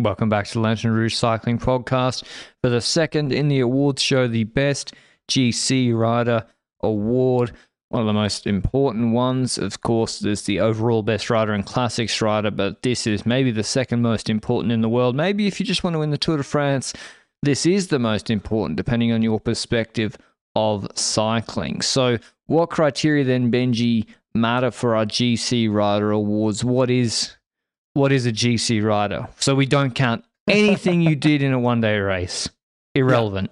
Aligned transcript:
Welcome 0.00 0.28
back 0.28 0.48
to 0.48 0.54
the 0.54 0.60
Lanterne 0.60 0.90
Rouge 0.90 1.14
Cycling 1.14 1.60
Podcast 1.60 2.24
for 2.60 2.68
the 2.68 2.80
second 2.80 3.32
in 3.32 3.46
the 3.46 3.60
awards 3.60 4.02
show, 4.02 4.26
the 4.26 4.42
Best 4.42 4.92
GC 5.28 5.96
Rider 5.96 6.44
Award. 6.82 7.52
One 7.90 8.00
of 8.00 8.08
the 8.08 8.12
most 8.12 8.44
important 8.44 9.12
ones, 9.12 9.56
of 9.56 9.82
course, 9.82 10.20
is 10.24 10.42
the 10.42 10.58
overall 10.58 11.04
Best 11.04 11.30
Rider 11.30 11.52
and 11.52 11.64
Classics 11.64 12.20
Rider, 12.20 12.50
but 12.50 12.82
this 12.82 13.06
is 13.06 13.24
maybe 13.24 13.52
the 13.52 13.62
second 13.62 14.02
most 14.02 14.28
important 14.28 14.72
in 14.72 14.80
the 14.80 14.88
world. 14.88 15.14
Maybe 15.14 15.46
if 15.46 15.60
you 15.60 15.66
just 15.66 15.84
want 15.84 15.94
to 15.94 16.00
win 16.00 16.10
the 16.10 16.18
Tour 16.18 16.38
de 16.38 16.42
France, 16.42 16.92
this 17.44 17.64
is 17.64 17.86
the 17.86 18.00
most 18.00 18.30
important, 18.30 18.76
depending 18.76 19.12
on 19.12 19.22
your 19.22 19.38
perspective 19.38 20.18
of 20.56 20.88
cycling. 20.96 21.82
So, 21.82 22.18
what 22.46 22.68
criteria 22.68 23.22
then, 23.22 23.52
Benji, 23.52 24.06
matter 24.34 24.72
for 24.72 24.96
our 24.96 25.06
GC 25.06 25.72
Rider 25.72 26.10
Awards? 26.10 26.64
What 26.64 26.90
is 26.90 27.36
what 27.94 28.12
is 28.12 28.26
a 28.26 28.32
GC 28.32 28.84
rider? 28.84 29.28
So 29.38 29.54
we 29.54 29.66
don't 29.66 29.94
count 29.94 30.24
anything 30.48 31.00
you 31.00 31.16
did 31.16 31.42
in 31.42 31.52
a 31.52 31.58
one 31.58 31.80
day 31.80 31.98
race. 31.98 32.48
Irrelevant. 32.94 33.50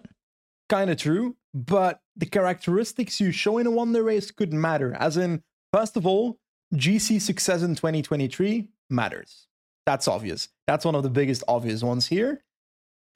kind 0.69 0.89
of 0.89 0.97
true, 0.97 1.37
but 1.53 2.01
the 2.17 2.27
characteristics 2.27 3.20
you 3.20 3.33
show 3.33 3.59
in 3.59 3.67
a 3.67 3.70
one 3.70 3.93
day 3.93 4.01
race 4.01 4.31
could 4.31 4.53
matter. 4.53 4.95
As 4.95 5.17
in, 5.17 5.43
first 5.73 5.97
of 5.97 6.07
all, 6.07 6.39
GC 6.75 7.20
success 7.20 7.63
in 7.63 7.75
2023 7.75 8.69
matters. 8.89 9.48
That's 9.85 10.07
obvious. 10.07 10.48
That's 10.69 10.85
one 10.85 10.95
of 10.95 11.03
the 11.03 11.11
biggest 11.11 11.43
obvious 11.48 11.83
ones 11.83 12.07
here. 12.07 12.45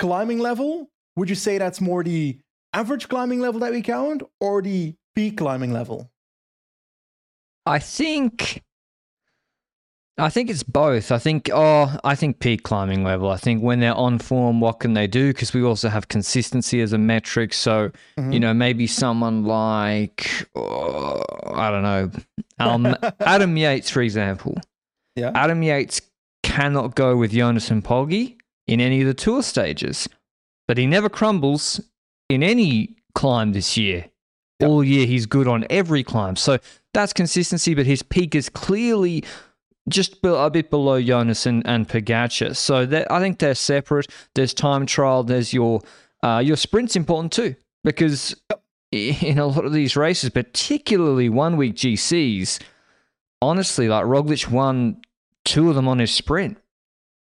Climbing 0.00 0.40
level, 0.40 0.90
would 1.14 1.28
you 1.28 1.36
say 1.36 1.58
that's 1.58 1.80
more 1.80 2.02
the 2.02 2.38
average 2.72 3.08
climbing 3.08 3.40
level 3.40 3.60
that 3.60 3.72
we 3.72 3.82
count 3.82 4.22
or 4.40 4.60
the 4.62 4.94
peak 5.14 5.38
climbing 5.38 5.72
level? 5.72 6.10
I 7.64 7.78
think 7.78 8.62
I 10.18 10.30
think 10.30 10.48
it's 10.48 10.62
both. 10.62 11.12
I 11.12 11.18
think 11.18 11.50
oh, 11.52 11.94
I 12.02 12.14
think 12.14 12.38
peak 12.40 12.62
climbing 12.62 13.04
level. 13.04 13.30
I 13.30 13.36
think 13.36 13.62
when 13.62 13.80
they're 13.80 13.94
on 13.94 14.18
form, 14.18 14.60
what 14.60 14.80
can 14.80 14.94
they 14.94 15.06
do? 15.06 15.32
Because 15.32 15.52
we 15.52 15.62
also 15.62 15.88
have 15.90 16.08
consistency 16.08 16.80
as 16.80 16.92
a 16.94 16.98
metric. 16.98 17.52
So 17.52 17.90
Mhm. 18.18 18.32
you 18.32 18.40
know, 18.40 18.54
maybe 18.54 18.86
someone 18.86 19.44
like 19.44 20.48
oh, 20.56 21.22
I 21.54 21.70
don't 21.70 21.82
know, 21.82 22.10
um, 22.58 22.96
Adam 23.20 23.56
Yates, 23.58 23.90
for 23.90 24.00
example. 24.00 24.56
Yeah. 25.16 25.32
Adam 25.34 25.62
Yates 25.62 26.00
cannot 26.42 26.94
go 26.94 27.16
with 27.16 27.32
Jonas 27.32 27.70
and 27.70 27.84
Poggi 27.84 28.36
in 28.66 28.80
any 28.80 29.00
of 29.02 29.06
the 29.06 29.14
tour 29.14 29.42
stages, 29.42 30.08
but 30.66 30.78
he 30.78 30.86
never 30.86 31.08
crumbles 31.10 31.80
in 32.30 32.42
any 32.42 32.96
climb 33.14 33.52
this 33.52 33.76
year. 33.76 34.06
Yeah. 34.60 34.68
All 34.68 34.82
year, 34.82 35.06
he's 35.06 35.26
good 35.26 35.46
on 35.46 35.66
every 35.68 36.02
climb. 36.02 36.36
So 36.36 36.58
that's 36.94 37.12
consistency, 37.12 37.74
but 37.74 37.84
his 37.84 38.02
peak 38.02 38.34
is 38.34 38.48
clearly 38.48 39.22
just 39.88 40.16
a 40.24 40.50
bit 40.50 40.70
below 40.70 41.00
Jonas 41.00 41.46
and, 41.46 41.66
and 41.66 41.88
Pogacar. 41.88 42.56
So 42.56 42.86
that, 42.86 43.10
I 43.10 43.20
think 43.20 43.38
they're 43.38 43.54
separate. 43.54 44.08
There's 44.34 44.52
time 44.52 44.86
trial. 44.86 45.22
There's 45.22 45.52
your 45.52 45.80
uh, 46.22 46.42
your 46.44 46.56
sprint's 46.56 46.96
important 46.96 47.32
too 47.32 47.54
because 47.84 48.34
in 48.92 49.38
a 49.38 49.46
lot 49.46 49.64
of 49.64 49.72
these 49.72 49.96
races, 49.96 50.30
particularly 50.30 51.28
one 51.28 51.56
week 51.56 51.76
GCs, 51.76 52.60
honestly, 53.40 53.88
like 53.88 54.04
Roglic 54.04 54.50
won 54.50 55.00
two 55.44 55.68
of 55.68 55.76
them 55.76 55.88
on 55.88 55.98
his 55.98 56.12
sprint. 56.12 56.58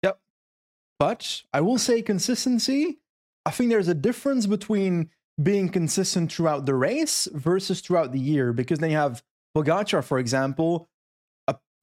Yep. 0.02 0.18
But 0.98 1.42
I 1.52 1.60
will 1.60 1.78
say 1.78 2.02
consistency. 2.02 2.98
I 3.46 3.50
think 3.50 3.70
there's 3.70 3.88
a 3.88 3.94
difference 3.94 4.46
between 4.46 5.10
being 5.42 5.68
consistent 5.70 6.30
throughout 6.32 6.66
the 6.66 6.74
race 6.74 7.26
versus 7.32 7.80
throughout 7.80 8.12
the 8.12 8.18
year. 8.18 8.52
Because 8.52 8.80
then 8.80 8.90
you 8.90 8.96
have 8.96 9.22
Pogacar, 9.56 10.04
for 10.04 10.18
example, 10.18 10.88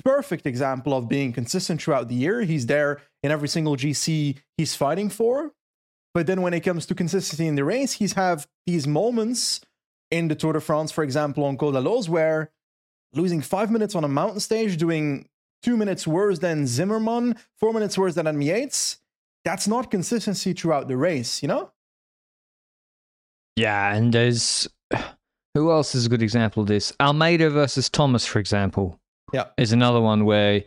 perfect 0.03 0.45
example 0.45 0.93
of 0.93 1.07
being 1.09 1.33
consistent 1.33 1.81
throughout 1.81 2.07
the 2.07 2.15
year. 2.15 2.41
He's 2.41 2.65
there 2.65 3.01
in 3.23 3.31
every 3.31 3.47
single 3.47 3.75
GC 3.75 4.37
he's 4.57 4.75
fighting 4.75 5.09
for. 5.09 5.51
But 6.13 6.27
then 6.27 6.41
when 6.41 6.53
it 6.53 6.61
comes 6.61 6.85
to 6.87 6.95
consistency 6.95 7.45
in 7.47 7.55
the 7.55 7.63
race, 7.63 7.93
he's 7.93 8.13
have 8.13 8.47
these 8.65 8.87
moments 8.87 9.61
in 10.09 10.29
the 10.29 10.35
Tour 10.35 10.53
de 10.53 10.61
France, 10.61 10.91
for 10.91 11.03
example, 11.03 11.43
on 11.43 11.57
Col 11.57 11.71
de 11.71 11.79
la 11.79 11.91
Loze, 11.91 12.09
where 12.09 12.51
losing 13.13 13.41
five 13.41 13.69
minutes 13.69 13.95
on 13.95 14.03
a 14.03 14.07
mountain 14.07 14.39
stage, 14.39 14.77
doing 14.77 15.27
two 15.61 15.77
minutes 15.77 16.07
worse 16.07 16.39
than 16.39 16.65
Zimmermann, 16.67 17.35
four 17.57 17.73
minutes 17.73 17.97
worse 17.97 18.15
than 18.15 18.27
Adam 18.27 18.41
Yates, 18.41 18.97
that's 19.43 19.67
not 19.67 19.91
consistency 19.91 20.53
throughout 20.53 20.87
the 20.87 20.97
race, 20.97 21.41
you 21.41 21.47
know? 21.47 21.71
Yeah, 23.55 23.93
and 23.93 24.13
there's 24.13 24.67
who 25.53 25.71
else 25.71 25.95
is 25.95 26.05
a 26.05 26.09
good 26.09 26.21
example 26.21 26.61
of 26.61 26.67
this? 26.67 26.93
Almeida 26.99 27.49
versus 27.49 27.89
Thomas, 27.89 28.25
for 28.25 28.39
example. 28.39 28.99
Yeah. 29.33 29.45
is 29.57 29.71
another 29.71 30.01
one 30.01 30.25
where, 30.25 30.63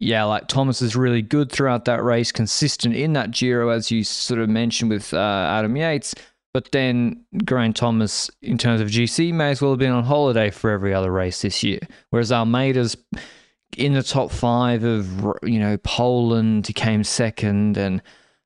yeah, 0.00 0.24
like 0.24 0.48
Thomas 0.48 0.82
is 0.82 0.96
really 0.96 1.22
good 1.22 1.50
throughout 1.50 1.84
that 1.86 2.02
race, 2.02 2.32
consistent 2.32 2.94
in 2.94 3.12
that 3.14 3.30
Giro, 3.30 3.68
as 3.68 3.90
you 3.90 4.04
sort 4.04 4.40
of 4.40 4.48
mentioned 4.48 4.90
with 4.90 5.12
uh, 5.12 5.18
Adam 5.50 5.76
Yates. 5.76 6.14
But 6.52 6.70
then 6.70 7.24
Geraint 7.44 7.76
Thomas, 7.76 8.30
in 8.40 8.58
terms 8.58 8.80
of 8.80 8.88
GC, 8.88 9.32
may 9.34 9.50
as 9.50 9.60
well 9.60 9.72
have 9.72 9.80
been 9.80 9.90
on 9.90 10.04
holiday 10.04 10.50
for 10.50 10.70
every 10.70 10.94
other 10.94 11.10
race 11.10 11.42
this 11.42 11.64
year. 11.64 11.80
Whereas 12.10 12.30
Almeida's 12.30 12.96
in 13.76 13.92
the 13.92 14.04
top 14.04 14.30
five 14.30 14.84
of, 14.84 15.36
you 15.42 15.58
know, 15.58 15.76
Poland, 15.78 16.68
he 16.68 16.72
came 16.72 17.02
second, 17.02 17.76
and 17.76 18.00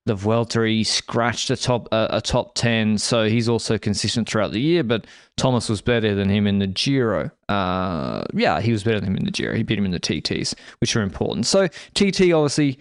the 0.09 0.17
Vuelta, 0.17 0.67
he 0.67 0.83
scratched 0.83 1.51
a 1.51 1.57
top 1.57 1.89
a, 1.93 2.09
a 2.11 2.21
top 2.21 2.55
ten, 2.55 2.99
so 2.99 3.29
he's 3.29 3.49
also 3.49 3.79
consistent 3.79 4.29
throughout 4.29 4.51
the 4.51 4.61
year. 4.61 4.83
But 4.83 5.07
Thomas 5.37 5.69
was 5.69 5.81
better 5.81 6.15
than 6.15 6.29
him 6.29 6.47
in 6.47 6.59
the 6.59 6.67
Giro. 6.67 7.31
Uh, 7.49 8.25
yeah, 8.35 8.61
he 8.61 8.73
was 8.73 8.83
better 8.83 8.99
than 8.99 9.11
him 9.11 9.17
in 9.17 9.25
the 9.25 9.31
Giro. 9.31 9.55
He 9.55 9.63
beat 9.63 9.79
him 9.79 9.85
in 9.85 9.93
the 9.93 10.01
TTS, 10.01 10.55
which 10.81 10.97
are 10.97 11.03
important. 11.03 11.47
So 11.47 11.69
TT, 11.95 12.33
obviously, 12.33 12.79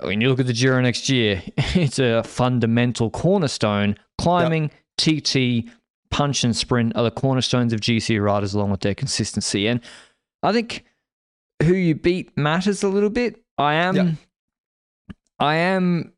when 0.00 0.20
you 0.20 0.28
look 0.28 0.40
at 0.40 0.46
the 0.46 0.52
Giro 0.52 0.80
next 0.80 1.08
year, 1.08 1.42
it's 1.56 1.98
a 2.00 2.22
fundamental 2.24 3.10
cornerstone. 3.10 3.96
Climbing, 4.18 4.70
TT, 4.98 5.70
punch 6.10 6.44
and 6.44 6.56
sprint 6.56 6.96
are 6.96 7.04
the 7.04 7.10
cornerstones 7.10 7.72
of 7.72 7.80
GC 7.80 8.22
riders, 8.22 8.54
along 8.54 8.70
with 8.70 8.80
their 8.80 8.94
consistency. 8.94 9.66
And 9.68 9.80
I 10.42 10.52
think 10.52 10.84
who 11.62 11.74
you 11.74 11.94
beat 11.94 12.36
matters 12.36 12.82
a 12.82 12.88
little 12.88 13.10
bit. 13.10 13.40
I 13.58 13.74
am, 13.74 13.96
Yeah. 13.96 14.10
I 15.38 15.56
am 15.56 16.13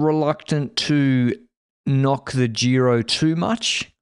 reluctant 0.00 0.76
to 0.76 1.34
knock 1.86 2.32
the 2.32 2.48
Giro 2.48 3.02
too 3.02 3.36
much, 3.36 3.92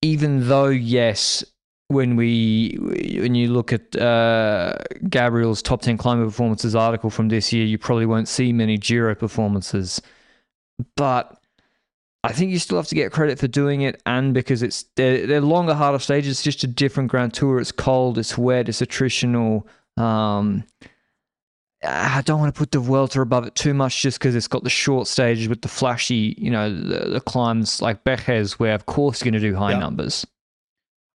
even 0.00 0.48
though 0.48 0.68
yes, 0.68 1.44
when 1.88 2.16
we 2.16 2.76
when 2.80 3.34
you 3.34 3.52
look 3.52 3.72
at 3.72 3.96
uh, 3.96 4.74
Gabriel's 5.08 5.62
top 5.62 5.82
ten 5.82 5.96
climber 5.96 6.24
performances 6.24 6.74
article 6.74 7.10
from 7.10 7.28
this 7.28 7.52
year, 7.52 7.64
you 7.64 7.78
probably 7.78 8.06
won't 8.06 8.28
see 8.28 8.52
many 8.52 8.78
Giro 8.78 9.14
performances, 9.14 10.00
but. 10.96 11.38
I 12.24 12.32
think 12.32 12.52
you 12.52 12.60
still 12.60 12.76
have 12.76 12.86
to 12.86 12.94
get 12.94 13.10
credit 13.10 13.40
for 13.40 13.48
doing 13.48 13.80
it, 13.80 14.00
and 14.06 14.32
because 14.32 14.62
it's 14.62 14.84
they're, 14.94 15.26
they're 15.26 15.40
longer, 15.40 15.74
harder 15.74 15.98
stages. 15.98 16.30
It's 16.30 16.44
just 16.44 16.62
a 16.62 16.68
different 16.68 17.10
Grand 17.10 17.34
Tour. 17.34 17.58
It's 17.58 17.72
cold, 17.72 18.16
it's 18.16 18.38
wet, 18.38 18.68
it's 18.68 18.80
attritional. 18.80 19.64
Um, 19.96 20.62
I 21.84 22.22
don't 22.24 22.38
want 22.40 22.54
to 22.54 22.58
put 22.58 22.70
the 22.70 22.78
Vuelta 22.78 23.20
above 23.20 23.46
it 23.46 23.54
too 23.54 23.74
much, 23.74 24.02
just 24.02 24.18
because 24.18 24.34
it's 24.34 24.48
got 24.48 24.62
the 24.64 24.70
short 24.70 25.06
stages 25.08 25.48
with 25.48 25.62
the 25.62 25.68
flashy, 25.68 26.34
you 26.38 26.50
know, 26.50 26.72
the, 26.72 27.10
the 27.10 27.20
climbs 27.20 27.82
like 27.82 28.04
Bejes, 28.04 28.52
where 28.52 28.74
of 28.74 28.86
course 28.86 29.20
you're 29.20 29.30
going 29.32 29.40
to 29.42 29.48
do 29.50 29.56
high 29.56 29.72
Yeah. 29.72 29.78
numbers. 29.78 30.26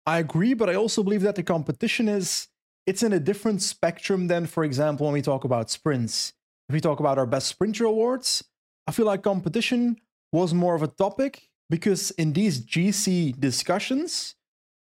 I 0.06 0.18
agree, 0.18 0.54
but 0.54 0.68
I 0.68 0.74
also 0.74 1.02
believe 1.02 1.22
that 1.22 1.36
the 1.36 1.42
competition 1.42 2.08
is 2.08 2.48
it's 2.86 3.02
in 3.02 3.12
a 3.12 3.20
different 3.20 3.62
spectrum 3.62 4.26
than, 4.26 4.46
for 4.46 4.64
example, 4.64 5.06
when 5.06 5.12
we 5.14 5.22
talk 5.22 5.44
about 5.44 5.70
sprints. 5.70 6.32
If 6.68 6.74
we 6.74 6.80
talk 6.80 7.00
about 7.00 7.18
our 7.18 7.26
best 7.26 7.46
sprinter 7.48 7.84
awards, 7.84 8.42
I 8.86 8.92
feel 8.92 9.06
like 9.06 9.22
competition 9.22 9.96
was 10.32 10.52
more 10.54 10.74
of 10.74 10.82
a 10.82 10.88
topic 10.88 11.48
because 11.70 12.10
in 12.12 12.32
these 12.32 12.60
GC 12.64 13.38
discussions, 13.38 14.34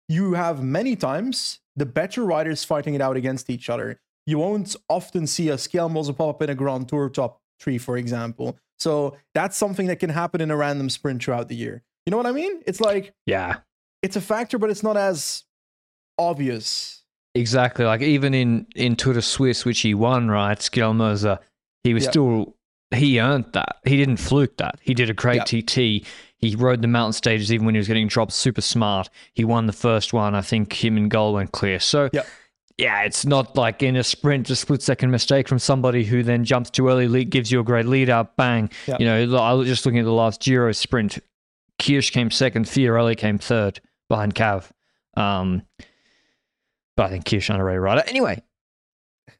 you 0.07 0.33
have 0.33 0.63
many 0.63 0.95
times 0.95 1.59
the 1.75 1.85
better 1.85 2.23
riders 2.23 2.63
fighting 2.63 2.93
it 2.95 3.01
out 3.01 3.17
against 3.17 3.49
each 3.49 3.69
other. 3.69 3.99
You 4.25 4.37
won't 4.39 4.75
often 4.89 5.25
see 5.27 5.49
a 5.49 5.55
Skjelmose 5.55 6.15
pop 6.15 6.35
up 6.35 6.41
in 6.43 6.49
a 6.49 6.55
Grand 6.55 6.87
Tour 6.87 7.09
top 7.09 7.41
three, 7.59 7.77
for 7.77 7.97
example. 7.97 8.57
So 8.77 9.17
that's 9.33 9.57
something 9.57 9.87
that 9.87 9.97
can 9.99 10.09
happen 10.09 10.39
in 10.41 10.51
a 10.51 10.55
random 10.55 10.89
sprint 10.89 11.23
throughout 11.23 11.49
the 11.49 11.55
year. 11.55 11.83
You 12.05 12.11
know 12.11 12.17
what 12.17 12.25
I 12.27 12.31
mean? 12.31 12.61
It's 12.65 12.79
like 12.79 13.13
Yeah, 13.25 13.57
it's 14.01 14.15
a 14.15 14.21
factor, 14.21 14.57
but 14.57 14.69
it's 14.69 14.83
not 14.83 14.97
as 14.97 15.43
obvious. 16.17 17.03
Exactly. 17.35 17.85
Like 17.85 18.01
even 18.01 18.33
in 18.33 18.67
in 18.75 18.95
Tour 18.95 19.13
de 19.13 19.21
Suisse, 19.21 19.65
which 19.65 19.79
he 19.81 19.93
won, 19.93 20.29
right? 20.29 20.57
Skjelmose, 20.57 21.37
he 21.83 21.93
was 21.93 22.03
Yep. 22.03 22.11
still 22.11 22.55
he 22.91 23.19
earned 23.19 23.45
that. 23.53 23.77
He 23.85 23.97
didn't 23.97 24.17
fluke 24.17 24.57
that. 24.57 24.79
He 24.81 24.95
did 24.95 25.09
a 25.11 25.13
great 25.13 25.51
Yep. 25.51 25.65
TT. 25.67 26.05
He 26.37 26.55
rode 26.55 26.81
the 26.81 26.87
mountain 26.87 27.13
stages 27.13 27.51
even 27.53 27.65
when 27.67 27.75
he 27.75 27.79
was 27.79 27.87
getting 27.87 28.07
dropped. 28.07 28.31
Super 28.31 28.61
smart. 28.61 29.09
He 29.33 29.43
won 29.45 29.67
the 29.67 29.73
first 29.73 30.11
one. 30.11 30.33
I 30.33 30.41
think 30.41 30.83
him 30.83 30.97
and 30.97 31.11
Gall 31.11 31.33
went 31.33 31.51
clear. 31.51 31.79
So 31.79 32.09
Yep. 32.13 32.25
Yeah, 32.79 33.01
it's 33.01 33.25
not 33.25 33.57
like 33.57 33.83
in 33.83 33.97
a 33.97 34.03
sprint, 34.03 34.49
a 34.49 34.55
split 34.55 34.81
second 34.81 35.11
mistake 35.11 35.49
from 35.49 35.59
somebody 35.59 36.05
who 36.05 36.23
then 36.23 36.45
jumps 36.45 36.69
too 36.69 36.87
early, 36.87 37.25
gives 37.25 37.51
you 37.51 37.59
a 37.59 37.63
great 37.63 37.85
lead 37.85 38.09
up, 38.09 38.37
bang. 38.37 38.69
Yep. 38.87 39.01
You 39.01 39.05
know, 39.05 39.37
I 39.37 39.51
was 39.51 39.67
just 39.67 39.85
looking 39.85 39.99
at 39.99 40.05
the 40.05 40.13
last 40.13 40.41
Giro 40.41 40.71
sprint. 40.71 41.19
Kirsch 41.77 42.11
came 42.11 42.31
second, 42.31 42.65
Fiorelli 42.65 43.17
came 43.17 43.37
third 43.37 43.81
behind 44.07 44.33
Cav. 44.33 44.69
Um, 45.17 45.63
but 46.95 47.07
I 47.07 47.09
think 47.09 47.25
Kirsch 47.25 47.49
underrated 47.49 47.79
a 47.79 47.81
rider. 47.81 48.03
Anyway, 48.07 48.41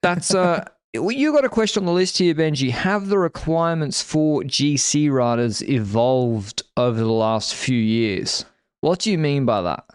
that's 0.01 0.35
uh, 0.35 0.65
you 0.93 1.31
got 1.31 1.45
a 1.45 1.49
question 1.49 1.83
on 1.83 1.85
the 1.85 1.93
list 1.93 2.17
here, 2.17 2.35
Benji. 2.35 2.71
Have 2.71 3.07
the 3.07 3.17
requirements 3.17 4.01
for 4.01 4.41
GC 4.41 5.09
riders 5.09 5.63
evolved 5.63 6.63
over 6.75 6.99
the 6.99 7.05
last 7.05 7.55
few 7.55 7.79
years? 7.79 8.43
What 8.81 8.99
do 8.99 9.11
you 9.11 9.17
mean 9.17 9.45
by 9.45 9.61
that? 9.61 9.85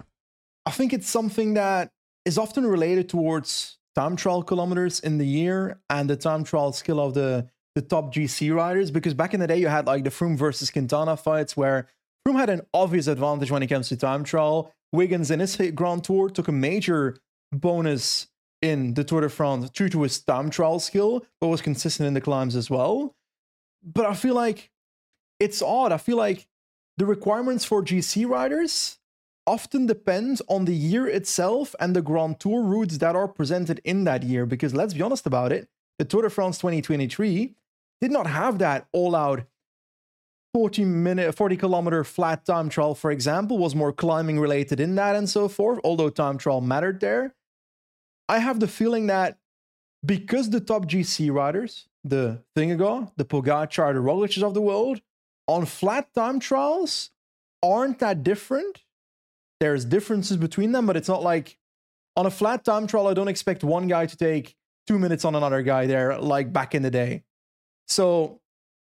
I 0.65 0.71
think 0.71 0.95
it's 0.95 1.11
something 1.11 1.55
that 1.55 1.91
is 2.25 2.39
often 2.39 2.67
related 2.67 3.09
towards 3.09 3.79
time 3.95 4.17
trial 4.17 4.43
kilometers 4.43 5.01
in 5.01 5.19
the 5.19 5.27
year 5.27 5.81
and 5.89 6.09
the 6.11 6.17
time 6.17 6.45
trial 6.45 6.73
skill 6.73 7.01
of 7.01 7.15
the 7.15 7.49
the 7.75 7.83
top 7.83 8.15
GC 8.15 8.55
riders. 8.55 8.91
Because 8.91 9.15
back 9.15 9.35
in 9.35 9.41
the 9.41 9.47
day, 9.47 9.59
you 9.59 9.69
had 9.69 9.87
like 9.87 10.05
the 10.05 10.11
Froome 10.11 10.39
versus 10.39 10.71
Quintana 10.71 11.17
fights 11.17 11.57
where 11.57 11.89
Froome 12.27 12.39
had 12.39 12.51
an 12.51 12.63
obvious 12.73 13.07
advantage 13.07 13.51
when 13.51 13.63
it 13.63 13.67
comes 13.67 13.89
to 13.89 13.97
time 13.97 14.25
trial. 14.25 14.73
Wiggins 14.93 15.31
in 15.31 15.41
his 15.41 15.57
Grand 15.75 16.05
Tour 16.05 16.31
took 16.31 16.49
a 16.49 16.53
major 16.53 17.17
bonus 17.53 18.29
in 18.63 18.95
the 18.95 19.05
Tour 19.05 19.23
de 19.23 19.29
France 19.29 19.69
due 19.71 19.89
to 19.89 20.03
his 20.03 20.21
time 20.21 20.51
trial 20.51 20.79
skill, 20.79 21.27
but 21.41 21.49
was 21.49 21.61
consistent 21.61 22.07
in 22.07 22.15
the 22.15 22.21
climbs 22.21 22.57
as 22.57 22.71
well. 22.71 23.15
But 23.83 24.07
I 24.07 24.15
feel 24.15 24.35
like 24.35 24.71
it's 25.41 25.61
odd. 25.61 25.93
I 25.93 25.99
feel 25.99 26.17
like 26.17 26.47
the 26.97 27.07
requirements 27.07 27.65
for 27.65 27.83
GC 27.83 28.29
riders 28.29 28.99
often 29.47 29.87
depend 29.87 30.41
on 30.49 30.65
the 30.65 30.75
year 30.75 31.07
itself 31.07 31.75
and 31.81 31.95
the 31.95 32.03
Grand 32.03 32.41
Tour 32.41 32.63
routes 32.63 32.99
that 32.99 33.17
are 33.17 33.29
presented 33.29 33.81
in 33.85 34.05
that 34.05 34.23
year. 34.23 34.47
Because 34.47 34.75
let's 34.75 34.95
be 34.95 35.03
honest 35.03 35.27
about 35.27 35.53
it, 35.53 35.69
the 35.99 36.05
Tour 36.05 36.23
de 36.23 36.31
France 36.31 36.59
2023 36.59 37.55
did 38.01 38.11
not 38.11 38.27
have 38.27 38.59
that 38.59 38.87
all 38.93 39.15
out 39.15 39.45
40 40.53 40.85
minute 40.85 41.35
40 41.35 41.57
kilometer 41.57 42.05
flat 42.05 42.45
time 42.45 42.69
trial 42.69 42.95
for 42.95 43.11
example 43.11 43.59
was 43.59 43.75
more 43.75 43.93
climbing 43.93 44.39
related 44.39 44.79
in 44.79 44.95
that 44.95 45.17
and 45.17 45.29
so 45.29 45.49
forth 45.49 45.81
although 45.83 46.11
time 46.11 46.39
trial 46.39 46.61
mattered 46.61 47.01
there 47.01 47.35
i 48.29 48.39
have 48.39 48.61
the 48.61 48.69
feeling 48.69 49.09
that 49.09 49.39
because 50.05 50.51
the 50.51 50.61
top 50.61 50.87
gc 50.87 51.33
riders 51.33 51.89
the 52.05 52.43
Vingegaard, 52.57 53.13
the 53.17 53.25
Pogacar, 53.25 53.95
the 53.95 54.01
Roglic's 54.01 54.43
of 54.43 54.55
the 54.55 54.61
world 54.61 55.01
on 55.47 55.65
flat 55.65 56.13
time 56.15 56.39
trials 56.39 57.11
aren't 57.63 57.99
that 58.01 58.23
different 58.23 58.83
there's 59.61 59.85
differences 59.85 60.37
between 60.37 60.73
them 60.73 60.87
but 60.87 60.97
it's 60.97 61.09
not 61.09 61.23
like 61.23 61.59
on 62.17 62.27
a 62.27 62.31
flat 62.31 62.65
time 62.65 62.87
trial 62.87 63.07
i 63.09 63.15
don't 63.15 63.29
expect 63.29 63.65
one 63.65 63.87
guy 63.89 64.07
to 64.07 64.17
take 64.17 64.57
two 64.87 64.99
minutes 64.99 65.25
on 65.25 65.35
another 65.35 65.63
guy 65.63 65.87
there 65.87 66.19
like 66.19 66.53
back 66.53 66.75
in 66.75 66.83
the 66.83 66.91
day 66.91 67.23
so 67.87 68.41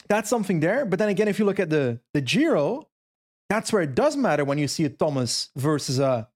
that's 0.09 0.31
something 0.31 0.61
there. 0.61 0.87
But 0.87 0.99
then 0.99 1.11
again, 1.11 1.29
if 1.29 1.39
you 1.39 1.45
look 1.45 1.61
at 1.61 1.69
the 1.69 2.01
the 2.15 2.23
Giro, 2.23 2.89
that's 3.51 3.71
where 3.71 3.83
it 3.83 3.95
does 3.95 4.17
matter 4.17 4.43
when 4.43 4.57
you 4.57 4.67
see 4.67 4.87
a 4.87 4.89
Thomas 4.89 5.51
versus 5.57 5.99
a 5.99 6.29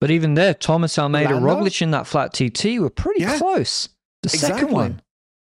But 0.00 0.10
even 0.10 0.34
there, 0.34 0.54
Thomas 0.54 0.98
Almeida, 0.98 1.34
Landa? 1.38 1.46
Roglic 1.48 1.80
in 1.80 1.92
that 1.92 2.08
flat 2.08 2.32
TT 2.34 2.80
were 2.80 2.90
pretty 2.90 3.20
Yeah. 3.20 3.38
close. 3.38 3.90
The 4.24 4.30
second 4.30 4.72
one. 4.72 5.00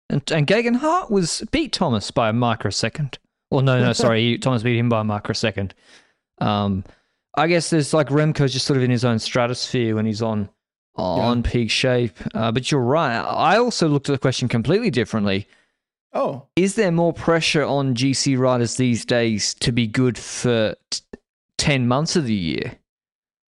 And, 0.09 0.29
and 0.31 0.45
Geoghegan 0.45 0.75
Hart 0.77 1.09
was 1.09 1.43
beat 1.51 1.71
Thomas 1.71 2.11
by 2.11 2.27
a 2.27 2.33
microsecond. 2.33 3.17
Well, 3.51 3.61
no, 3.61 3.79
no, 3.79 3.93
sorry. 3.93 4.37
Thomas 4.39 4.61
beat 4.63 4.77
him 4.77 4.89
by 4.89 4.99
a 4.99 5.03
microsecond. 5.05 5.73
Um, 6.39 6.83
I 7.39 7.47
guess 7.47 7.69
there's 7.69 7.93
like 7.93 8.07
Remco's 8.09 8.53
just 8.53 8.65
sort 8.65 8.77
of 8.77 8.83
in 8.83 8.91
his 8.91 9.05
own 9.05 9.19
stratosphere 9.19 9.95
when 9.95 10.05
he's 10.05 10.21
on 10.21 10.49
on 10.95 11.43
peak 11.43 11.71
shape. 11.71 12.17
Uh, 12.33 12.51
but 12.51 12.69
you're 12.71 12.81
right. 12.81 13.17
I 13.19 13.57
also 13.57 13.87
looked 13.87 14.09
at 14.09 14.11
the 14.13 14.17
question 14.19 14.47
completely 14.49 14.89
differently. 14.89 15.47
oh 16.13 16.43
Is 16.57 16.75
there 16.75 16.91
more 16.91 17.13
pressure 17.13 17.63
on 17.63 17.95
GC 17.95 18.37
riders 18.37 18.75
these 18.75 19.05
days 19.05 19.53
to 19.55 19.71
be 19.71 19.87
good 19.87 20.17
for 20.17 20.75
t- 20.89 21.01
10 21.57 21.87
months 21.87 22.15
of 22.17 22.25
the 22.25 22.33
year? 22.33 22.73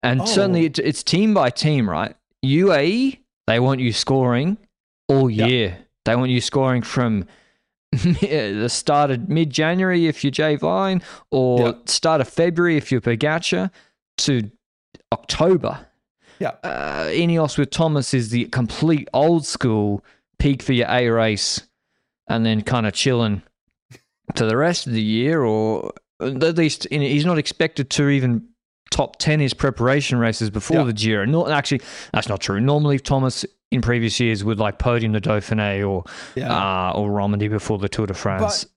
And 0.04 0.22
Oh. 0.22 0.26
certainly 0.26 0.66
it, 0.66 0.80
it's 0.80 1.02
team 1.04 1.34
by 1.34 1.50
team, 1.50 1.90
right? 1.90 2.14
UAE, 2.44 3.20
they 3.48 3.60
want 3.60 3.80
you 3.80 3.94
scoring 3.94 4.58
all 5.08 5.30
year. 5.30 5.78
They 6.06 6.16
want 6.16 6.32
you 6.32 6.42
scoring 6.42 6.82
from 6.82 7.26
the 7.92 8.68
start 8.70 9.12
of 9.12 9.28
mid 9.30 9.50
January 9.50 10.08
if 10.08 10.24
you're 10.24 10.32
Jay 10.32 10.56
Vine, 10.56 11.02
or 11.32 11.60
Yeah. 11.68 11.74
start 11.86 12.22
of 12.22 12.28
February 12.28 12.78
if 12.78 12.92
you're 12.92 13.02
Pogacar, 13.02 13.72
to 14.20 14.52
October. 15.12 15.88
yeah 16.40 16.52
Uh, 16.64 17.06
Ineos 17.10 17.58
with 17.58 17.70
Thomas 17.72 18.14
is 18.14 18.30
the 18.30 18.46
complete 18.46 19.08
old 19.14 19.46
school 19.46 20.04
peak 20.38 20.62
for 20.62 20.74
your 20.74 20.88
A 20.90 21.10
race 21.10 21.62
and 22.28 22.46
then 22.46 22.62
kind 22.62 22.86
of 22.86 22.94
chilling 22.94 23.42
to 24.36 24.46
the 24.46 24.56
rest 24.56 24.86
of 24.86 24.94
the 24.94 25.02
year, 25.02 25.42
or 25.44 25.92
at 26.22 26.56
least 26.58 26.86
in, 26.88 27.02
he's 27.02 27.26
not 27.26 27.38
expected 27.40 27.90
to 27.90 28.10
even 28.10 28.48
top 28.92 29.18
10 29.18 29.40
his 29.40 29.54
preparation 29.56 30.20
races 30.20 30.50
before 30.52 30.78
Yeah. 30.78 30.84
the 30.84 30.94
Giro. 30.94 31.26
No, 31.26 31.48
actually, 31.50 31.82
that's 32.14 32.30
not 32.30 32.40
true. 32.40 32.60
Normally, 32.60 33.00
Thomas 33.00 33.46
in 33.72 33.82
previous 33.82 34.20
years 34.20 34.44
would 34.44 34.60
like 34.60 34.80
podium 34.80 35.12
the 35.12 35.22
Dauphiné 35.22 35.88
or 35.88 36.04
yeah 36.36 36.52
uh, 36.90 36.94
or 36.96 37.12
Romandy 37.12 37.48
before 37.48 37.78
the 37.78 37.90
Tour 37.90 38.08
de 38.08 38.14
France. 38.14 38.64
but 38.66 38.72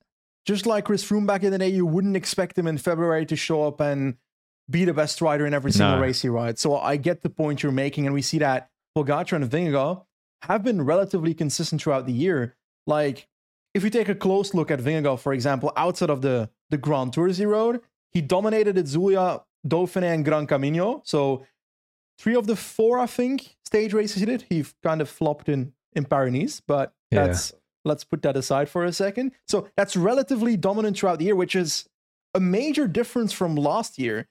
just 0.45 0.65
like 0.65 0.85
Chris 0.85 1.03
Froome 1.03 1.25
back 1.25 1.43
in 1.43 1.51
the 1.51 1.57
day 1.57 1.69
you 1.69 1.85
wouldn't 1.85 2.15
expect 2.15 2.57
him 2.57 2.67
in 2.67 2.77
February 2.77 3.25
to 3.25 3.35
show 3.35 3.65
up 3.67 3.79
and 3.79 4.15
be 4.69 4.85
the 4.85 4.93
best 4.93 5.21
rider 5.21 5.45
in 5.45 5.53
every 5.53 5.71
single 5.71 5.95
No. 5.97 6.01
race 6.01 6.21
he 6.21 6.29
rides 6.29 6.61
so 6.61 6.77
I 6.77 6.97
get 6.97 7.21
the 7.21 7.29
point 7.29 7.63
you're 7.63 7.71
making 7.71 8.05
and 8.05 8.13
we 8.13 8.21
see 8.21 8.39
that 8.39 8.69
Pogacar 8.97 9.33
and 9.33 9.49
Vingegaard 9.49 10.03
have 10.43 10.63
been 10.63 10.83
relatively 10.83 11.33
consistent 11.33 11.81
throughout 11.81 12.05
the 12.05 12.13
year 12.13 12.55
like 12.87 13.27
if 13.73 13.83
you 13.83 13.89
take 13.89 14.07
a 14.09 14.13
close 14.13 14.53
look 14.53 14.69
at 14.69 14.77
Vingegaard, 14.79 15.19
for 15.19 15.33
example, 15.33 15.73
outside 15.75 16.11
of 16.11 16.21
the, 16.21 16.47
the 16.69 16.77
Grand 16.77 17.11
Tours 17.11 17.39
he 17.39 17.45
rode, 17.47 17.81
he 18.11 18.21
dominated 18.21 18.75
Itzulia, 18.75 19.41
Dauphiné, 19.67 20.13
and 20.13 20.23
Gran 20.23 20.45
Camino. 20.45 21.01
So 21.05 21.43
three 22.17 22.35
of 22.35 22.47
the 22.47 22.55
four, 22.55 22.99
I 22.99 23.05
think, 23.05 23.57
stage 23.65 23.93
races 23.93 24.17
he 24.19 24.25
did, 24.25 24.45
he 24.49 24.65
kind 24.83 25.01
of 25.01 25.09
flopped 25.09 25.49
in 25.49 25.73
in 25.95 26.05
Paris, 26.05 26.59
but 26.59 26.93
Yeah. 27.11 27.27
that's 27.27 27.53
let's 27.85 28.03
put 28.05 28.21
that 28.21 28.37
aside 28.37 28.69
for 28.69 28.85
a 28.85 28.93
second. 28.93 29.33
So 29.47 29.67
that's 29.75 29.95
relatively 29.97 30.55
dominant 30.57 30.97
throughout 30.97 31.19
the 31.19 31.25
year, 31.25 31.35
which 31.35 31.55
is 31.55 31.87
a 32.33 32.39
major 32.39 32.87
difference 32.87 33.33
from 33.33 33.55
last 33.55 33.99
year. 33.99 34.27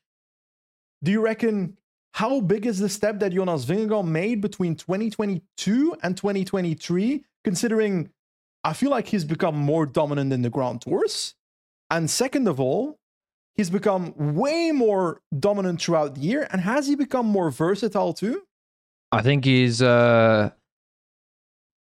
Do 1.04 1.12
you 1.12 1.20
reckon 1.20 1.76
how 2.14 2.40
big 2.40 2.66
is 2.66 2.78
the 2.78 2.88
step 2.88 3.18
that 3.20 3.32
Jonas 3.32 3.64
Vingegaard 3.66 4.06
made 4.06 4.40
between 4.40 4.74
2022 4.74 5.96
and 6.02 6.16
2023, 6.16 7.24
considering 7.44 8.10
I 8.64 8.72
feel 8.72 8.90
like 8.90 9.08
he's 9.08 9.24
become 9.24 9.56
more 9.56 9.86
dominant 9.86 10.32
in 10.32 10.42
the 10.42 10.50
Grand 10.50 10.80
Tours? 10.82 11.34
And 11.90 12.10
second 12.10 12.48
of 12.48 12.58
all, 12.58 12.98
he's 13.56 13.70
become 13.70 14.14
way 14.16 14.70
more 14.72 15.20
dominant 15.38 15.80
throughout 15.80 16.14
the 16.16 16.20
year. 16.20 16.46
And 16.52 16.60
has 16.62 16.86
he 16.86 16.94
become 16.96 17.26
more 17.26 17.50
versatile 17.50 18.12
too? 18.12 18.42
I 19.10 19.22
think 19.22 19.44
his 19.44 19.82
uh, 19.82 20.50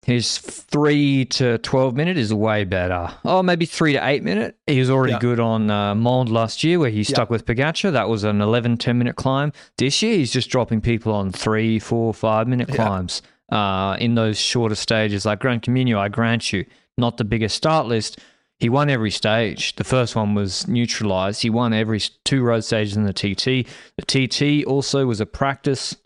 his 0.02 0.38
three 0.38 1.24
to 1.26 1.58
twelve 1.58 1.94
minute 1.96 2.16
is 2.16 2.32
way 2.32 2.64
better. 2.64 3.10
Oh, 3.24 3.42
maybe 3.42 3.66
three 3.66 3.92
to 3.92 4.06
eight 4.08 4.22
minute. 4.22 4.56
He 4.66 4.78
was 4.78 4.88
already 4.88 5.14
Yeah. 5.14 5.18
good 5.18 5.40
on 5.40 5.70
uh, 5.70 5.94
Mende 5.94 6.30
last 6.30 6.62
year, 6.64 6.78
where 6.78 6.90
he 6.90 7.02
stuck 7.04 7.28
with 7.28 7.44
Pogacar. 7.44 7.92
That 7.92 8.08
was 8.08 8.24
an 8.24 8.40
11, 8.40 8.76
10 8.78 8.96
minute 8.96 9.16
climb. 9.16 9.52
This 9.76 10.00
year, 10.00 10.16
he's 10.16 10.32
just 10.32 10.48
dropping 10.50 10.80
people 10.80 11.12
on 11.12 11.32
three, 11.32 11.78
four, 11.78 12.14
five 12.14 12.46
minute 12.48 12.68
Yeah. 12.70 12.76
climbs 12.76 13.20
uh, 13.50 13.96
in 14.00 14.14
those 14.14 14.38
shorter 14.38 14.76
stages. 14.76 15.26
Like 15.26 15.40
Gran 15.40 15.60
Camino, 15.60 15.98
I 15.98 16.08
grant 16.08 16.52
you, 16.52 16.64
not 16.96 17.16
the 17.16 17.24
biggest 17.24 17.56
start 17.56 17.86
list. 17.86 18.18
He 18.60 18.68
won 18.68 18.90
every 18.90 19.12
stage. 19.12 19.76
The 19.76 19.84
first 19.84 20.16
one 20.16 20.34
was 20.34 20.66
neutralized. 20.66 21.42
He 21.42 21.50
won 21.50 21.72
every 21.72 22.00
two 22.24 22.42
road 22.42 22.64
stages 22.64 22.96
in 22.96 23.04
the 23.04 23.12
TT. 23.12 23.68
The 23.96 24.04
TT 24.06 24.66
also 24.66 25.06
was 25.06 25.20
a 25.20 25.26
practice 25.26 25.96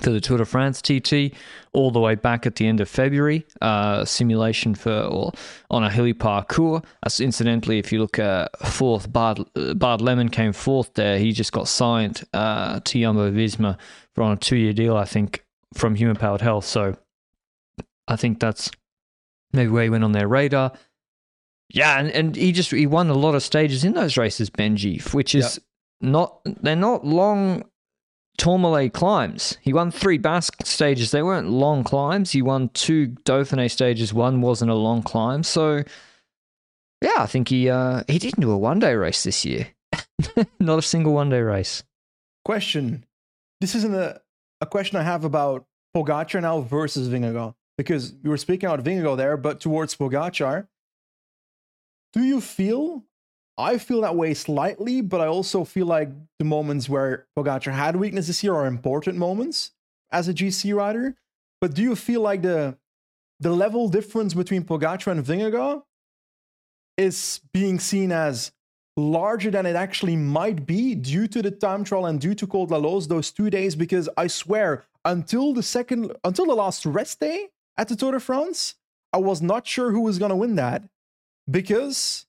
for 0.00 0.10
the 0.10 0.20
Tour 0.20 0.38
de 0.38 0.44
France 0.44 0.80
TT 0.80 1.34
all 1.72 1.90
the 1.90 2.00
way 2.00 2.14
back 2.14 2.46
at 2.46 2.56
the 2.56 2.66
end 2.66 2.80
of 2.80 2.88
February. 2.88 3.46
Uh, 3.60 4.04
simulation 4.04 4.74
for 4.74 4.92
or 4.92 5.32
on 5.70 5.82
a 5.82 5.90
hilly 5.90 6.12
parcours. 6.12 6.82
As 7.02 7.20
incidentally, 7.20 7.78
if 7.78 7.92
you 7.92 8.00
look 8.00 8.18
at 8.18 8.58
fourth, 8.66 9.10
Bart, 9.12 9.40
uh, 9.56 9.74
Bart 9.74 10.00
Lemmen 10.00 10.30
came 10.30 10.52
fourth 10.52 10.94
there. 10.94 11.18
He 11.18 11.32
just 11.32 11.52
got 11.52 11.68
signed 11.68 12.24
uh, 12.32 12.80
to 12.80 13.00
Jumbo 13.00 13.30
Visma 13.30 13.78
for 14.14 14.22
on 14.22 14.32
a 14.32 14.36
two-year 14.36 14.72
deal, 14.72 14.96
I 14.96 15.04
think, 15.04 15.44
from 15.74 15.94
Human 15.94 16.16
Powered 16.16 16.40
Health. 16.40 16.64
So 16.64 16.96
I 18.08 18.16
think 18.16 18.40
that's 18.40 18.70
maybe 19.52 19.70
where 19.70 19.84
he 19.84 19.90
went 19.90 20.04
on 20.04 20.12
their 20.12 20.28
radar. 20.28 20.72
Yeah, 21.72 21.98
and, 21.98 22.10
and 22.10 22.36
he 22.36 22.52
just 22.52 22.70
he 22.70 22.86
won 22.86 23.10
a 23.10 23.14
lot 23.14 23.34
of 23.34 23.42
stages 23.42 23.84
in 23.84 23.92
those 23.92 24.16
races, 24.16 24.50
Benji, 24.50 25.02
which 25.14 25.34
is 25.34 25.60
not 26.00 26.40
they're 26.44 26.74
not 26.74 27.06
long 27.06 27.64
Tourmalet 28.38 28.94
climbs. 28.94 29.58
He 29.60 29.72
won 29.72 29.90
three 29.90 30.16
Basque 30.16 30.64
stages. 30.64 31.10
They 31.10 31.22
weren't 31.22 31.50
long 31.50 31.84
climbs. 31.84 32.32
He 32.32 32.40
won 32.42 32.70
two 32.70 33.08
Dauphiné 33.24 33.70
stages. 33.70 34.14
One 34.14 34.40
wasn't 34.40 34.70
a 34.70 34.74
long 34.74 35.02
climb. 35.02 35.42
So, 35.42 35.84
yeah, 37.02 37.16
I 37.18 37.26
think 37.26 37.48
he 37.48 37.68
uh, 37.68 38.02
he 38.08 38.18
didn't 38.18 38.40
do 38.40 38.50
a 38.50 38.58
one 38.58 38.78
day 38.78 38.94
race 38.94 39.22
this 39.24 39.44
year. 39.44 39.68
Not 40.60 40.78
a 40.78 40.82
single 40.82 41.12
one 41.12 41.28
day 41.28 41.40
race. 41.40 41.84
Question. 42.44 43.04
This 43.60 43.74
isn't 43.74 43.94
a, 43.94 44.20
a 44.60 44.66
question 44.66 44.96
I 44.96 45.02
have 45.02 45.24
about 45.24 45.66
Pogacar 45.94 46.40
now 46.40 46.62
versus 46.62 47.08
Vingegaard 47.08 47.54
because 47.76 48.14
we 48.22 48.30
were 48.30 48.38
speaking 48.38 48.68
about 48.68 48.84
Vingegaard 48.84 49.18
there, 49.18 49.36
but 49.36 49.60
towards 49.60 49.94
Pogacar, 49.94 50.66
do 52.12 52.22
you 52.22 52.40
feel? 52.40 53.04
I 53.58 53.78
feel 53.78 54.00
that 54.00 54.16
way 54.16 54.32
slightly, 54.34 55.00
but 55.00 55.20
I 55.20 55.26
also 55.26 55.64
feel 55.64 55.86
like 55.86 56.08
the 56.38 56.44
moments 56.44 56.88
where 56.88 57.26
oh 57.36 57.42
Pogacar 57.42 57.72
had 57.72 57.96
weaknesses 57.96 58.40
here 58.40 58.54
are 58.54 58.66
important 58.66 59.18
moments 59.18 59.72
as 60.10 60.28
a 60.28 60.34
GC 60.34 60.74
rider. 60.74 61.16
But 61.60 61.74
do 61.74 61.82
you 61.82 61.94
feel 61.94 62.22
like 62.22 62.42
the 62.42 62.78
the 63.38 63.50
level 63.50 63.88
difference 63.88 64.34
between 64.34 64.64
Pogacar 64.64 65.12
and 65.12 65.24
Vingegaard 65.24 65.82
is 66.96 67.40
being 67.52 67.78
seen 67.78 68.12
as 68.12 68.52
larger 68.96 69.50
than 69.50 69.66
it 69.66 69.76
actually 69.76 70.16
might 70.16 70.66
be 70.66 70.94
due 70.94 71.26
to 71.28 71.42
the 71.42 71.50
time 71.50 71.84
trial 71.84 72.06
and 72.06 72.20
due 72.20 72.34
to 72.34 72.46
Col 72.46 72.66
la 72.66 72.76
Loze 72.76 73.08
those 73.08 73.30
two 73.30 73.50
days? 73.50 73.74
Because 73.74 74.08
I 74.16 74.26
swear, 74.26 74.84
until 75.04 75.52
the 75.52 75.62
second, 75.62 76.12
until 76.24 76.46
the 76.46 76.54
last 76.54 76.86
rest 76.86 77.20
day 77.20 77.48
at 77.76 77.88
the 77.88 77.96
Tour 77.96 78.12
de 78.12 78.20
France, 78.20 78.74
I 79.12 79.18
was 79.18 79.42
not 79.42 79.66
sure 79.66 79.90
who 79.90 80.00
was 80.00 80.18
going 80.18 80.30
to 80.30 80.36
win 80.36 80.56
that 80.56 80.82
because 81.48 82.26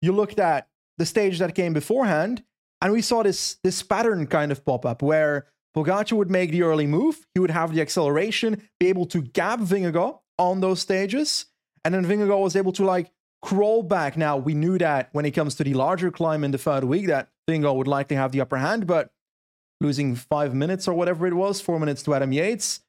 you 0.00 0.12
looked 0.12 0.38
at 0.38 0.68
the 0.98 1.06
stage 1.06 1.38
that 1.38 1.54
came 1.54 1.72
beforehand 1.72 2.42
and 2.80 2.92
we 2.92 3.00
saw 3.00 3.22
this 3.22 3.58
this 3.62 3.82
pattern 3.82 4.26
kind 4.26 4.50
of 4.52 4.64
pop 4.64 4.84
up 4.84 5.02
where 5.02 5.46
Pogacar 5.74 6.12
would 6.12 6.30
make 6.30 6.50
the 6.50 6.62
early 6.62 6.86
move, 6.86 7.26
he 7.34 7.40
would 7.40 7.50
have 7.50 7.74
the 7.74 7.80
acceleration, 7.80 8.68
be 8.78 8.88
able 8.88 9.06
to 9.06 9.22
gap 9.22 9.60
Vingegaard 9.60 10.18
on 10.38 10.60
those 10.60 10.80
stages, 10.80 11.46
and 11.84 11.94
then 11.94 12.04
Vingegaard 12.04 12.42
was 12.42 12.56
able 12.56 12.72
to 12.72 12.84
like 12.84 13.10
crawl 13.40 13.82
back. 13.82 14.16
Now 14.16 14.36
we 14.36 14.54
knew 14.54 14.76
that 14.78 15.08
when 15.12 15.24
it 15.24 15.30
comes 15.30 15.54
to 15.56 15.64
the 15.64 15.74
larger 15.74 16.10
climb 16.10 16.44
in 16.44 16.50
the 16.50 16.58
third 16.58 16.84
week, 16.84 17.06
that 17.06 17.28
Vingegaard 17.48 17.76
would 17.76 17.88
likely 17.88 18.16
have 18.16 18.32
the 18.32 18.40
upper 18.40 18.58
hand, 18.58 18.86
but 18.86 19.10
losing 19.80 20.14
five 20.14 20.54
minutes 20.54 20.86
or 20.86 20.94
whatever 20.94 21.26
it 21.26 21.34
was, 21.34 21.60
four 21.60 21.80
minutes 21.80 22.02
to 22.02 22.14
Adam 22.14 22.32
Yates, 22.32 22.80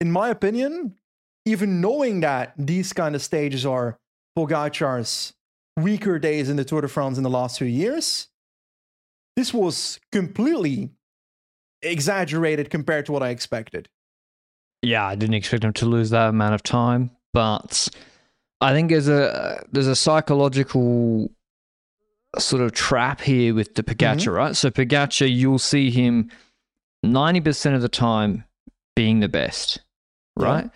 in 0.00 0.10
my 0.10 0.28
opinion, 0.28 0.96
even 1.44 1.80
knowing 1.80 2.20
that 2.20 2.52
these 2.58 2.92
kind 2.92 3.14
of 3.14 3.22
stages 3.22 3.64
are 3.64 3.98
Pogacar's 4.36 5.32
weaker 5.76 6.18
days 6.18 6.48
in 6.48 6.56
the 6.56 6.64
Tour 6.64 6.82
de 6.82 6.88
France 6.88 7.16
in 7.16 7.22
the 7.22 7.30
last 7.30 7.58
few 7.58 7.66
years, 7.66 8.28
this 9.34 9.52
was 9.52 10.00
completely 10.12 10.90
exaggerated 11.82 12.70
compared 12.70 13.06
to 13.06 13.12
what 13.12 13.22
I 13.22 13.30
expected. 13.30 13.88
Yeah, 14.82 15.06
I 15.06 15.14
didn't 15.14 15.34
expect 15.34 15.64
him 15.64 15.72
to 15.74 15.86
lose 15.86 16.10
that 16.10 16.28
amount 16.28 16.54
of 16.54 16.62
time, 16.62 17.10
but 17.32 17.88
I 18.60 18.72
think 18.72 18.90
there's 18.90 19.08
a 19.08 19.64
there's 19.72 19.86
a 19.86 19.96
psychological 19.96 21.30
sort 22.38 22.62
of 22.62 22.72
trap 22.72 23.20
here 23.20 23.54
with 23.54 23.74
the 23.74 23.82
Pogacar, 23.82 24.16
mm-hmm. 24.16 24.30
right? 24.30 24.56
So 24.56 24.70
Pogacar, 24.70 25.34
you'll 25.34 25.58
see 25.58 25.90
him 25.90 26.30
ninety 27.02 27.40
percent 27.40 27.74
of 27.74 27.82
the 27.82 27.88
time 27.88 28.44
being 28.94 29.20
the 29.20 29.28
best, 29.28 29.80
right? 30.36 30.64
Yeah. 30.64 30.70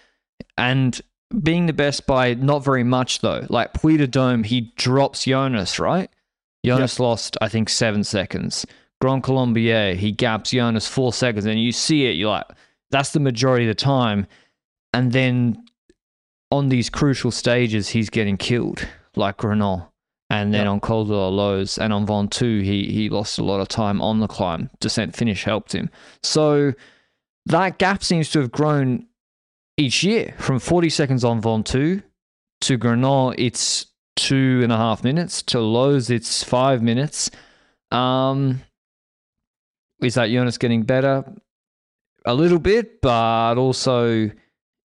And 0.59 1.01
being 1.43 1.67
the 1.67 1.73
best 1.73 2.07
by 2.07 2.35
not 2.35 2.65
very 2.65 2.85
much 2.85 3.21
though. 3.21 3.47
Like 3.49 3.75
Puy 3.75 3.97
de 3.97 4.09
Dôme, 4.09 4.45
he 4.45 4.73
drops 4.77 5.25
Jonas, 5.25 5.79
right? 5.79 6.11
Jonas 6.65 6.95
yep. 6.95 7.01
lost, 7.01 7.37
I 7.41 7.49
think, 7.49 7.69
seven 7.69 8.05
seconds. 8.05 8.67
Grand 9.01 9.23
Colombier, 9.23 9.95
he 9.95 10.13
gaps 10.13 10.51
Jonas 10.51 10.87
four 10.87 11.13
seconds, 11.13 11.47
and 11.47 11.63
you 11.63 11.73
see 11.73 12.07
it, 12.07 12.17
you're 12.17 12.31
like, 12.31 12.47
that's 12.91 13.13
the 13.13 13.21
majority 13.21 13.65
of 13.65 13.71
the 13.71 13.75
time. 13.75 14.27
And 14.93 15.13
then 15.13 15.65
on 16.51 16.69
these 16.69 16.91
crucial 16.91 17.31
stages, 17.31 17.89
he's 17.89 18.11
getting 18.11 18.37
killed, 18.37 18.87
like 19.17 19.39
Granon. 19.39 19.87
And 20.29 20.55
then 20.55 20.67
yep. 20.67 20.71
on 20.71 20.81
Col 20.81 21.07
de 21.07 21.15
la 21.15 21.29
Loze 21.29 21.79
and 21.79 21.93
on 21.93 22.07
Ventoux, 22.07 22.63
he, 22.63 22.93
he 22.93 23.09
lost 23.09 23.39
a 23.39 23.45
lot 23.45 23.61
of 23.61 23.69
time 23.69 24.01
on 24.01 24.21
the 24.21 24.29
climb. 24.29 24.71
Descent 24.79 25.17
finish 25.17 25.45
helped 25.45 25.73
him. 25.73 25.91
So 26.23 26.75
that 27.47 27.79
gap 27.79 28.05
seems 28.05 28.31
to 28.31 28.41
have 28.41 28.53
grown 28.53 29.07
each 29.77 30.03
year 30.03 30.35
from 30.39 30.59
40 30.59 30.91
seconds 30.91 31.25
on 31.25 31.41
Ventoux 31.41 32.03
to 32.63 32.79
Granon, 32.79 33.35
it's 33.39 33.87
two 34.17 34.61
and 34.63 34.73
a 34.73 34.77
half 34.77 35.03
minutes. 35.03 35.43
To 35.45 35.61
Loze, 35.61 36.11
it's 36.11 36.45
five 36.45 36.83
minutes. 36.83 37.31
Um, 37.91 38.63
is 40.03 40.15
that 40.15 40.31
Jonas 40.31 40.59
getting 40.59 40.83
better? 40.83 41.25
A 42.27 42.35
little 42.35 42.59
bit, 42.59 43.01
but 43.01 43.57
also 43.57 44.31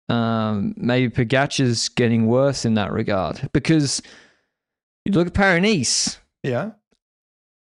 um, 0.10 0.74
maybe 0.76 1.10
Pogacar's 1.14 1.90
getting 1.90 2.28
worse 2.28 2.66
in 2.66 2.74
that 2.74 2.92
regard 2.92 3.50
because 3.54 4.02
you 5.06 5.14
look 5.14 5.28
at 5.28 5.34
Paris. 5.34 6.20
Yeah. 6.44 6.72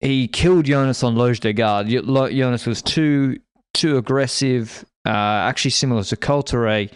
He 0.00 0.29
killed 0.29 0.67
Jonas 0.67 1.03
on 1.03 1.17
Loge 1.17 1.41
de 1.41 1.53
Garde. 1.53 1.88
Jonas 1.88 2.67
was 2.67 2.83
too 2.83 3.41
too 3.75 3.97
aggressive, 3.97 4.85
uh, 5.09 5.49
actually 5.49 5.71
similar 5.71 6.05
to 6.05 6.17
Cauterets. 6.17 6.95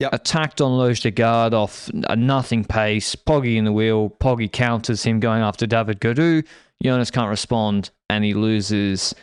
Yep. 0.00 0.12
Attacked 0.12 0.60
on 0.60 0.76
Loge 0.76 1.00
de 1.00 1.10
Garde 1.10 1.54
off 1.54 1.88
a 2.08 2.16
nothing 2.16 2.64
pace. 2.64 3.14
Poggy 3.14 3.56
in 3.56 3.64
the 3.64 3.72
wheel. 3.72 4.10
Poggy 4.10 4.52
counters 4.52 5.02
him 5.04 5.20
going 5.20 5.40
after 5.40 5.66
David 5.66 6.00
Gaudu. 6.00 6.46
Jonas 6.82 7.10
can't 7.10 7.30
respond 7.30 7.90
and 8.10 8.22
he 8.22 8.34
loses. 8.34 9.14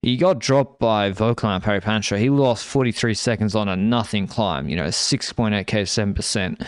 He 0.00 0.16
got 0.16 0.38
dropped 0.38 0.78
by 0.80 1.08
at 1.08 1.16
Paris 1.16 1.84
Pancho. 1.84 2.16
He 2.16 2.30
lost 2.30 2.64
43 2.64 3.12
seconds 3.12 3.54
on 3.54 3.68
a 3.68 3.76
nothing 3.76 4.26
climb, 4.26 4.68
you 4.68 4.76
know, 4.76 4.86
6.8k, 4.86 5.66
7%. 5.66 6.66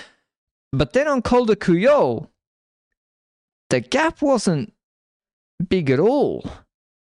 But 0.72 0.92
then 0.92 1.08
on 1.08 1.22
Col 1.22 1.46
de 1.46 1.56
Couillole, 1.56 2.30
the 3.70 3.80
gap 3.80 4.20
wasn't 4.20 4.74
big 5.68 5.90
at 5.90 5.98
all 5.98 6.44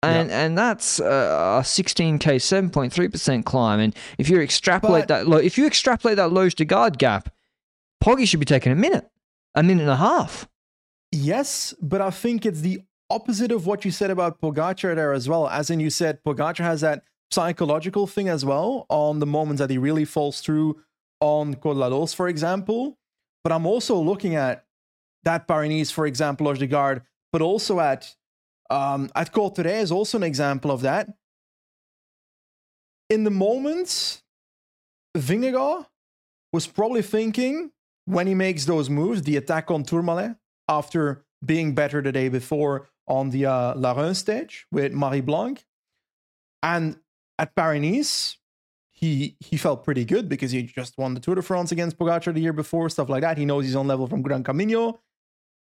and 0.03 0.31
and 0.31 0.57
that's 0.57 0.99
a 0.99 1.61
16k 1.63 2.37
7.3% 2.37 3.45
climb. 3.45 3.81
And 3.81 3.95
if 4.19 4.29
you 4.29 4.41
extrapolate 4.41 5.09
but, 5.09 5.27
that 5.29 5.45
if 5.45 5.59
you 5.59 5.67
extrapolate 5.67 6.17
that 6.17 6.33
Loge 6.33 6.55
de 6.55 6.65
Garde 6.65 6.99
gap 6.99 7.33
Poggy 8.01 8.27
should 8.27 8.41
be 8.41 8.47
taking 8.47 8.73
a 8.73 8.77
minute 8.77 9.09
a 9.55 9.63
minute 9.63 9.83
and 9.83 9.91
a 9.91 9.97
half. 9.97 10.49
Yes 11.13 11.75
but 11.83 12.01
i 12.01 12.11
think 12.11 12.47
it's 12.47 12.61
the 12.61 12.81
opposite 13.11 13.51
of 13.51 13.67
what 13.67 13.85
you 13.85 13.91
said 13.91 14.11
about 14.11 14.41
Pogacar 14.41 14.95
there 14.95 15.13
as 15.13 15.29
well. 15.29 15.49
As 15.49 15.69
in 15.69 15.81
you 15.81 15.91
said 15.91 16.23
Pogacar 16.25 16.65
has 16.65 16.81
that 16.81 17.03
psychological 17.31 18.07
thing 18.07 18.29
as 18.29 18.45
well 18.45 18.87
on 18.89 19.19
the 19.19 19.27
moments 19.27 19.61
that 19.61 19.71
he 19.71 19.79
really 19.79 20.05
falls 20.05 20.41
through 20.41 20.81
on 21.21 21.55
Col 21.55 21.75
de 21.75 21.81
la 21.81 21.87
Loze, 21.89 22.15
for 22.15 22.29
example. 22.29 22.97
But 23.43 23.53
i'm 23.53 23.67
also 23.67 23.99
looking 23.99 24.35
at 24.35 24.65
that 25.25 25.47
Paris 25.47 25.91
for 25.91 26.07
example 26.07 26.47
Loge 26.47 26.59
de 26.59 26.67
Garde 26.67 27.03
but 27.33 27.43
also 27.43 27.81
at 27.81 28.15
um, 28.71 29.11
at 29.15 29.33
Cauterets 29.33 29.85
is 29.85 29.93
also 29.93 30.17
an 30.17 30.23
example 30.23 30.71
of 30.71 30.83
that. 30.83 31.09
In 33.09 33.25
the 33.25 33.31
moment, 33.31 34.23
Vingegaard 35.17 35.87
was 36.53 36.67
probably 36.67 37.03
thinking 37.03 37.73
when 38.05 38.27
he 38.27 38.35
makes 38.35 38.65
those 38.65 38.89
moves, 38.89 39.23
the 39.23 39.37
attack 39.37 39.71
on 39.71 39.83
Tourmalet 39.83 40.37
after 40.69 41.25
being 41.45 41.75
better 41.75 42.01
the 42.01 42.13
day 42.13 42.29
before 42.29 42.89
on 43.09 43.31
the 43.31 43.47
uh, 43.47 43.75
La 43.75 43.93
Reine 43.93 44.15
stage 44.15 44.67
with 44.71 44.93
Marie 44.93 45.21
Blanque. 45.21 45.65
And 46.63 46.97
at 47.39 47.55
Paris, 47.57 48.39
he 48.91 49.37
he 49.41 49.57
felt 49.57 49.83
pretty 49.83 50.05
good 50.05 50.29
because 50.29 50.53
he 50.53 50.63
just 50.63 50.99
won 50.99 51.15
the 51.15 51.21
Tour 51.21 51.37
de 51.37 51.43
France 51.43 51.73
against 51.73 51.99
Pogacar 51.99 52.35
the 52.35 52.41
year 52.41 52.53
before, 52.53 52.89
stuff 52.91 53.09
like 53.09 53.23
that. 53.23 53.39
He 53.39 53.47
knows 53.47 53.65
he's 53.65 53.75
on 53.75 53.89
level 53.89 54.07
from 54.07 54.23
Gran 54.23 54.45
Camino. 54.45 55.01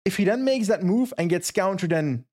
If 0.04 0.16
he 0.16 0.24
then 0.24 0.44
makes 0.44 0.66
that 0.68 0.82
move 0.82 1.14
and 1.16 1.30
gets 1.30 1.50
countered 1.50 1.90
then 1.90 2.24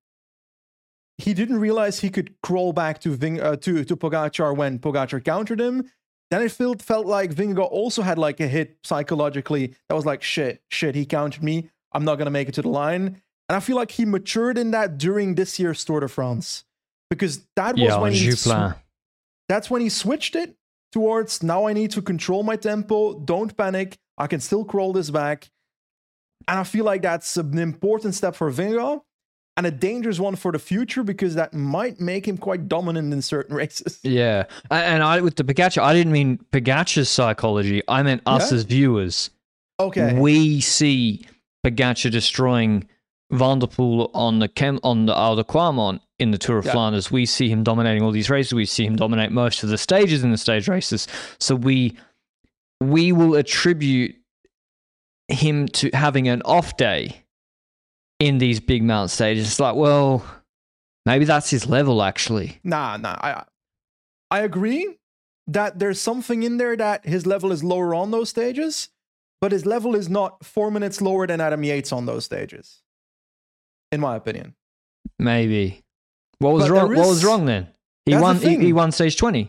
he 1.18 1.34
didn't 1.34 1.58
realize 1.58 1.98
he 1.98 2.10
could 2.10 2.34
crawl 2.42 2.72
back 2.72 3.00
to 3.00 3.14
Ving, 3.14 3.40
uh, 3.40 3.56
to 3.56 3.84
to 3.84 3.96
Pogacar 3.96 4.56
when 4.56 4.78
Pogacar 4.78 5.22
countered 5.22 5.60
him. 5.60 5.90
Then 6.30 6.42
it 6.42 6.52
felt 6.52 6.80
felt 6.80 7.06
like 7.06 7.34
Vingegaard 7.34 7.70
also 7.70 8.02
had 8.02 8.18
like 8.18 8.38
a 8.40 8.46
hit 8.46 8.78
psychologically 8.84 9.74
that 9.88 9.94
was 9.94 10.06
like 10.06 10.22
shit, 10.22 10.62
shit. 10.70 10.94
He 10.94 11.04
countered 11.04 11.42
me. 11.42 11.70
I'm 11.92 12.04
not 12.04 12.16
gonna 12.16 12.30
make 12.30 12.48
it 12.48 12.54
to 12.54 12.62
the 12.62 12.68
line. 12.68 13.20
And 13.48 13.56
I 13.56 13.60
feel 13.60 13.76
like 13.76 13.90
he 13.92 14.04
matured 14.04 14.58
in 14.58 14.70
that 14.72 14.98
during 14.98 15.34
this 15.34 15.58
year's 15.58 15.84
Tour 15.84 16.00
de 16.00 16.08
France 16.08 16.64
because 17.10 17.46
that 17.56 17.74
was 17.74 17.82
yeah, 17.82 17.98
when 17.98 18.12
he 18.12 18.30
sw- 18.32 18.74
that's 19.48 19.70
when 19.70 19.80
he 19.80 19.88
switched 19.88 20.36
it 20.36 20.54
towards 20.92 21.42
now 21.42 21.66
I 21.66 21.72
need 21.72 21.90
to 21.92 22.02
control 22.02 22.42
my 22.42 22.56
tempo. 22.56 23.18
Don't 23.18 23.56
panic. 23.56 23.98
I 24.18 24.26
can 24.26 24.40
still 24.40 24.64
crawl 24.64 24.92
this 24.92 25.10
back. 25.10 25.50
And 26.46 26.58
I 26.58 26.64
feel 26.64 26.84
like 26.84 27.02
that's 27.02 27.36
an 27.36 27.58
important 27.58 28.14
step 28.14 28.36
for 28.36 28.50
Vingegaard 28.52 29.00
and 29.58 29.66
a 29.66 29.70
dangerous 29.72 30.20
one 30.20 30.36
for 30.36 30.52
the 30.52 30.58
future 30.58 31.02
because 31.02 31.34
that 31.34 31.52
might 31.52 32.00
make 32.00 32.26
him 32.26 32.38
quite 32.38 32.68
dominant 32.68 33.12
in 33.12 33.20
certain 33.20 33.56
races. 33.62 33.98
Yeah, 34.02 34.44
and 34.70 35.02
I 35.02 35.20
with 35.20 35.36
the 35.36 35.44
Pogacar, 35.44 35.82
I 35.82 35.92
didn't 35.92 36.12
mean 36.12 36.38
Pogacar's 36.52 37.10
psychology. 37.10 37.82
I 37.88 38.02
meant 38.02 38.22
us 38.24 38.50
yeah? 38.50 38.56
as 38.56 38.62
viewers. 38.64 39.30
Okay, 39.80 40.18
we 40.18 40.60
see 40.60 41.26
Pogacar 41.66 42.10
destroying 42.10 42.88
Van 43.32 43.58
der 43.58 43.66
Poel 43.66 44.10
on 44.14 44.38
the 44.38 44.48
Chem 44.48 44.78
on 44.84 45.06
the 45.06 45.18
Oude 45.18 45.44
Kwaremont, 45.46 46.00
in 46.20 46.30
the 46.30 46.38
Tour 46.38 46.58
of 46.58 46.64
Yeah. 46.66 46.72
Flanders. 46.72 47.10
We 47.10 47.26
see 47.26 47.48
him 47.48 47.64
dominating 47.64 48.02
all 48.02 48.12
these 48.12 48.30
races. 48.30 48.52
We 48.54 48.64
see 48.64 48.86
him 48.86 48.96
dominate 48.96 49.32
most 49.32 49.62
of 49.62 49.68
the 49.70 49.78
stages 49.78 50.22
in 50.22 50.30
the 50.30 50.38
stage 50.38 50.68
races. 50.68 51.08
So 51.40 51.56
we 51.56 51.96
we 52.80 53.10
will 53.10 53.34
attribute 53.34 54.14
him 55.26 55.66
to 55.66 55.90
having 55.92 56.28
an 56.28 56.42
off 56.44 56.76
day 56.76 57.24
in 58.18 58.38
these 58.38 58.60
big 58.60 58.82
mountain 58.82 59.08
stages. 59.08 59.46
It's 59.46 59.60
like, 59.60 59.76
well, 59.76 60.24
maybe 61.06 61.24
that's 61.24 61.50
his 61.50 61.66
level 61.68 62.02
actually. 62.02 62.58
Nah, 62.64 62.96
nah. 62.96 63.16
I 63.20 63.44
I 64.30 64.40
agree 64.40 64.96
that 65.46 65.78
there's 65.78 66.00
something 66.00 66.42
in 66.42 66.58
there 66.58 66.76
that 66.76 67.06
his 67.06 67.26
level 67.26 67.52
is 67.52 67.64
lower 67.64 67.94
on 67.94 68.10
those 68.10 68.28
stages, 68.28 68.90
but 69.40 69.52
his 69.52 69.64
level 69.64 69.94
is 69.94 70.08
not 70.08 70.44
four 70.44 70.70
minutes 70.70 71.00
lower 71.00 71.26
than 71.26 71.40
Adam 71.40 71.64
Yates 71.64 71.92
on 71.92 72.06
those 72.06 72.24
stages. 72.24 72.82
In 73.90 74.00
my 74.00 74.16
opinion. 74.16 74.54
Maybe. 75.18 75.82
What 76.40 76.52
was 76.54 76.64
But 76.64 76.72
wrong? 76.72 76.88
there 76.90 76.98
What 76.98 77.08
was 77.08 77.24
wrong 77.24 77.46
then? 77.46 77.68
He 78.04 78.12
That's 78.12 78.20
the 78.20 78.46
won. 78.48 78.60
He, 78.60 78.66
he 78.66 78.72
won 78.72 78.92
stage 78.92 79.16
twenty. 79.16 79.48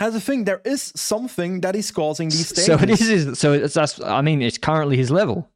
As 0.00 0.14
a 0.14 0.20
thing, 0.20 0.44
there 0.44 0.62
is 0.64 0.90
something 0.96 1.60
that 1.60 1.76
is 1.76 1.90
causing 1.90 2.30
these 2.30 2.48
stages. 2.48 2.66
So 2.66 2.74
it 2.82 2.88
is. 2.90 3.00
His, 3.00 3.38
so 3.38 3.52
it's 3.52 3.74
that's. 3.74 4.00
I 4.00 4.22
mean, 4.22 4.40
it's 4.40 4.56
currently 4.56 4.96
his 4.96 5.10
level, 5.10 5.48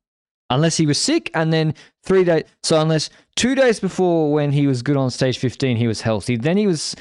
unless 0.51 0.77
he 0.77 0.87
was 0.87 0.99
sick, 0.99 1.31
and 1.35 1.53
then 1.53 1.75
three 2.05 2.25
days. 2.25 2.45
So 2.63 2.81
unless 2.81 3.11
two 3.37 3.55
days 3.55 3.81
before 3.81 4.33
when 4.33 4.53
he 4.53 4.67
was 4.67 4.83
good 4.83 4.97
on 4.97 5.11
stage 5.11 5.39
fifteen, 5.39 5.77
he 5.77 5.87
was 5.87 6.01
healthy. 6.03 6.37
Then 6.37 6.57
he 6.57 6.67
was. 6.67 6.95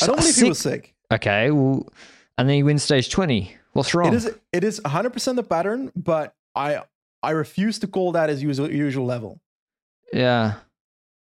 I 0.00 0.06
don't 0.06 0.16
believe 0.16 0.34
sick. 0.34 0.42
he 0.44 0.48
was 0.48 0.58
sick. 0.58 0.94
Okay, 1.12 1.50
well, 1.50 1.86
and 2.38 2.48
then 2.48 2.56
he 2.56 2.62
wins 2.62 2.82
stage 2.82 3.10
twenty. 3.10 3.56
What's 3.72 3.94
wrong? 3.94 4.08
It 4.08 4.14
is 4.16 4.30
it 4.52 4.64
is 4.64 4.80
100% 4.80 5.36
the 5.36 5.42
pattern, 5.42 5.90
but 5.96 6.34
I 6.54 6.82
I 7.22 7.30
refuse 7.30 7.78
to 7.80 7.86
call 7.86 8.12
that 8.12 8.28
his 8.28 8.42
usual 8.42 8.70
usual 8.70 9.06
level. 9.06 9.40
Yeah, 10.12 10.54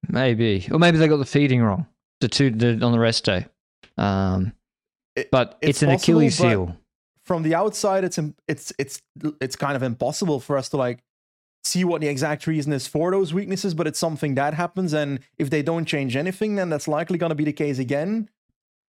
maybe, 0.08 0.66
or 0.70 0.78
maybe 0.78 0.96
they 0.98 1.08
got 1.08 1.18
the 1.18 1.26
feeding 1.26 1.60
wrong. 1.62 1.86
The 2.20 2.28
two 2.28 2.50
the, 2.50 2.84
on 2.84 2.92
the 2.92 2.98
rest 2.98 3.24
day. 3.24 3.46
Um, 3.98 4.52
It- 5.14 5.30
but 5.30 5.58
it's, 5.60 5.70
it's 5.70 5.82
an 5.82 5.90
possible, 5.90 6.18
Achilles 6.20 6.38
heel. 6.38 6.76
From 7.28 7.42
the 7.42 7.54
outside, 7.54 8.04
it's 8.04 8.18
it's 8.48 8.72
it's 8.78 9.02
it's 9.38 9.54
kind 9.54 9.76
of 9.76 9.82
impossible 9.82 10.40
for 10.40 10.56
us 10.56 10.70
to 10.70 10.78
like 10.78 11.04
see 11.62 11.84
what 11.84 12.00
the 12.00 12.08
exact 12.08 12.46
reason 12.46 12.72
is 12.72 12.88
for 12.88 13.10
those 13.10 13.34
weaknesses, 13.34 13.74
but 13.74 13.86
it's 13.86 13.98
something 13.98 14.34
that 14.36 14.54
happens, 14.54 14.94
and 14.94 15.20
if 15.36 15.50
they 15.50 15.62
don't 15.62 15.84
change 15.84 16.16
anything, 16.16 16.54
then 16.54 16.70
that's 16.70 16.88
likely 16.88 17.18
going 17.18 17.28
to 17.28 17.36
be 17.36 17.44
the 17.44 17.52
case 17.52 17.78
again 17.78 18.30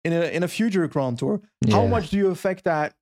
in 0.03 0.15
a 0.15 0.23
in 0.23 0.43
a 0.43 0.49
future 0.49 0.89
Grand 0.89 1.19
Tour. 1.19 1.43
How 1.71 1.87
much 1.87 2.09
do 2.09 2.17
you 2.17 2.29
affect 2.31 2.65
that? 2.65 2.95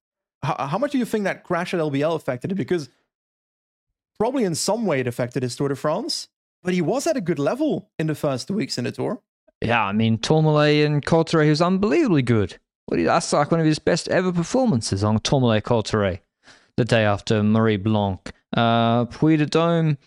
How, 0.43 0.67
how 0.67 0.79
much 0.79 0.91
do 0.93 0.99
you 0.99 1.05
think 1.05 1.25
that 1.25 1.45
crash 1.45 1.73
at 1.75 1.81
LBL 1.81 2.17
affected 2.17 2.51
it? 2.51 2.57
Because 2.57 2.89
probably 4.19 4.43
in 4.43 4.57
some 4.57 4.85
way 4.85 4.99
it 4.99 5.07
affected 5.07 5.45
his 5.45 5.55
Tour 5.55 5.69
de 5.69 5.77
France, 5.77 6.29
but 6.65 6.75
he 6.75 6.83
was 6.83 7.07
at 7.07 7.17
a 7.17 7.21
good 7.21 7.39
level 7.39 7.89
in 8.01 8.09
the 8.09 8.17
first 8.17 8.49
two 8.49 8.55
weeks 8.55 8.79
in 8.79 8.85
the 8.85 8.91
tour. 8.93 9.23
Yeah, 9.63 9.85
I 9.85 9.93
mean, 9.93 10.19
Tourmalet 10.19 10.87
and 10.87 11.05
Cauterets, 11.05 11.45
he 11.45 11.51
was 11.51 11.63
unbelievably 11.63 12.23
good. 12.23 12.59
That's 12.91 13.33
like 13.33 13.51
one 13.51 13.61
of 13.61 13.67
his 13.67 13.79
best 13.79 14.09
ever 14.09 14.33
performances 14.33 15.05
on 15.05 15.19
Tourmalet 15.21 15.65
Cauterets 15.65 16.23
the 16.77 16.85
day 16.85 17.05
after 17.05 17.43
Marie 17.43 17.77
Blanque. 17.77 18.33
Uh, 18.57 19.05
Puy 19.05 19.37
de 19.37 19.47
Dome, 19.47 19.99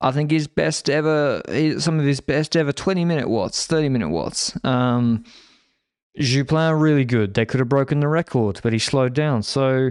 I 0.00 0.10
think 0.12 0.30
his 0.30 0.46
best 0.46 0.88
ever, 0.88 1.42
some 1.78 1.98
of 1.98 2.06
his 2.06 2.20
best 2.20 2.56
ever 2.56 2.72
20 2.72 3.04
minute 3.04 3.28
watts, 3.28 3.66
30 3.66 3.88
minute 3.88 4.08
watts. 4.08 4.56
Um, 4.64 5.24
Joux 6.18 6.44
Plane, 6.46 6.74
really 6.74 7.04
good. 7.04 7.34
They 7.34 7.44
could 7.44 7.60
have 7.60 7.68
broken 7.68 8.00
the 8.00 8.08
record, 8.08 8.60
but 8.62 8.72
he 8.72 8.78
slowed 8.78 9.14
down. 9.14 9.42
So, 9.42 9.90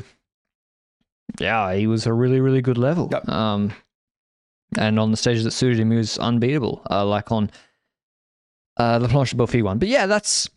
yeah, 1.39 1.73
he 1.73 1.87
was 1.87 2.05
a 2.05 2.13
really, 2.13 2.39
really 2.39 2.61
good 2.61 2.77
level. 2.77 3.09
Yep. 3.11 3.29
Um, 3.29 3.73
and 4.77 4.99
on 4.99 5.11
the 5.11 5.17
stages 5.17 5.43
that 5.43 5.51
suited 5.51 5.79
him, 5.79 5.91
he 5.91 5.97
was 5.97 6.17
unbeatable. 6.17 6.81
Uh, 6.89 7.05
like 7.05 7.31
on 7.31 7.49
uh, 8.77 8.99
the 8.99 9.07
Planche 9.07 9.31
de 9.31 9.37
Belfi 9.37 9.63
one. 9.63 9.79
But 9.79 9.87
yeah, 9.87 10.05
that's. 10.05 10.49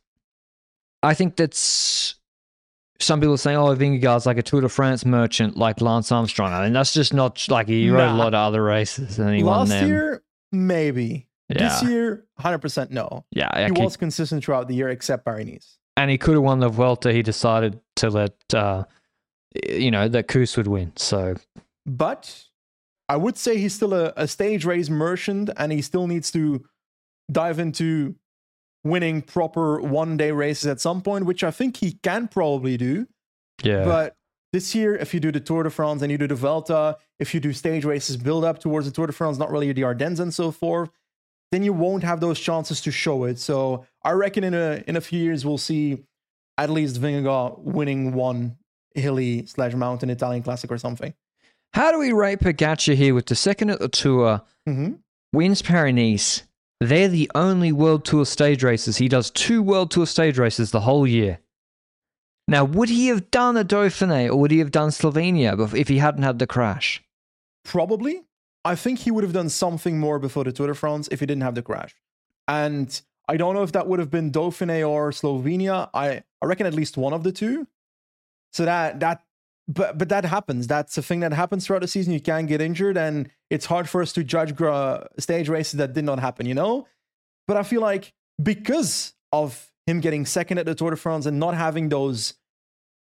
I 1.02 1.14
think 1.14 1.36
that's. 1.36 2.14
Some 3.00 3.18
people 3.20 3.34
are 3.34 3.38
saying, 3.38 3.56
"Oh, 3.56 3.74
Vingegaard's 3.74 4.26
like 4.26 4.38
a 4.38 4.42
Tour 4.42 4.60
de 4.60 4.68
France 4.68 5.04
merchant, 5.04 5.56
like 5.56 5.80
Lance 5.80 6.12
Armstrong." 6.12 6.52
I 6.52 6.64
mean, 6.64 6.72
that's 6.72 6.92
just 6.94 7.12
not 7.12 7.44
like 7.48 7.66
he 7.68 7.90
rode 7.90 8.10
a 8.10 8.14
lot 8.14 8.28
of 8.28 8.34
other 8.34 8.62
races 8.62 9.18
and 9.18 9.34
he 9.34 9.42
won 9.42 9.60
Last 9.60 9.68
them. 9.70 9.88
year, 9.88 10.22
maybe. 10.52 11.26
yeah, 11.48 11.80
This 11.80 11.82
year, 11.90 12.24
100% 12.40 12.90
no. 12.90 13.24
yeah, 13.32 13.50
I 13.52 13.64
He 13.64 13.70
keep- 13.70 13.82
was 13.84 13.96
consistent 13.96 14.44
throughout 14.44 14.68
the 14.68 14.74
year, 14.76 14.88
except 14.88 15.24
Paris. 15.24 15.78
and 15.96 16.10
he 16.12 16.16
could 16.18 16.34
have 16.34 16.42
won 16.44 16.60
the 16.60 16.68
Vuelta. 16.68 17.12
He 17.12 17.22
decided 17.22 17.80
to 17.96 18.08
let, 18.08 18.34
uh, 18.54 18.84
you 19.68 19.90
know, 19.90 20.06
that 20.08 20.28
Kuss 20.28 20.56
would 20.56 20.68
win. 20.68 20.92
So 20.96 21.34
But 21.84 22.44
I 23.08 23.16
would 23.16 23.36
say 23.36 23.58
he's 23.58 23.74
still 23.74 23.92
a, 23.94 24.12
a 24.16 24.28
stage 24.28 24.64
race 24.64 24.88
merchant 24.88 25.50
and 25.56 25.72
he 25.72 25.82
still 25.82 26.06
needs 26.06 26.30
to 26.30 26.64
dive 27.30 27.58
into 27.58 28.14
winning 28.84 29.22
proper 29.22 29.80
one 29.80 30.16
day 30.16 30.32
races 30.32 30.66
at 30.66 30.80
some 30.80 31.02
point, 31.02 31.24
which 31.24 31.44
I 31.44 31.50
think 31.50 31.76
he 31.76 31.92
can 32.02 32.28
probably 32.28 32.76
do. 32.76 33.06
yeah, 33.62 33.84
But 33.84 34.16
this 34.52 34.74
year, 34.74 34.94
if 34.96 35.14
you 35.14 35.20
do 35.20 35.30
the 35.32 35.40
Tour 35.40 35.62
de 35.62 35.70
France 35.70 36.02
and 36.02 36.10
you 36.12 36.18
do 36.18 36.26
the 36.28 36.34
Vuelta, 36.34 36.96
if 37.18 37.32
you 37.32 37.40
do 37.40 37.52
stage 37.52 37.84
races 37.84 38.16
build 38.16 38.44
up 38.44 38.58
towards 38.58 38.86
the 38.86 38.92
Tour 38.92 39.06
de 39.06 39.12
France, 39.12 39.38
not 39.38 39.50
really 39.50 39.72
the 39.72 39.84
Ardennes 39.84 40.20
and 40.20 40.34
so 40.34 40.50
forth, 40.50 40.90
then 41.52 41.62
you 41.62 41.72
won't 41.72 42.02
have 42.02 42.20
those 42.20 42.40
chances 42.40 42.80
to 42.82 42.90
show 42.90 43.24
it. 43.24 43.38
So 43.38 43.86
I 44.04 44.12
reckon 44.12 44.42
in 44.44 44.54
a 44.54 44.82
in 44.86 44.96
a 44.96 45.00
few 45.00 45.20
years 45.20 45.44
we'll 45.46 45.58
see 45.58 46.04
at 46.58 46.70
least 46.70 47.00
Vingegaard 47.00 47.58
winning 47.60 48.12
one 48.14 48.56
hilly 48.94 49.46
slash 49.46 49.74
mountain 49.74 50.10
Italian 50.10 50.42
classic 50.42 50.70
or 50.70 50.78
something. 50.78 51.14
how 51.72 51.90
do 51.92 51.98
we 51.98 52.12
rate 52.12 52.40
Pogacar 52.40 52.94
here 52.94 53.14
with 53.14 53.26
the 53.26 53.34
second 53.34 53.70
at 53.70 53.78
the 53.80 53.88
Tour? 53.88 54.42
hmm 54.66 54.92
wins 55.32 55.62
Paris 55.62 55.94
Nice. 55.94 56.42
They're 56.88 57.08
the 57.08 57.30
only 57.34 57.70
World 57.70 58.04
Tour 58.04 58.24
stage 58.24 58.64
races. 58.64 58.96
He 58.96 59.08
does 59.08 59.30
two 59.30 59.62
World 59.62 59.90
Tour 59.90 60.06
stage 60.06 60.38
races 60.38 60.70
the 60.70 60.80
whole 60.80 61.06
year. 61.06 61.38
Now, 62.48 62.64
would 62.64 62.88
he 62.88 63.06
have 63.06 63.30
done 63.30 63.56
a 63.56 63.64
Dauphiné 63.64 64.28
or 64.28 64.36
would 64.36 64.50
he 64.50 64.58
have 64.58 64.72
done 64.72 64.90
Slovenia 64.90 65.74
if 65.76 65.86
he 65.86 65.98
hadn't 65.98 66.24
had 66.24 66.40
the 66.40 66.46
crash? 66.46 67.02
Probably. 67.64 68.22
I 68.64 68.74
think 68.74 69.00
he 69.00 69.10
would 69.12 69.22
have 69.22 69.32
done 69.32 69.48
something 69.48 70.00
more 70.00 70.18
before 70.18 70.44
the 70.44 70.52
Tour 70.52 70.66
de 70.68 70.74
France 70.74 71.08
if 71.12 71.20
he 71.20 71.26
didn't 71.26 71.42
have 71.42 71.54
the 71.54 71.62
crash. 71.62 71.94
And 72.48 73.00
I 73.28 73.36
don't 73.36 73.54
know 73.54 73.62
if 73.62 73.72
that 73.72 73.86
would 73.86 74.00
have 74.00 74.10
been 74.10 74.32
Dauphiné 74.32 74.88
or 74.88 75.10
Slovenia. 75.12 75.88
I, 75.94 76.24
I 76.40 76.46
reckon 76.46 76.66
at 76.66 76.74
least 76.74 76.96
one 76.96 77.12
of 77.12 77.22
the 77.22 77.32
two. 77.32 77.68
So 78.52 78.64
that 78.64 79.00
that 79.00 79.22
but 79.68 79.98
but 79.98 80.08
that 80.08 80.24
happens. 80.24 80.66
That's 80.66 80.96
a 80.98 81.02
thing 81.02 81.20
that 81.20 81.32
happens 81.32 81.66
throughout 81.66 81.82
the 81.82 81.88
season. 81.88 82.12
You 82.12 82.20
can 82.20 82.46
get 82.46 82.60
injured, 82.60 82.96
and 82.96 83.30
it's 83.50 83.66
hard 83.66 83.88
for 83.88 84.02
us 84.02 84.12
to 84.14 84.24
judge 84.24 84.54
stage 85.18 85.48
races 85.48 85.78
that 85.78 85.92
did 85.92 86.04
not 86.04 86.18
happen. 86.18 86.46
You 86.46 86.54
know. 86.54 86.86
But 87.48 87.56
I 87.56 87.62
feel 87.62 87.80
like 87.80 88.12
because 88.42 89.14
of 89.32 89.70
him 89.86 90.00
getting 90.00 90.26
second 90.26 90.58
at 90.58 90.66
the 90.66 90.74
Tour 90.74 90.90
de 90.90 90.96
France 90.96 91.26
and 91.26 91.40
not 91.40 91.54
having 91.54 91.88
those 91.88 92.34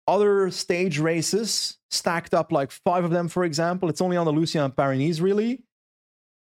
other 0.06 0.50
stage 0.50 0.98
races 0.98 1.78
stacked 1.90 2.34
up, 2.34 2.52
like 2.52 2.70
five 2.70 3.04
of 3.04 3.10
them, 3.10 3.28
for 3.28 3.44
example, 3.44 3.88
it's 3.88 4.00
only 4.00 4.16
on 4.16 4.24
the 4.26 4.32
Lucien 4.32 4.62
and 4.64 4.76
Paris 4.76 5.20
really. 5.20 5.62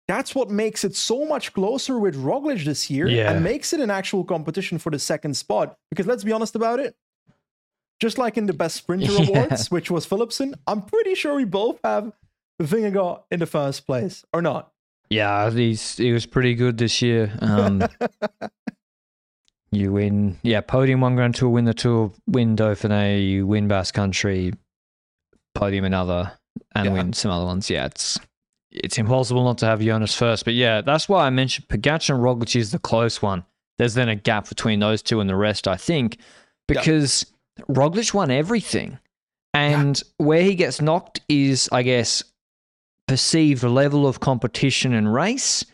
That's 0.09 0.35
what 0.35 0.51
makes 0.51 0.85
it 0.85 0.97
so 0.97 1.25
much 1.25 1.53
closer 1.53 1.99
with 1.99 2.17
Roglic 2.17 2.65
this 2.65 2.91
year 2.91 3.09
Yeah. 3.09 3.31
and 3.33 3.45
makes 3.45 3.73
it 3.73 3.81
an 3.81 3.91
actual 3.91 4.25
competition 4.25 4.79
for 4.79 4.91
the 4.91 4.99
second 4.99 5.37
spot. 5.37 5.77
Because 5.91 6.07
let's 6.07 6.25
be 6.25 6.33
honest 6.33 6.57
about 6.57 6.81
it, 6.81 6.95
just 8.03 8.19
like 8.19 8.37
in 8.37 8.47
the 8.47 8.53
best 8.53 8.77
sprinter 8.83 9.13
Yeah. 9.13 9.23
awards, 9.29 9.71
which 9.71 9.91
was 9.91 10.05
Philipsen, 10.07 10.55
I'm 10.67 10.83
pretty 10.83 11.15
sure 11.15 11.37
we 11.37 11.45
both 11.45 11.79
have 11.85 12.13
Vingegaard 12.61 13.23
in 13.31 13.39
the 13.41 13.47
first 13.47 13.87
place, 13.87 14.25
or 14.33 14.43
not. 14.43 14.73
Yeah, 15.09 15.49
he's, 15.51 15.97
he 15.99 16.11
was 16.13 16.27
pretty 16.27 16.55
good 16.55 16.79
this 16.79 17.01
year. 17.01 17.33
Um, 17.41 17.85
you 19.71 19.93
win, 19.93 20.39
yeah, 20.43 20.61
podium 20.61 21.01
one 21.01 21.15
Grand 21.17 21.35
Tour, 21.35 21.49
win 21.51 21.65
the 21.65 21.75
Tour, 21.75 22.13
win 22.27 22.57
Dauphiné, 22.57 23.27
you 23.27 23.47
win 23.47 23.69
Basque 23.69 23.95
Country, 23.95 24.53
podium 25.55 25.85
another, 25.85 26.33
and 26.75 26.87
Yeah. 26.87 26.93
win 26.93 27.13
some 27.13 27.31
other 27.31 27.47
ones. 27.47 27.71
Yeah, 27.71 27.87
it's 27.87 28.19
it's 28.71 28.97
impossible 28.99 29.45
not 29.45 29.59
to 29.59 29.67
have 29.67 29.81
Jonas 29.81 30.15
first. 30.15 30.45
But 30.47 30.55
yeah, 30.55 30.81
that's 30.81 31.07
why 31.09 31.27
I 31.27 31.31
mentioned 31.31 31.69
Pogacar 31.69 32.15
and 32.15 32.23
Roglic 32.25 32.57
is 32.57 32.73
the 32.73 32.79
close 32.79 33.21
one. 33.21 33.45
There's 33.79 33.93
then 33.95 34.09
a 34.09 34.15
gap 34.17 34.49
between 34.49 34.81
those 34.81 35.03
two 35.03 35.21
and 35.21 35.29
the 35.29 35.37
rest, 35.37 35.69
I 35.69 35.77
think, 35.77 36.17
because 36.69 37.27
Roglic 37.69 38.15
won 38.15 38.31
everything. 38.31 38.99
And 39.55 40.03
where 40.17 40.43
he 40.43 40.55
gets 40.55 40.81
knocked 40.81 41.21
is, 41.29 41.69
I 41.73 41.83
guess, 41.83 42.23
perceived 43.07 43.63
level 43.63 44.07
of 44.07 44.21
competition 44.21 44.95
and 44.95 45.13
race 45.13 45.65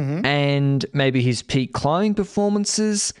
Mhm. 0.00 0.24
and 0.24 0.86
maybe 0.92 1.22
his 1.22 1.42
peak 1.42 1.72
climbing 1.72 2.14
performances. 2.14 3.12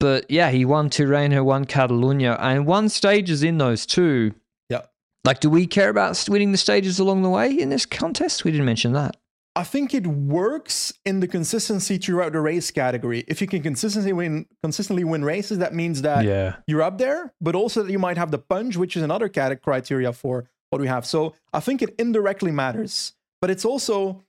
But 0.00 0.30
yeah, 0.30 0.50
he 0.50 0.64
won 0.64 0.90
Tirreno, 0.90 1.44
won 1.44 1.64
Catalunya, 1.64 2.36
and 2.40 2.66
won 2.66 2.88
stages 2.88 3.42
in 3.42 3.58
those 3.58 3.84
two. 3.86 4.32
Yeah. 4.68 4.82
Like, 5.24 5.40
do 5.40 5.50
we 5.50 5.66
care 5.66 5.88
about 5.88 6.24
winning 6.28 6.52
the 6.52 6.58
stages 6.58 7.00
along 7.00 7.22
the 7.22 7.30
way 7.30 7.50
in 7.50 7.68
this 7.70 7.86
contest? 7.86 8.44
We 8.44 8.52
didn't 8.52 8.66
mention 8.66 8.92
that. 8.92 9.16
I 9.58 9.64
think 9.64 9.92
it 9.92 10.06
works 10.06 10.92
in 11.04 11.18
the 11.18 11.26
consistency 11.26 11.98
throughout 11.98 12.30
the 12.30 12.40
race 12.40 12.70
category. 12.70 13.24
If 13.26 13.40
you 13.40 13.48
can 13.48 13.60
consistently 13.60 14.12
win 14.12 14.46
consistently 14.62 15.02
win 15.02 15.24
races, 15.24 15.58
that 15.58 15.74
means 15.74 16.02
that 16.02 16.24
yeah. 16.24 16.58
you're 16.68 16.80
up 16.80 16.98
there, 16.98 17.34
but 17.40 17.56
also 17.56 17.82
that 17.82 17.90
you 17.90 17.98
might 17.98 18.16
have 18.16 18.30
the 18.30 18.38
punch, 18.38 18.76
which 18.76 18.96
is 18.96 19.02
another 19.02 19.28
cat- 19.28 19.60
criteria 19.60 20.12
for 20.12 20.48
what 20.70 20.80
we 20.80 20.86
have. 20.86 21.04
So 21.04 21.34
I 21.52 21.58
think 21.58 21.82
it 21.82 21.92
indirectly 21.98 22.52
matters, 22.52 23.14
but 23.40 23.50
it's 23.50 23.64
also 23.64 24.22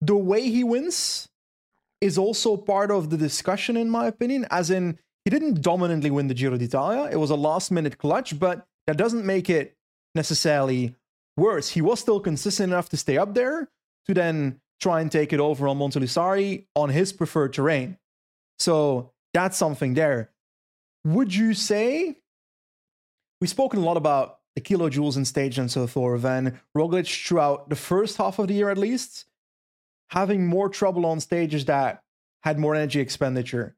the 0.00 0.16
way 0.16 0.50
he 0.50 0.64
wins 0.64 1.28
is 2.00 2.18
also 2.18 2.56
part 2.56 2.90
of 2.90 3.10
the 3.10 3.16
discussion, 3.16 3.76
in 3.76 3.88
my 3.88 4.08
opinion, 4.08 4.44
as 4.50 4.70
in 4.70 4.98
he 5.24 5.30
didn't 5.30 5.62
dominantly 5.62 6.10
win 6.10 6.26
the 6.26 6.34
Giro 6.34 6.56
d'Italia. 6.56 7.08
It 7.12 7.20
was 7.20 7.30
a 7.30 7.36
last 7.36 7.70
minute 7.70 7.98
clutch, 7.98 8.40
but 8.40 8.66
that 8.88 8.96
doesn't 8.96 9.24
make 9.24 9.48
it 9.48 9.76
necessarily 10.16 10.96
worse. 11.36 11.68
He 11.68 11.80
was 11.80 12.00
still 12.00 12.18
consistent 12.18 12.72
enough 12.72 12.88
to 12.88 12.96
stay 12.96 13.16
up 13.16 13.34
there 13.34 13.68
to 14.06 14.14
then 14.14 14.60
try 14.80 15.00
and 15.00 15.10
take 15.10 15.32
it 15.32 15.40
over 15.40 15.68
on 15.68 15.78
Monte 15.78 16.00
Lussari 16.00 16.66
on 16.74 16.90
his 16.90 17.12
preferred 17.12 17.52
terrain. 17.52 17.96
So 18.58 19.12
that's 19.32 19.56
something 19.56 19.94
there. 19.94 20.30
Would 21.04 21.34
you 21.34 21.54
say 21.54 22.16
we've 23.40 23.50
spoken 23.50 23.80
a 23.80 23.84
lot 23.84 23.96
about 23.96 24.38
the 24.54 24.60
kilojoules 24.60 25.16
and 25.16 25.26
stage 25.26 25.58
and 25.58 25.70
so 25.70 25.86
forth, 25.86 26.24
and 26.24 26.58
Roglic 26.76 27.26
throughout 27.26 27.68
the 27.68 27.76
first 27.76 28.16
half 28.16 28.38
of 28.38 28.48
the 28.48 28.54
year 28.54 28.70
at 28.70 28.78
least, 28.78 29.26
having 30.10 30.46
more 30.46 30.68
trouble 30.68 31.04
on 31.06 31.18
stages 31.20 31.64
that 31.64 32.02
had 32.42 32.58
more 32.58 32.74
energy 32.74 33.00
expenditure. 33.00 33.74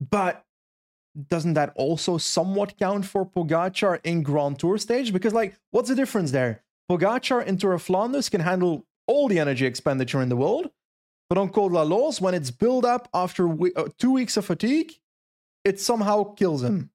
But 0.00 0.44
doesn't 1.28 1.54
that 1.54 1.72
also 1.74 2.16
somewhat 2.16 2.78
count 2.78 3.04
for 3.04 3.26
Pogacar 3.26 3.98
in 4.04 4.22
Grand 4.22 4.58
Tour 4.60 4.78
stage? 4.78 5.12
Because, 5.12 5.34
like, 5.34 5.58
what's 5.72 5.88
the 5.88 5.96
difference 5.96 6.30
there? 6.30 6.62
Pogacar 6.88 7.44
in 7.44 7.58
Tour 7.58 7.72
of 7.72 7.82
Flanders 7.82 8.28
can 8.28 8.40
handle 8.40 8.86
all 9.08 9.26
the 9.28 9.38
energy 9.40 9.66
expenditure 9.66 10.22
in 10.22 10.28
the 10.28 10.36
world, 10.36 10.70
but 11.28 11.36
on 11.38 11.48
Col 11.48 11.68
de 11.70 11.74
la 11.74 11.82
Loze, 11.82 12.20
when 12.20 12.34
it's 12.34 12.50
built 12.52 12.84
up 12.84 13.08
after 13.12 13.48
we- 13.48 13.74
uh, 13.74 13.88
two 13.98 14.12
weeks 14.12 14.36
of 14.36 14.44
fatigue, 14.44 14.92
it 15.64 15.80
somehow 15.80 16.22
kills 16.34 16.62
him. 16.62 16.90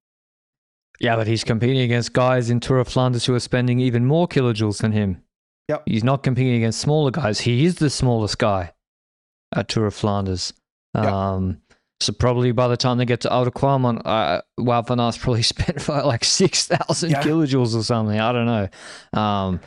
Yeah, 0.99 1.15
but 1.17 1.27
he's 1.27 1.43
competing 1.43 1.79
against 1.79 2.13
guys 2.13 2.49
in 2.49 2.59
Tour 2.59 2.77
of 2.79 2.87
Flanders 2.87 3.25
who 3.25 3.33
are 3.35 3.39
spending 3.39 3.79
even 3.79 4.05
more 4.05 4.27
kilojoules 4.27 4.77
than 4.81 4.91
him. 4.93 5.21
Yep. 5.67 5.83
He's 5.85 6.03
not 6.03 6.23
competing 6.23 6.55
against 6.55 6.79
smaller 6.79 7.11
guys. 7.11 7.41
He 7.41 7.65
is 7.65 7.75
the 7.75 7.89
smallest 7.89 8.37
guy 8.37 8.73
at 9.55 9.67
Tour 9.67 9.87
of 9.87 9.93
Flanders. 9.95 10.53
Yep. 10.95 11.05
Um, 11.05 11.61
so 11.99 12.11
probably 12.13 12.51
by 12.51 12.67
the 12.67 12.77
time 12.77 12.97
they 12.97 13.05
get 13.05 13.21
to 13.21 13.33
Oude 13.33 13.53
Kwaremont, 13.53 14.01
uh, 14.05 14.41
Wout 14.59 14.87
van 14.87 14.99
Aert 14.99 15.17
probably 15.19 15.41
spent 15.53 15.87
like 15.87 16.23
6,000 16.23 17.09
Yeah. 17.11 17.21
kilojoules 17.23 17.75
or 17.75 17.83
something. 17.83 18.19
I 18.19 18.31
don't 18.31 18.45
know. 18.45 19.19
Um, 19.19 19.59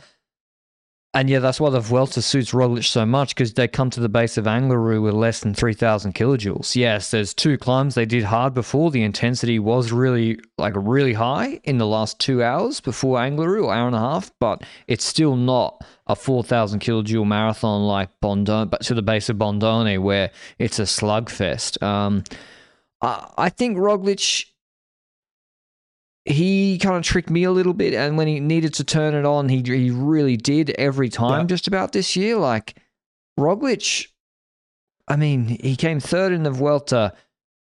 and 1.13 1.29
yeah, 1.29 1.39
that's 1.39 1.59
why 1.59 1.69
the 1.69 1.79
Vuelta 1.79 2.21
suits 2.21 2.51
Roglic 2.51 2.83
so 2.83 3.05
much 3.05 3.33
because 3.33 3.53
they 3.53 3.67
come 3.67 3.89
to 3.89 3.99
the 3.99 4.09
base 4.09 4.37
of 4.37 4.45
Angliru 4.45 5.01
with 5.01 5.13
less 5.13 5.39
than 5.39 5.53
3,000 5.53 6.13
kilojoules. 6.13 6.75
Yes, 6.75 7.11
there's 7.11 7.33
two 7.33 7.57
climbs 7.57 7.95
they 7.95 8.05
did 8.05 8.25
hard 8.25 8.53
before. 8.53 8.91
The 8.91 9.03
intensity 9.03 9.57
was 9.57 9.91
really, 9.91 10.37
like, 10.57 10.73
really 10.75 11.13
high 11.13 11.59
in 11.63 11.77
the 11.77 11.87
last 11.87 12.19
two 12.19 12.43
hours 12.43 12.81
before 12.81 13.17
Angliru, 13.17 13.73
hour 13.73 13.87
and 13.87 13.95
a 13.95 13.99
half, 13.99 14.31
but 14.39 14.63
it's 14.87 15.05
still 15.05 15.35
not 15.35 15.83
a 16.07 16.15
4,000 16.15 16.81
kilojoule 16.81 17.25
marathon 17.25 17.83
like 17.83 18.09
Bondone, 18.21 18.69
but 18.69 18.81
to 18.81 18.93
the 18.93 19.01
base 19.01 19.29
of 19.29 19.37
Bondone 19.37 20.01
where 20.01 20.29
it's 20.59 20.77
a 20.77 20.83
slugfest. 20.83 21.81
Um, 21.81 22.25
I, 23.01 23.31
I 23.37 23.49
think 23.49 23.77
Roglic 23.77 24.45
he 26.27 26.77
kind 26.77 26.97
of 26.97 27.03
tricked 27.03 27.29
me 27.29 27.43
a 27.43 27.51
little 27.51 27.73
bit, 27.73 27.93
and 27.93 28.17
when 28.17 28.27
he 28.27 28.39
needed 28.39 28.73
to 28.75 28.83
turn 28.83 29.15
it 29.15 29.25
on, 29.25 29.47
he 29.47 29.61
he 29.61 29.91
really 29.91 30.35
did 30.35 30.71
every 30.71 31.09
time. 31.09 31.41
Yeah. 31.41 31.47
Just 31.47 31.67
about 31.67 31.93
this 31.93 32.15
year, 32.15 32.35
like 32.35 32.75
Roglic. 33.39 34.07
I 35.07 35.15
mean, 35.15 35.47
he 35.47 35.77
came 35.77 36.01
third 36.01 36.33
in 36.33 36.43
the 36.43 36.51
Vuelta. 36.51 37.13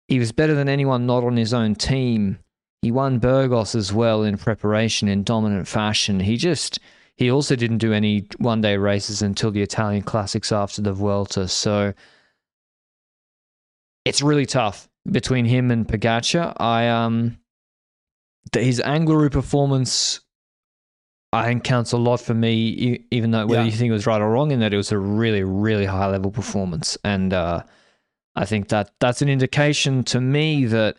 He 0.09 0.19
was 0.19 0.33
better 0.33 0.55
than 0.55 0.69
anyone 0.69 1.07
not 1.07 1.25
on 1.25 1.37
his 1.37 1.55
own 1.55 1.75
team. 1.75 2.38
He 2.83 2.91
won 2.91 3.19
Burgos 3.19 3.75
as 3.75 3.93
well 3.93 4.23
in 4.23 4.37
preparation 4.37 5.09
in 5.09 5.25
dominant 5.25 5.67
fashion. 5.67 6.21
He 6.21 6.37
just 6.37 6.79
he 7.17 7.31
also 7.31 7.57
didn't 7.57 7.79
do 7.79 7.95
any 7.95 8.27
one 8.37 8.61
day 8.61 8.77
races 8.77 9.23
until 9.23 9.51
the 9.51 9.62
Italian 9.62 10.03
classics 10.03 10.53
after 10.53 10.83
the 10.83 10.93
Vuelta. 10.93 11.49
So 11.49 11.95
it's 14.05 14.21
really 14.21 14.47
tough 14.47 14.91
between 15.11 15.47
him 15.47 15.71
and 15.71 15.88
Pogacar. 15.88 16.55
I 16.59 16.88
um 16.88 17.38
his 18.52 18.81
Angliru 18.85 19.31
performance 19.31 20.20
I 21.35 21.44
think 21.46 21.64
counts 21.64 21.92
a 21.92 21.96
lot 21.96 22.20
for 22.20 22.35
me, 22.35 23.00
even 23.11 23.31
though 23.31 23.46
whether 23.46 23.62
Yeah. 23.62 23.66
you 23.66 23.72
think 23.72 23.88
it 23.88 23.92
was 23.92 24.07
right 24.07 24.20
or 24.20 24.31
wrong, 24.31 24.50
in 24.50 24.61
that 24.61 24.74
it 24.74 24.76
was 24.76 24.92
a 24.92 24.98
really, 24.98 25.42
really 25.42 25.87
high 25.87 26.07
level 26.09 26.31
performance, 26.31 26.98
and 27.05 27.33
uh, 27.33 27.62
I 28.37 28.44
think 28.44 28.68
that 28.68 28.90
that's 29.00 29.22
an 29.22 29.31
indication 29.31 30.05
to 30.05 30.20
me 30.20 30.66
that 30.66 30.96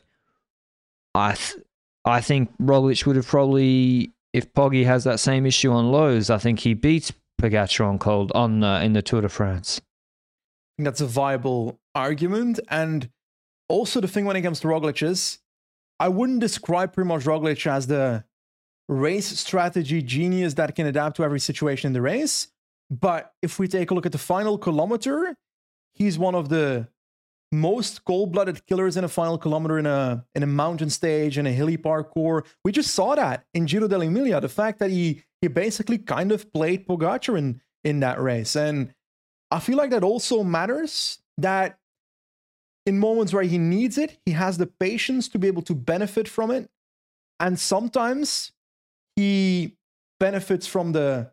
I, 1.13 1.33
th- 1.35 1.63
I 2.03 2.19
think 2.21 2.49
Roglic 2.59 3.05
would 3.05 3.15
have 3.15 3.27
probably, 3.27 4.11
if 4.33 4.51
Poggy 4.53 4.85
has 4.85 5.03
that 5.03 5.19
same 5.19 5.45
issue 5.45 5.71
on 5.71 5.91
Loze, 5.91 6.31
I 6.31 6.39
think 6.39 6.59
he 6.61 6.73
beats 6.73 7.11
Pogacar 7.39 7.87
on 7.87 7.99
cold 7.99 8.31
on 8.33 8.63
uh, 8.63 8.79
in 8.79 8.93
the 8.93 9.03
Tour 9.03 9.21
de 9.21 9.29
France. 9.29 9.81
I 9.83 10.81
think 10.81 10.85
that's 10.85 11.01
a 11.01 11.05
viable 11.05 11.79
argument. 11.93 12.59
And 12.69 13.11
also 13.69 14.01
the 14.01 14.07
thing 14.07 14.25
when 14.25 14.35
it 14.35 14.41
comes 14.41 14.61
to 14.61 14.67
Roglic 14.67 15.03
is, 15.07 15.37
I 16.03 16.09
wouldn't 16.09 16.41
describe 16.41 16.93
Primoz 16.93 17.23
Roglic 17.23 17.65
as 17.65 17.87
the 17.87 18.25
race 18.89 19.27
strategy 19.39 20.01
genius 20.01 20.55
that 20.55 20.75
can 20.75 20.85
adapt 20.85 21.15
to 21.15 21.23
every 21.23 21.39
situation 21.39 21.87
in 21.87 21.93
the 21.93 22.01
race. 22.01 22.49
But 22.91 23.31
if 23.41 23.57
we 23.57 23.69
take 23.69 23.89
a 23.89 23.93
look 23.93 24.05
at 24.05 24.11
the 24.11 24.17
final 24.17 24.57
kilometer, 24.57 25.37
he's 25.93 26.19
one 26.19 26.35
of 26.35 26.49
the 26.49 26.89
most 27.53 28.03
cold-blooded 28.03 28.65
killers 28.65 28.97
in 28.97 29.05
a 29.05 29.07
final 29.07 29.37
kilometer 29.37 29.79
in 29.79 29.85
a 29.85 30.25
in 30.35 30.43
a 30.43 30.47
mountain 30.47 30.89
stage 30.89 31.37
in 31.37 31.47
a 31.47 31.53
hilly 31.53 31.77
parcours. 31.77 32.43
We 32.65 32.73
just 32.73 32.93
saw 32.93 33.15
that 33.15 33.45
in 33.53 33.65
Giro 33.65 33.87
dell'Emilia. 33.87 34.41
The 34.41 34.49
fact 34.49 34.79
that 34.79 34.89
he 34.89 35.23
he 35.39 35.47
basically 35.47 35.99
kind 35.99 36.33
of 36.33 36.51
played 36.51 36.85
Pogacar 36.85 37.37
in 37.37 37.61
in 37.85 38.01
that 38.01 38.19
race, 38.19 38.57
and 38.57 38.93
I 39.51 39.59
feel 39.61 39.77
like 39.77 39.91
that 39.91 40.03
also 40.03 40.43
matters. 40.43 41.19
That 41.37 41.79
in 42.85 42.99
moments 42.99 43.33
where 43.33 43.43
he 43.43 43.57
needs 43.57 43.97
it, 43.97 44.17
he 44.25 44.31
has 44.31 44.57
the 44.57 44.67
patience 44.67 45.27
to 45.29 45.39
be 45.39 45.47
able 45.47 45.61
to 45.63 45.75
benefit 45.75 46.27
from 46.27 46.51
it, 46.51 46.69
and 47.39 47.59
sometimes 47.59 48.51
he 49.15 49.77
benefits 50.19 50.67
from 50.67 50.91
the 50.91 51.31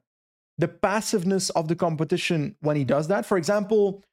the 0.59 0.69
passiveness 0.69 1.49
of 1.51 1.69
the 1.69 1.75
competition 1.75 2.55
when 2.61 2.77
he 2.77 2.85
does 2.85 3.09
that. 3.09 3.25
For 3.25 3.39
example, 3.39 4.05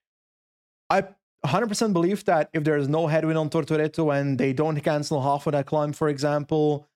I 0.89 1.03
100% 1.45 1.93
believe 1.93 2.23
that 2.25 2.49
if 2.53 2.63
there 2.63 2.77
is 2.77 2.87
no 2.87 3.07
headwind 3.07 3.37
on 3.37 3.49
Tortoreto 3.49 4.17
and 4.17 4.37
they 4.37 4.53
don't 4.53 4.79
cancel 4.79 5.21
half 5.21 5.45
of 5.45 5.51
that 5.51 5.65
climb, 5.65 5.91
for 5.91 6.07
example, 6.07 6.87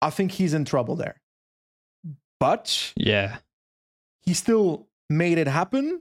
I 0.00 0.10
think 0.10 0.32
he's 0.32 0.54
in 0.54 0.64
trouble 0.64 0.96
there. 0.96 1.20
But 2.38 2.92
Yeah, 2.96 3.38
he 4.22 4.34
still 4.34 4.86
made 5.10 5.36
it 5.38 5.48
happen 5.48 6.00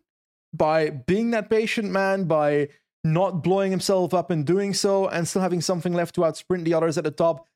by 0.54 0.90
being 0.90 1.32
that 1.32 1.50
patient 1.50 1.92
man, 1.92 2.26
by 2.26 2.70
not 3.04 3.44
blowing 3.44 3.72
himself 3.72 4.14
up 4.14 4.30
and 4.30 4.46
doing 4.46 4.74
so, 4.74 5.08
and 5.08 5.28
still 5.28 5.42
having 5.42 5.62
something 5.62 5.94
left 5.94 6.16
to 6.16 6.22
outsprint 6.22 6.66
the 6.66 6.74
others 6.74 6.98
at 6.98 7.04
the 7.04 7.12
top. 7.12 7.48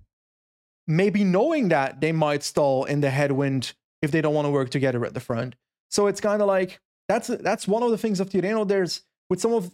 Maybe 0.88 1.24
knowing 1.24 1.70
that 1.70 2.02
they 2.02 2.12
might 2.12 2.44
stall 2.44 2.86
in 2.86 3.02
the 3.02 3.10
headwind 3.10 3.74
if 4.02 4.12
they 4.12 4.22
don't 4.22 4.34
want 4.34 4.46
to 4.46 4.52
work 4.52 4.70
together 4.70 5.06
at 5.06 5.14
the 5.14 5.20
front. 5.20 5.56
So 5.90 6.08
it's 6.08 6.20
kind 6.22 6.42
of 6.42 6.48
like 6.48 6.80
that's 7.08 7.28
that's 7.28 7.68
one 7.68 7.84
of 7.84 7.92
the 7.92 7.98
things 7.98 8.20
of 8.20 8.30
Tirreno. 8.30 8.68
There's 8.68 9.02
with 9.30 9.40
some 9.40 9.54
of 9.54 9.74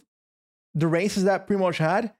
the 0.74 0.86
races 0.86 1.24
that 1.24 1.48
Primoz 1.48 1.78
had. 1.78 2.12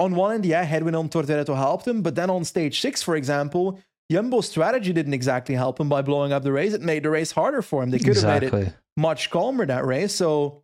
On 0.00 0.16
one 0.16 0.34
end, 0.34 0.44
yeah, 0.44 0.64
headwind 0.64 0.96
on 0.96 1.08
Tortoreto 1.08 1.56
helped 1.56 1.86
him, 1.86 2.02
but 2.02 2.16
then 2.16 2.28
on 2.28 2.44
stage 2.44 2.80
six, 2.80 3.00
for 3.00 3.14
example, 3.14 3.78
Jumbo's 4.10 4.48
strategy 4.48 4.92
didn't 4.92 5.14
exactly 5.14 5.54
help 5.54 5.78
him 5.78 5.88
by 5.88 6.02
blowing 6.02 6.32
up 6.32 6.42
the 6.42 6.50
race. 6.50 6.72
It 6.72 6.82
made 6.82 7.04
the 7.04 7.10
race 7.10 7.30
harder 7.30 7.62
for 7.62 7.82
him. 7.82 7.90
They 7.90 8.00
could 8.00 8.16
have 8.16 8.42
made 8.42 8.52
it 8.52 8.74
much 8.96 9.30
calmer 9.30 9.64
that 9.66 9.86
race. 9.86 10.12
So 10.12 10.63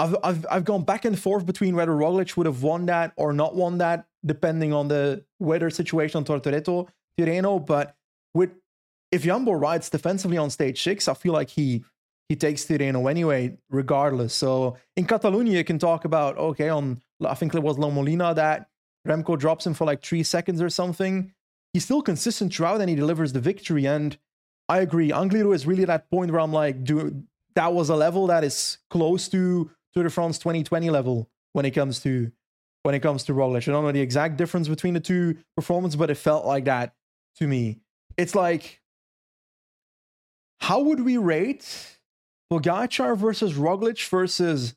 I've, 0.00 0.16
I've 0.24 0.46
I've 0.50 0.64
gone 0.64 0.84
back 0.84 1.04
and 1.04 1.18
forth 1.18 1.44
between 1.44 1.76
whether 1.76 1.92
Roglic 1.92 2.36
would 2.36 2.46
have 2.46 2.62
won 2.62 2.86
that 2.86 3.12
or 3.16 3.34
not 3.34 3.54
won 3.54 3.78
that, 3.78 4.06
depending 4.24 4.72
on 4.72 4.88
the 4.88 5.22
weather 5.38 5.68
situation 5.68 6.16
on 6.16 6.24
Tortoreto, 6.24 6.88
Tirreno. 7.18 7.64
But 7.64 7.94
with 8.32 8.50
if 9.12 9.24
Jumbo 9.24 9.52
rides 9.52 9.90
defensively 9.90 10.38
on 10.38 10.48
stage 10.48 10.82
six, 10.82 11.06
I 11.06 11.14
feel 11.14 11.34
like 11.34 11.50
he 11.50 11.84
he 12.30 12.36
takes 12.36 12.64
Tirreno 12.64 13.10
anyway, 13.10 13.58
regardless. 13.68 14.32
So 14.32 14.78
in 14.96 15.04
Catalonia, 15.04 15.58
you 15.58 15.64
can 15.64 15.78
talk 15.78 16.06
about 16.06 16.38
okay, 16.38 16.70
on 16.70 17.02
I 17.22 17.34
think 17.34 17.54
it 17.54 17.62
was 17.62 17.76
La 17.78 17.90
Molina 17.90 18.32
that 18.34 18.70
Remco 19.06 19.38
drops 19.38 19.66
him 19.66 19.74
for 19.74 19.84
like 19.84 20.02
three 20.02 20.22
seconds 20.22 20.62
or 20.62 20.70
something. 20.70 21.32
He's 21.74 21.84
still 21.84 22.00
consistent 22.00 22.54
throughout 22.54 22.80
and 22.80 22.88
he 22.88 22.96
delivers 22.96 23.34
the 23.34 23.40
victory. 23.40 23.86
And 23.86 24.16
I 24.68 24.78
agree. 24.78 25.10
Angliru 25.10 25.54
is 25.54 25.66
really 25.66 25.84
that 25.84 26.10
point 26.10 26.30
where 26.30 26.40
I'm 26.40 26.52
like, 26.52 26.84
dude, 26.84 27.26
that 27.54 27.72
was 27.72 27.90
a 27.90 27.96
level 27.96 28.26
that 28.28 28.44
is 28.44 28.78
close 28.88 29.28
to 29.28 29.70
Tour 29.94 30.04
de 30.04 30.10
France 30.10 30.38
2020 30.38 30.90
level 30.90 31.28
when 31.52 31.64
it 31.64 31.72
comes 31.72 32.00
to 32.00 32.30
when 32.82 32.94
it 32.94 33.00
comes 33.00 33.24
to 33.24 33.32
Roglic. 33.32 33.68
I 33.68 33.72
don't 33.72 33.84
know 33.84 33.92
the 33.92 34.00
exact 34.00 34.36
difference 34.36 34.68
between 34.68 34.94
the 34.94 35.00
two 35.00 35.36
performances, 35.56 35.96
but 35.96 36.10
it 36.10 36.16
felt 36.16 36.46
like 36.46 36.64
that 36.64 36.94
to 37.36 37.46
me. 37.46 37.78
It's 38.16 38.34
like, 38.34 38.80
how 40.60 40.80
would 40.80 41.00
we 41.00 41.16
rate 41.16 41.98
Pogacar 42.50 43.16
versus 43.16 43.54
Roglic 43.54 44.08
versus 44.08 44.74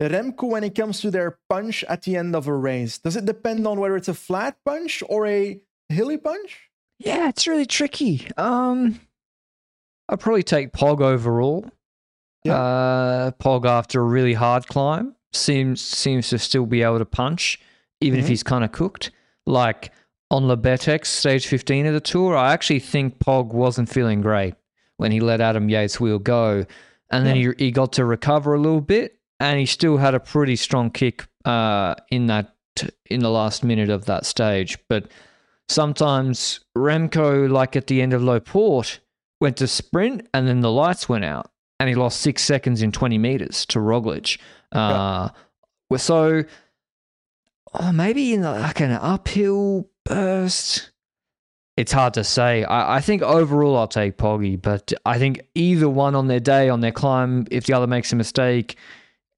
Remco 0.00 0.48
when 0.48 0.64
it 0.64 0.74
comes 0.74 1.00
to 1.00 1.10
their 1.10 1.38
punch 1.48 1.84
at 1.84 2.02
the 2.02 2.16
end 2.16 2.34
of 2.34 2.48
a 2.48 2.54
race? 2.54 2.98
Does 2.98 3.16
it 3.16 3.24
depend 3.24 3.66
on 3.66 3.78
whether 3.78 3.96
it's 3.96 4.08
a 4.08 4.14
flat 4.14 4.56
punch 4.64 5.02
or 5.08 5.26
a 5.26 5.60
hilly 5.88 6.16
punch? 6.16 6.70
Yeah, 6.98 7.28
it's 7.28 7.46
really 7.46 7.66
tricky. 7.66 8.28
Um, 8.36 9.00
I'd 10.08 10.20
probably 10.20 10.42
take 10.42 10.72
Pog 10.72 11.00
overall. 11.00 11.70
Yeah. 12.44 12.54
Uh, 12.56 13.30
Pog 13.32 13.66
after 13.66 14.00
a 14.00 14.04
really 14.04 14.34
hard 14.34 14.66
climb 14.66 15.14
seems 15.32 15.80
seems 15.80 16.28
to 16.30 16.38
still 16.38 16.66
be 16.66 16.82
able 16.82 16.98
to 16.98 17.04
punch, 17.04 17.60
even 18.00 18.18
if 18.18 18.26
Mhm. 18.26 18.28
he's 18.28 18.42
kind 18.42 18.64
of 18.64 18.72
cooked. 18.72 19.10
Like 19.46 19.92
on 20.30 20.46
Le 20.48 20.56
Bettex, 20.56 21.06
stage 21.08 21.46
15 21.46 21.86
of 21.86 21.94
the 21.94 22.00
tour, 22.00 22.36
I 22.36 22.52
actually 22.52 22.80
think 22.80 23.18
Pog 23.18 23.52
wasn't 23.52 23.88
feeling 23.88 24.20
great 24.22 24.54
when 24.96 25.12
he 25.12 25.20
let 25.20 25.40
Adam 25.40 25.68
Yates' 25.68 26.00
wheel 26.00 26.18
go. 26.18 26.64
And 27.10 27.26
then 27.26 27.36
he, 27.36 27.50
he 27.58 27.70
got 27.70 27.92
to 27.94 28.04
recover 28.06 28.54
a 28.54 28.58
little 28.60 28.80
bit, 28.80 29.18
and 29.38 29.58
he 29.58 29.66
still 29.66 29.98
had 29.98 30.14
a 30.14 30.20
pretty 30.20 30.56
strong 30.56 30.90
kick 30.90 31.26
uh, 31.44 31.94
in 32.10 32.26
that 32.28 32.54
in 33.10 33.20
the 33.20 33.30
last 33.30 33.62
minute 33.62 33.90
of 33.90 34.06
that 34.06 34.24
stage. 34.24 34.78
But 34.88 35.08
sometimes 35.68 36.60
Remco, 36.76 37.50
like 37.50 37.76
at 37.76 37.86
the 37.86 38.00
end 38.02 38.12
of 38.12 38.22
Lo 38.22 38.40
Port, 38.40 39.00
went 39.40 39.56
to 39.58 39.66
sprint, 39.66 40.26
and 40.32 40.48
then 40.48 40.60
the 40.60 40.70
lights 40.70 41.08
went 41.08 41.24
out, 41.24 41.50
and 41.82 41.88
he 41.88 41.96
lost 41.96 42.20
six 42.20 42.44
seconds 42.44 42.80
in 42.80 42.92
20 42.92 43.18
meters 43.18 43.66
to 43.66 43.80
Roglic. 43.80 44.38
Uh, 44.70 45.30
well, 45.90 45.98
So 45.98 46.44
oh, 47.74 47.92
maybe 47.92 48.34
in 48.34 48.42
like 48.42 48.78
an 48.78 48.92
uphill 48.92 49.88
burst. 50.04 50.92
It's 51.76 51.90
hard 51.90 52.14
to 52.14 52.22
say. 52.22 52.62
I, 52.62 52.98
I 52.98 53.00
think 53.00 53.22
overall 53.22 53.76
I'll 53.76 53.88
take 53.88 54.16
Poggy, 54.16 54.54
but 54.54 54.92
I 55.04 55.18
think 55.18 55.40
either 55.56 55.88
one 55.88 56.14
on 56.14 56.28
their 56.28 56.38
day, 56.38 56.68
on 56.68 56.82
their 56.82 56.92
climb, 56.92 57.48
if 57.50 57.66
the 57.66 57.72
other 57.72 57.88
makes 57.88 58.12
a 58.12 58.16
mistake, 58.16 58.76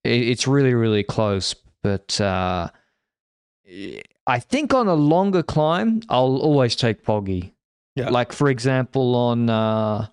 it, 0.05 0.11
it's 0.11 0.47
really, 0.47 0.75
really 0.75 1.03
close. 1.03 1.55
But 1.83 2.21
uh, 2.21 2.69
I 4.27 4.39
think 4.39 4.75
on 4.75 4.87
a 4.87 4.95
longer 4.95 5.43
climb, 5.43 6.03
I'll 6.11 6.37
always 6.37 6.77
take 6.77 7.05
Poggy. 7.05 7.55
Yeah. 7.97 8.11
Like, 8.11 8.35
for 8.35 8.51
example, 8.51 9.15
on 9.15 9.49
uh, 9.49 10.09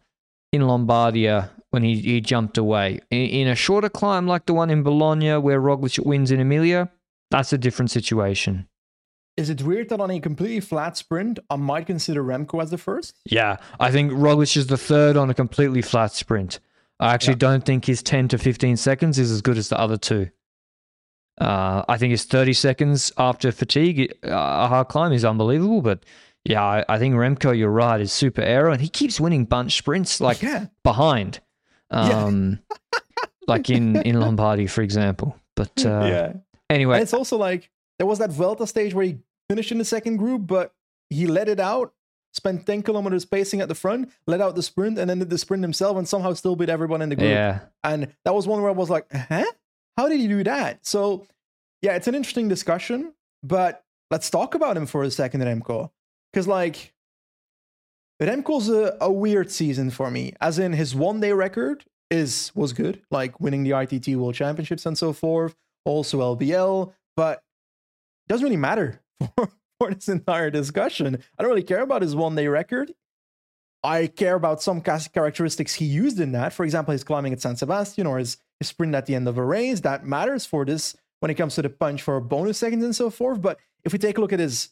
in 0.53 0.61
Lombardia 0.61 1.49
when 1.71 1.83
he, 1.83 1.95
he 1.99 2.21
jumped 2.21 2.57
away. 2.57 2.99
In, 3.09 3.21
in 3.21 3.47
a 3.47 3.55
shorter 3.55 3.89
climb 3.89 4.27
like 4.27 4.45
the 4.45 4.53
one 4.53 4.69
in 4.69 4.83
Bologna 4.83 5.35
where 5.37 5.59
Roglic 5.59 6.05
wins 6.05 6.31
in 6.31 6.39
Emilia, 6.39 6.89
that's 7.31 7.51
a 7.53 7.57
different 7.57 7.91
situation. 7.91 8.67
Is 9.37 9.49
it 9.49 9.61
weird 9.63 9.89
that 9.89 10.01
on 10.01 10.11
a 10.11 10.19
completely 10.19 10.59
flat 10.59 10.97
sprint, 10.97 11.39
I 11.49 11.55
might 11.55 11.87
consider 11.87 12.21
Remco 12.23 12.61
as 12.61 12.69
the 12.69 12.77
first? 12.77 13.15
Yeah, 13.25 13.57
I 13.79 13.89
think 13.89 14.11
Roglic 14.11 14.55
is 14.57 14.67
the 14.67 14.77
third 14.77 15.15
on 15.17 15.29
a 15.29 15.33
completely 15.33 15.81
flat 15.81 16.11
sprint. 16.11 16.59
I 16.99 17.13
actually 17.13 17.33
Yeah. 17.33 17.47
don't 17.49 17.65
think 17.65 17.85
his 17.85 18.03
10 18.03 18.27
to 18.27 18.37
15 18.37 18.77
seconds 18.77 19.17
is 19.17 19.31
as 19.31 19.41
good 19.41 19.57
as 19.57 19.69
the 19.69 19.79
other 19.79 19.97
two. 19.97 20.29
Uh, 21.39 21.83
I 21.87 21.97
think 21.97 22.11
his 22.11 22.25
30 22.25 22.53
seconds 22.53 23.11
after 23.17 23.51
fatigue, 23.51 24.13
uh, 24.23 24.29
a 24.29 24.67
hard 24.67 24.89
climb 24.89 25.11
is 25.13 25.25
unbelievable. 25.25 25.81
But 25.81 26.05
yeah, 26.43 26.61
I, 26.63 26.85
I 26.87 26.99
think 26.99 27.15
Remco, 27.15 27.57
you're 27.57 27.71
right, 27.71 27.99
is 28.01 28.11
super 28.11 28.41
aero, 28.41 28.71
and 28.73 28.81
he 28.81 28.89
keeps 28.89 29.19
winning 29.19 29.45
bunch 29.45 29.77
sprints 29.77 30.19
like 30.21 30.41
yeah, 30.41 30.65
behind, 30.83 31.39
Yeah. 31.91 32.23
um, 32.23 32.59
like 33.47 33.69
in 33.69 33.97
in 34.03 34.19
Lombardy, 34.19 34.67
for 34.67 34.81
example. 34.81 35.35
But 35.55 35.85
uh, 35.85 36.05
yeah. 36.05 36.33
anyway, 36.69 36.95
And 36.95 37.03
it's 37.03 37.13
also 37.13 37.37
like 37.37 37.69
there 37.99 38.07
was 38.07 38.19
that 38.19 38.31
Vuelta 38.31 38.65
stage 38.65 38.93
where 38.93 39.05
he 39.05 39.19
finished 39.49 39.71
in 39.71 39.77
the 39.77 39.85
second 39.85 40.17
group, 40.17 40.47
but 40.47 40.73
he 41.09 41.27
let 41.27 41.49
it 41.49 41.59
out, 41.59 41.93
spent 42.33 42.65
10 42.65 42.83
kilometers 42.83 43.25
pacing 43.25 43.61
at 43.61 43.67
the 43.67 43.75
front, 43.75 44.09
let 44.25 44.39
out 44.41 44.55
the 44.55 44.63
sprint, 44.63 44.97
and 44.97 45.09
then 45.09 45.19
did 45.19 45.29
the 45.29 45.37
sprint 45.37 45.61
himself, 45.61 45.97
and 45.97 46.07
somehow 46.07 46.33
still 46.33 46.55
beat 46.55 46.69
everyone 46.69 47.01
in 47.01 47.09
the 47.09 47.15
group. 47.15 47.29
yeah, 47.29 47.59
And 47.83 48.13
that 48.23 48.33
was 48.33 48.47
one 48.47 48.61
where 48.61 48.71
I 48.71 48.73
was 48.73 48.89
like, 48.89 49.05
huh? 49.11 49.45
How 49.97 50.07
did 50.07 50.19
he 50.19 50.27
do 50.27 50.43
that? 50.45 50.85
So, 50.85 51.27
yeah, 51.81 51.95
it's 51.95 52.07
an 52.07 52.15
interesting 52.15 52.47
discussion, 52.47 53.13
but 53.43 53.83
let's 54.09 54.29
talk 54.29 54.55
about 54.55 54.77
him 54.77 54.85
for 54.85 55.03
a 55.03 55.11
second, 55.11 55.41
Remco. 55.41 55.91
Because, 56.31 56.47
like, 56.47 56.93
Remco's 58.21 58.69
a, 58.69 58.95
a 59.01 59.11
weird 59.11 59.49
season 59.49 59.89
for 59.89 60.11
me, 60.11 60.33
as 60.39 60.59
in 60.59 60.73
his 60.73 60.93
one 60.93 61.19
day 61.19 61.33
record 61.33 61.85
is 62.11 62.51
was 62.53 62.71
good, 62.73 63.01
like 63.09 63.39
winning 63.39 63.63
the 63.63 63.71
ITT 63.71 64.15
World 64.15 64.35
Championships 64.35 64.85
and 64.85 64.97
so 64.97 65.11
forth, 65.11 65.55
also 65.85 66.19
LBL, 66.19 66.93
but 67.15 67.37
it 67.37 68.29
doesn't 68.29 68.43
really 68.43 68.57
matter 68.57 69.01
for, 69.35 69.49
for 69.79 69.93
this 69.93 70.07
entire 70.07 70.51
discussion. 70.51 71.17
I 71.37 71.41
don't 71.41 71.49
really 71.49 71.63
care 71.63 71.81
about 71.81 72.03
his 72.03 72.15
one 72.15 72.35
day 72.35 72.47
record. 72.47 72.93
I 73.83 74.05
care 74.05 74.35
about 74.35 74.61
some 74.61 74.81
characteristics 74.81 75.73
he 75.73 75.85
used 75.85 76.19
in 76.19 76.33
that. 76.33 76.53
For 76.53 76.63
example, 76.63 76.91
his 76.91 77.03
climbing 77.03 77.33
at 77.33 77.41
San 77.41 77.55
Sebastian 77.55 78.05
or 78.05 78.19
his, 78.19 78.37
his 78.59 78.67
sprint 78.67 78.93
at 78.93 79.07
the 79.07 79.15
end 79.15 79.27
of 79.27 79.39
a 79.39 79.43
race. 79.43 79.79
That 79.79 80.05
matters 80.05 80.45
for 80.45 80.65
this 80.65 80.95
when 81.19 81.31
it 81.31 81.35
comes 81.35 81.55
to 81.55 81.63
the 81.63 81.69
punch 81.69 82.03
for 82.03 82.19
bonus 82.19 82.59
seconds 82.59 82.83
and 82.83 82.95
so 82.95 83.09
forth. 83.09 83.41
But 83.41 83.57
if 83.83 83.91
we 83.91 83.97
take 83.97 84.19
a 84.19 84.21
look 84.21 84.33
at 84.33 84.39
his 84.39 84.69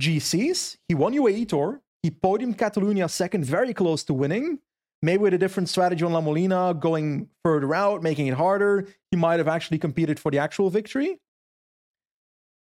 GCs, 0.00 0.78
he 0.88 0.94
won 0.94 1.12
UAE 1.12 1.48
Tour. 1.48 1.82
He 2.04 2.10
podiumed 2.10 2.56
Catalunya 2.56 3.08
second, 3.08 3.46
very 3.46 3.72
close 3.72 4.04
to 4.04 4.12
winning. 4.12 4.58
Maybe 5.00 5.22
with 5.22 5.32
a 5.32 5.38
different 5.38 5.70
strategy 5.70 6.04
on 6.04 6.12
La 6.12 6.20
Molina, 6.20 6.74
going 6.78 7.30
further 7.42 7.74
out, 7.74 8.02
making 8.02 8.26
it 8.26 8.34
harder. 8.34 8.88
He 9.10 9.16
might 9.16 9.38
have 9.38 9.48
actually 9.48 9.78
competed 9.78 10.20
for 10.20 10.30
the 10.30 10.36
actual 10.36 10.68
victory. 10.68 11.18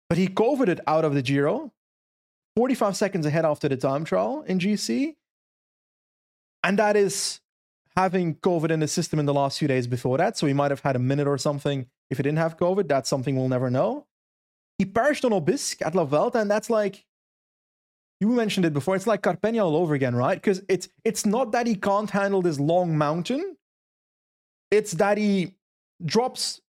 But 0.08 0.18
he 0.18 0.28
coveted 0.28 0.80
out 0.88 1.04
of 1.04 1.14
the 1.14 1.22
Giro, 1.22 1.74
45 2.56 2.96
seconds 2.96 3.26
ahead 3.26 3.44
after 3.44 3.68
the 3.68 3.76
time 3.76 4.06
trial 4.06 4.46
in 4.48 4.60
GC. 4.60 5.16
And 6.64 6.80
that 6.80 6.96
is 6.96 7.42
having 7.98 8.36
COVID 8.36 8.72
in 8.72 8.80
the 8.80 8.88
system 8.88 9.20
in 9.20 9.26
the 9.26 9.34
last 9.34 9.60
few 9.60 9.68
days 9.68 9.88
before 9.88 10.18
that. 10.20 10.38
So 10.38 10.48
he 10.48 10.54
might 10.54 10.72
have 10.72 10.80
had 10.80 10.96
a 10.96 11.00
minute 11.00 11.28
or 11.28 11.38
something 11.38 11.88
if 12.10 12.18
he 12.18 12.24
didn't 12.24 12.38
have 12.38 12.56
COVID. 12.56 12.88
That's 12.88 13.10
something 13.10 13.36
we'll 13.36 13.50
never 13.50 13.70
know. 13.70 14.08
He 14.78 14.86
perished 14.86 15.26
on 15.26 15.34
Aubisque 15.34 15.82
at 15.82 15.96
La 15.96 16.06
Vuelta, 16.06 16.40
and 16.40 16.50
that's 16.50 16.70
like 16.70 17.06
you 18.24 18.30
mentioned 18.30 18.66
it 18.66 18.74
before. 18.74 18.96
It's 18.96 19.06
like 19.06 19.22
Carpena 19.22 19.66
all 19.66 19.76
over 19.76 19.94
again, 19.94 20.16
right? 20.16 20.36
Because 20.36 20.62
it's 20.70 20.88
it's 21.04 21.26
not 21.26 21.52
that 21.52 21.68
he 21.68 21.76
can't 21.76 22.10
handle 22.10 22.42
this 22.42 22.58
long 22.58 22.98
mountain. 22.98 23.58
It's 24.72 24.94
that 24.94 25.18
he 25.18 25.56
drops 26.06 26.62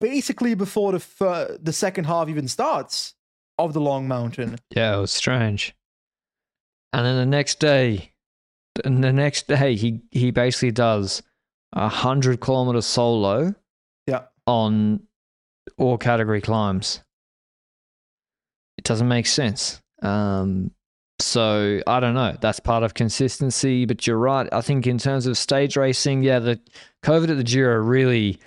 basically 0.00 0.54
before 0.54 0.92
the 0.92 1.00
fir- 1.00 1.58
the 1.60 1.72
second 1.72 2.04
half 2.04 2.30
even 2.30 2.48
starts 2.48 3.14
of 3.58 3.74
the 3.74 3.80
long 3.80 4.08
mountain. 4.08 4.56
yeah, 4.74 4.96
it 4.96 5.00
was 5.00 5.12
strange. 5.12 5.74
And 6.94 7.04
then 7.04 7.16
the 7.16 7.26
next 7.26 7.60
day, 7.60 8.12
and 8.84 9.04
the 9.04 9.12
next 9.12 9.48
day, 9.48 9.74
he 9.76 10.00
he 10.10 10.30
basically 10.30 10.70
does 10.72 11.22
a 11.74 11.88
hundred 11.88 12.40
kilometer 12.40 12.80
solo. 12.80 13.54
Yeah. 14.06 14.22
On 14.46 15.02
all 15.76 15.98
category 15.98 16.40
climbs. 16.40 17.00
It 18.78 18.84
doesn't 18.84 19.08
make 19.08 19.26
sense. 19.26 19.82
Um, 20.02 20.72
so 21.20 21.80
I 21.86 22.00
don't 22.00 22.14
know. 22.14 22.36
That's 22.40 22.60
part 22.60 22.82
of 22.84 22.94
consistency, 22.94 23.84
but 23.86 24.06
you're 24.06 24.18
right. 24.18 24.48
I 24.52 24.60
think 24.60 24.86
in 24.86 24.98
terms 24.98 25.26
of 25.26 25.36
stage 25.36 25.76
racing, 25.76 26.22
yeah, 26.22 26.38
the 26.38 26.60
COVID 27.02 27.30
at 27.30 27.36
the 27.36 27.44
Giro 27.44 27.76
really, 27.76 28.38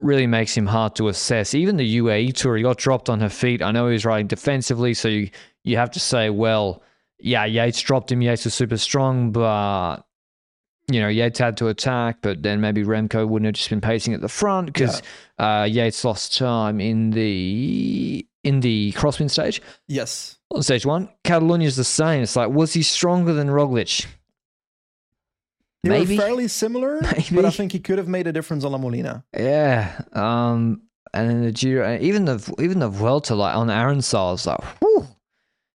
really 0.00 0.26
makes 0.26 0.56
him 0.56 0.66
hard 0.66 0.94
to 0.96 1.08
assess. 1.08 1.54
Even 1.54 1.76
the 1.76 1.98
UAE 1.98 2.34
tour, 2.34 2.56
he 2.56 2.62
got 2.62 2.78
dropped 2.78 3.10
on 3.10 3.20
Hafeet. 3.20 3.60
I 3.60 3.72
know 3.72 3.86
he 3.88 3.92
was 3.92 4.06
riding 4.06 4.26
defensively, 4.26 4.94
so 4.94 5.08
you 5.08 5.30
you 5.64 5.76
have 5.76 5.90
to 5.90 6.00
say, 6.00 6.30
well, 6.30 6.82
yeah, 7.18 7.44
Yates 7.44 7.80
dropped 7.82 8.10
him. 8.10 8.22
Yates 8.22 8.44
was 8.44 8.54
super 8.54 8.78
strong, 8.78 9.32
but 9.32 9.98
you 10.90 11.00
know, 11.00 11.08
Yates 11.08 11.38
had 11.38 11.58
to 11.58 11.68
attack, 11.68 12.18
but 12.22 12.42
then 12.42 12.62
maybe 12.62 12.82
Remco 12.82 13.28
wouldn't 13.28 13.46
have 13.46 13.54
just 13.54 13.68
been 13.68 13.82
pacing 13.82 14.14
at 14.14 14.22
the 14.22 14.28
front 14.28 14.66
because 14.66 15.02
uh, 15.38 15.68
Yates 15.70 16.02
lost 16.04 16.36
time 16.36 16.80
in 16.80 17.10
the 17.10 18.26
in 18.44 18.60
the 18.60 18.92
crosswind 18.92 19.30
stage 19.30 19.60
Yes. 19.86 20.37
On 20.54 20.62
stage 20.62 20.86
one. 20.86 21.08
Catalonia's 21.24 21.76
the 21.76 21.84
same. 21.84 22.22
It's 22.22 22.34
like, 22.36 22.50
was 22.50 22.72
he 22.72 22.82
stronger 22.82 23.32
than 23.34 23.48
Roglic? 23.48 24.06
They 25.84 25.90
Maybe. 25.90 26.16
were 26.16 26.22
fairly 26.22 26.48
similar, 26.48 27.00
but 27.32 27.44
I 27.44 27.50
think 27.50 27.72
he 27.72 27.78
could 27.78 27.98
have 27.98 28.08
made 28.08 28.26
a 28.26 28.32
difference 28.32 28.64
on 28.64 28.72
La 28.72 28.78
Molina. 28.78 29.24
Yeah. 29.36 30.00
Um. 30.12 30.82
And 31.14 31.30
then 31.30 31.42
the 31.42 31.52
Giro, 31.52 31.98
even 32.00 32.24
the 32.26 32.54
even 32.60 32.80
the 32.80 32.88
Vuelta, 32.88 33.34
like 33.34 33.54
on 33.56 33.68
Arinsal, 33.70 34.32
was 34.32 34.46
like, 34.46 34.62
whew, 34.80 35.06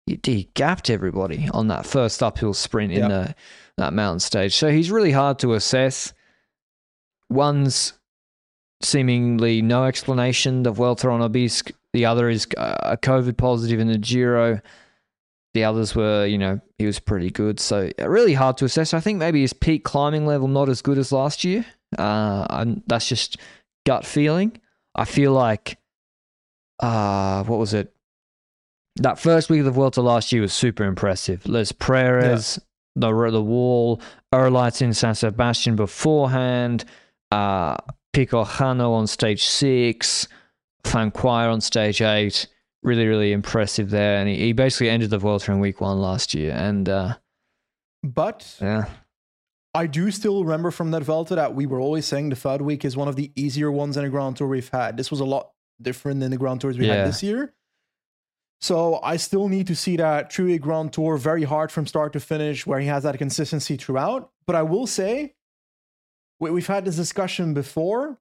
he, 0.06 0.20
he 0.24 0.50
gapped 0.54 0.90
everybody 0.92 1.50
on 1.54 1.70
that 1.70 1.86
first 1.88 2.22
uphill 2.22 2.54
sprint 2.54 2.92
in 2.94 3.00
Yeah. 3.00 3.08
the 3.08 3.36
that 3.78 3.94
mountain 3.94 4.20
stage. 4.20 4.56
So 4.56 4.70
he's 4.70 4.92
really 4.92 5.12
hard 5.12 5.40
to 5.40 5.54
assess. 5.54 6.14
One's 7.30 7.94
seemingly 8.84 9.62
no 9.64 9.86
explanation. 9.86 10.62
The 10.64 10.72
Vuelta 10.72 11.10
on 11.10 11.22
Aubisque. 11.22 11.72
The 11.94 12.06
other 12.06 12.30
is 12.30 12.48
uh, 12.58 12.76
a 12.82 12.98
COVID 12.98 13.38
positive 13.38 13.80
in 13.80 13.88
the 13.88 13.98
Giro. 13.98 14.60
The 15.54 15.64
others 15.64 15.96
were, 15.96 16.26
you 16.26 16.40
know, 16.40 16.60
he 16.80 16.88
was 16.88 17.00
pretty 17.00 17.30
good. 17.30 17.60
So 17.60 17.92
uh, 18.02 18.10
really 18.10 18.34
hard 18.34 18.58
to 18.58 18.66
assess. 18.66 18.94
I 18.94 19.00
think 19.00 19.20
maybe 19.20 19.42
his 19.42 19.54
peak 19.54 19.84
climbing 19.84 20.26
level 20.26 20.48
not 20.48 20.70
as 20.70 20.82
good 20.82 20.98
as 20.98 21.12
last 21.12 21.44
year. 21.44 21.66
Uh, 21.98 22.48
and 22.50 22.82
that's 22.88 23.08
just 23.08 23.38
gut 23.86 24.06
feeling. 24.06 24.60
I 24.96 25.06
feel 25.06 25.32
like, 25.32 25.78
uh, 26.80 27.44
what 27.44 27.60
was 27.60 27.74
it? 27.76 27.94
That 28.98 29.20
first 29.20 29.50
week 29.50 29.60
of 29.60 29.66
the 29.66 29.72
Vuelta 29.72 30.02
last 30.02 30.32
year 30.32 30.42
was 30.42 30.54
super 30.54 30.84
impressive. 30.84 31.48
Les 31.48 31.72
Praeres, 31.72 32.60
the 32.96 33.30
the 33.32 33.42
wall, 33.42 34.02
Erlaitz 34.32 34.82
in 34.82 34.94
San 34.94 35.16
Sebastian 35.16 35.76
beforehand, 35.76 36.86
uh, 37.32 37.76
Pico 38.12 38.44
Jano 38.44 38.92
on 38.92 39.08
stage 39.08 39.44
six, 39.44 40.28
Fancuaya 40.86 41.52
on 41.52 41.62
stage 41.62 42.02
eight. 42.02 42.48
Really, 42.84 43.08
really 43.08 43.32
impressive 43.32 43.90
there. 43.90 44.18
And 44.18 44.28
he, 44.28 44.36
he 44.38 44.54
basically 44.54 44.90
ended 44.90 45.10
the 45.10 45.18
Vuelta 45.18 45.52
in 45.52 45.60
week 45.60 45.80
one 45.80 46.00
last 46.02 46.34
year. 46.34 46.52
And 46.54 46.90
uh, 46.90 47.16
But 48.04 48.58
yeah, 48.62 48.86
I 49.74 49.88
do 49.88 50.12
still 50.12 50.44
remember 50.44 50.70
from 50.70 50.92
that 50.92 51.02
Vuelta 51.04 51.36
that 51.36 51.56
we 51.56 51.66
were 51.66 51.80
always 51.80 52.06
saying 52.06 52.30
the 52.30 52.36
third 52.36 52.62
week 52.62 52.84
is 52.84 52.98
one 52.98 53.08
of 53.08 53.16
the 53.16 53.32
easier 53.36 53.72
ones 53.72 53.96
in 53.96 54.04
a 54.04 54.10
Grand 54.10 54.36
Tour 54.36 54.48
we've 54.50 54.68
had. 54.70 54.98
This 54.98 55.10
was 55.10 55.22
a 55.22 55.26
lot 55.26 55.52
different 55.82 56.20
than 56.20 56.32
the 56.32 56.38
Grand 56.38 56.60
Tours 56.62 56.78
we 56.78 56.88
Yeah. 56.88 56.96
had 56.96 57.08
this 57.08 57.24
year. 57.24 57.54
So 58.60 59.00
I 59.02 59.18
still 59.18 59.48
need 59.50 59.68
to 59.68 59.76
see 59.76 59.98
that 59.98 60.30
truly 60.30 60.58
Grand 60.58 60.94
Tour 60.94 61.18
very 61.18 61.44
hard 61.44 61.72
from 61.72 61.86
start 61.88 62.14
to 62.14 62.20
finish, 62.20 62.66
where 62.66 62.80
he 62.80 62.88
has 62.88 63.04
that 63.04 63.18
consistency 63.18 63.76
throughout. 63.78 64.32
But 64.46 64.56
I 64.58 64.64
will 64.64 64.88
say, 64.88 65.36
we- 66.40 66.52
we've 66.52 66.68
had 66.68 66.86
this 66.86 66.96
discussion 66.98 67.54
before 67.54 68.20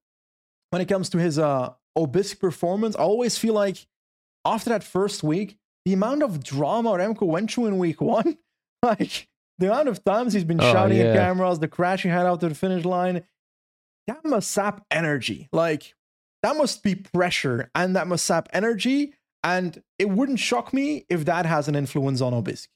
when 0.71 0.81
it 0.83 0.87
comes 0.89 1.09
to 1.11 1.19
his 1.19 1.39
uh 1.39 1.75
Aubisque 1.97 2.39
performance. 2.41 2.97
I 2.97 3.01
always 3.01 3.39
feel 3.39 3.55
like 3.55 3.87
after 4.45 4.71
that 4.71 4.85
first 4.85 5.23
week, 5.23 5.57
the 5.85 5.93
amount 5.93 6.23
of 6.23 6.43
drama 6.43 6.91
Remco 6.91 7.27
went 7.27 7.51
through 7.53 7.67
in 7.67 7.79
week 7.79 8.01
one, 8.01 8.39
like 8.83 9.29
the 9.59 9.67
amount 9.67 9.89
of 9.89 10.05
times 10.05 10.33
he's 10.33 10.45
been 10.45 10.61
Oh, 10.61 10.73
shouting 10.73 10.99
at 11.01 11.15
cameras, 11.15 11.59
the 11.59 11.69
crash 11.69 12.03
he 12.03 12.09
had 12.09 12.27
out 12.27 12.41
to 12.41 12.49
the 12.49 12.55
finish 12.55 12.85
line, 12.85 13.25
that 14.07 14.25
must 14.25 14.51
sap 14.51 14.85
energy. 14.91 15.49
Like 15.53 15.95
that 16.43 16.57
must 16.57 16.83
be 16.83 16.95
pressure 16.95 17.71
and 17.75 17.95
that 17.97 18.07
must 18.07 18.25
sap 18.27 18.49
energy. 18.53 19.15
And 19.45 19.83
it 19.99 20.09
wouldn't 20.09 20.39
shock 20.39 20.73
me 20.73 21.05
if 21.09 21.25
that 21.25 21.47
has 21.47 21.67
an 21.69 21.75
influence 21.75 22.21
on 22.21 22.33
Aubisque. 22.33 22.69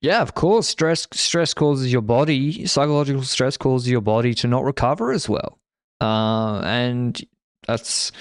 Yeah, 0.00 0.20
of 0.22 0.34
course. 0.34 0.66
Stress 0.68 1.06
stress 1.12 1.54
causes 1.54 1.92
your 1.92 2.02
body, 2.02 2.66
psychological 2.66 3.22
stress 3.22 3.56
causes 3.56 3.88
your 3.88 4.00
body 4.00 4.34
to 4.34 4.48
not 4.48 4.64
recover 4.64 5.12
as 5.12 5.28
well. 5.28 5.58
Uh, 6.00 6.60
and 6.64 7.20
that's 7.66 8.12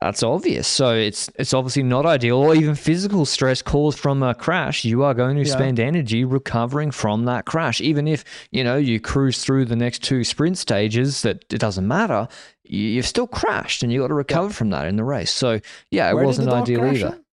that's 0.00 0.22
obvious. 0.22 0.68
So 0.68 0.94
it's 0.94 1.28
it's 1.38 1.52
obviously 1.52 1.82
not 1.82 2.06
ideal, 2.06 2.36
or 2.36 2.54
even 2.54 2.74
physical 2.76 3.26
stress 3.26 3.62
caused 3.62 3.98
from 3.98 4.22
a 4.22 4.34
crash. 4.34 4.84
You 4.84 5.02
are 5.02 5.12
going 5.14 5.36
to 5.36 5.42
Yeah. 5.42 5.52
spend 5.52 5.80
energy 5.80 6.24
recovering 6.24 6.92
from 6.92 7.24
that 7.24 7.46
crash, 7.46 7.80
even 7.80 8.06
if 8.06 8.24
you 8.52 8.62
know 8.62 8.76
you 8.76 9.00
cruise 9.00 9.42
through 9.44 9.64
the 9.64 9.74
next 9.76 10.02
two 10.04 10.22
sprint 10.22 10.56
stages. 10.58 11.22
That 11.22 11.44
it 11.52 11.58
doesn't 11.58 11.86
matter. 11.86 12.28
You- 12.64 12.78
You've 12.88 13.06
still 13.06 13.26
crashed, 13.26 13.82
and 13.82 13.92
you 13.92 14.00
got 14.00 14.08
to 14.08 14.14
recover 14.14 14.50
from 14.50 14.70
that 14.70 14.86
in 14.86 14.96
the 14.96 15.04
race. 15.04 15.32
So 15.32 15.60
yeah, 15.90 16.10
it 16.10 16.14
Where 16.14 16.24
wasn't 16.24 16.48
ideal 16.50 16.84
either. 16.84 17.06
in? 17.08 17.24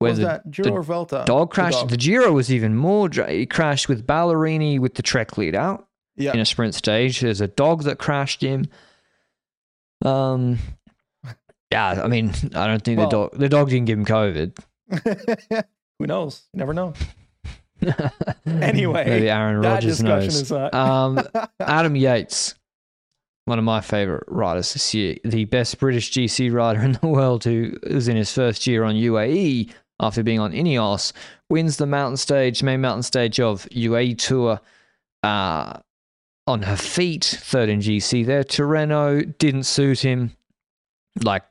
Where 0.00 0.10
Was 0.12 0.18
the- 0.18 0.24
that 0.26 0.50
Giro 0.50 0.68
the 0.68 0.74
or 0.76 0.82
Vuelta? 0.82 1.24
Dog 1.26 1.50
crashed. 1.50 1.78
dog. 1.80 1.88
The, 1.90 1.96
Giro 1.96 2.32
was 2.32 2.52
even 2.52 2.74
more. 2.76 3.08
He 3.28 3.46
crashed 3.46 3.88
with 3.88 4.06
Ballerini 4.06 4.78
with 4.78 4.94
the 4.94 5.02
Trek 5.02 5.36
lead 5.38 5.54
out 5.54 5.86
Yeah. 6.16 6.32
in 6.34 6.40
a 6.40 6.44
sprint 6.46 6.74
stage. 6.74 7.20
There's 7.20 7.40
a 7.40 7.48
dog 7.48 7.82
that 7.84 7.98
crashed 7.98 8.40
him. 8.42 8.66
Um, 10.04 10.58
yeah, 11.70 12.00
I 12.02 12.08
mean, 12.08 12.32
I 12.54 12.66
don't 12.66 12.82
think 12.82 12.98
Well- 12.98 13.08
the 13.08 13.10
dog 13.16 13.30
the 13.38 13.48
dog 13.48 13.68
didn't 13.70 13.86
give 13.86 13.98
him 13.98 14.04
COVID. 14.04 14.58
Who 15.98 16.06
knows? 16.06 16.42
You 16.52 16.58
never 16.58 16.74
know. 16.74 16.94
Anyway, 18.46 19.04
maybe 19.06 19.30
Aaron 19.30 19.60
Rodgers 19.60 20.02
knows. 20.02 20.34
is 20.34 20.52
uh, 20.52 20.68
Um, 20.72 21.20
Adam 21.60 21.96
Yates, 21.96 22.54
one 23.46 23.58
of 23.58 23.64
my 23.64 23.80
favorite 23.80 24.24
riders 24.28 24.72
this 24.74 24.92
year, 24.92 25.16
the 25.24 25.44
best 25.46 25.78
British 25.78 26.10
GC 26.12 26.52
rider 26.52 26.80
in 26.80 26.92
the 26.92 27.06
world, 27.06 27.44
who 27.44 27.78
is 27.84 28.06
in 28.08 28.16
his 28.16 28.32
first 28.32 28.66
year 28.66 28.84
on 28.84 28.94
UAE 28.96 29.72
after 29.98 30.22
being 30.22 30.40
on 30.40 30.52
Ineos, 30.52 31.12
wins 31.48 31.78
the 31.78 31.86
mountain 31.86 32.16
stage, 32.18 32.62
main 32.62 32.80
mountain 32.82 33.02
stage 33.02 33.40
of 33.40 33.66
UAE 33.70 34.18
Tour. 34.18 34.60
Uh, 35.22 35.78
on 36.50 36.62
Hafeet, 36.62 37.24
third 37.24 37.68
in 37.68 37.80
GC 37.80 38.24
there. 38.26 38.42
Tirreno 38.44 39.36
didn't 39.38 39.64
suit 39.64 40.00
him, 40.00 40.32
like 41.22 41.42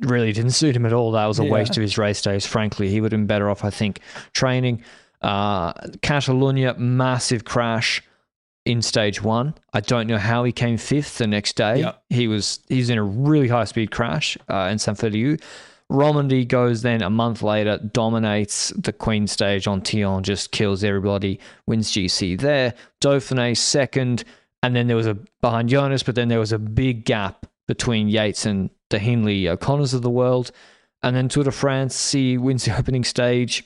really 0.00 0.32
didn't 0.32 0.52
suit 0.52 0.74
him 0.74 0.86
at 0.86 0.92
all. 0.92 1.12
That 1.12 1.26
was 1.26 1.38
a 1.38 1.44
Yeah. 1.44 1.50
waste 1.50 1.76
of 1.76 1.82
his 1.82 1.96
race 1.98 2.20
days. 2.22 2.46
Frankly, 2.46 2.88
he 2.88 3.00
would 3.00 3.12
have 3.12 3.18
been 3.20 3.26
better 3.26 3.48
off, 3.50 3.64
I 3.64 3.70
think, 3.70 4.00
training. 4.32 4.82
Uh, 5.20 5.72
Catalonia, 6.02 6.74
massive 6.74 7.44
crash 7.44 8.02
in 8.64 8.80
stage 8.82 9.22
one. 9.22 9.54
I 9.72 9.80
don't 9.80 10.06
know 10.06 10.18
how 10.18 10.44
he 10.44 10.52
came 10.52 10.76
fifth 10.76 11.18
the 11.18 11.26
next 11.26 11.54
day. 11.56 11.80
Yeah. 11.80 11.92
He 12.10 12.26
was 12.26 12.60
he's 12.68 12.90
in 12.90 12.98
a 12.98 13.02
really 13.04 13.48
high 13.48 13.64
speed 13.64 13.90
crash 13.90 14.36
uh, 14.48 14.68
in 14.72 14.78
San 14.78 14.94
Feliu. 14.96 15.40
Romandy 15.92 16.46
goes 16.46 16.80
then 16.80 17.02
a 17.02 17.10
month 17.10 17.42
later, 17.42 17.76
dominates 17.76 18.70
the 18.70 18.94
Queen 18.94 19.26
stage 19.26 19.66
on 19.66 19.82
Thyon, 19.82 20.22
just 20.22 20.50
kills 20.50 20.82
everybody, 20.82 21.38
wins 21.66 21.92
GC 21.92 22.40
there. 22.40 22.72
Dauphiné 23.02 23.54
second, 23.54 24.24
and 24.62 24.74
then 24.74 24.86
there 24.86 24.96
was 24.96 25.06
a 25.06 25.18
behind 25.42 25.68
Jonas, 25.68 26.02
but 26.02 26.14
then 26.14 26.28
there 26.28 26.38
was 26.38 26.52
a 26.52 26.58
big 26.58 27.04
gap 27.04 27.44
between 27.68 28.08
Yates 28.08 28.46
and 28.46 28.70
the 28.88 28.98
Hindley 28.98 29.46
O'Connors 29.46 29.92
of 29.92 30.00
the 30.00 30.10
world. 30.10 30.50
And 31.02 31.14
then 31.14 31.28
Tour 31.28 31.44
de 31.44 31.52
France, 31.52 32.12
he 32.12 32.38
wins 32.38 32.64
the 32.64 32.76
opening 32.78 33.04
stage. 33.04 33.64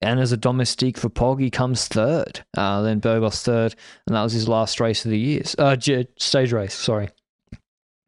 And 0.00 0.18
as 0.18 0.32
a 0.32 0.36
domestique 0.38 0.96
for 0.96 1.10
Pog, 1.10 1.40
he 1.40 1.50
comes 1.50 1.88
third. 1.88 2.42
Uh, 2.56 2.80
then 2.80 3.00
Burgos 3.00 3.42
third, 3.42 3.74
and 4.06 4.16
that 4.16 4.22
was 4.22 4.32
his 4.32 4.48
last 4.48 4.80
race 4.80 5.04
of 5.04 5.10
the 5.10 5.18
year. 5.18 5.42
Uh, 5.58 5.76
stage 6.16 6.52
race, 6.52 6.74
sorry. 6.74 7.10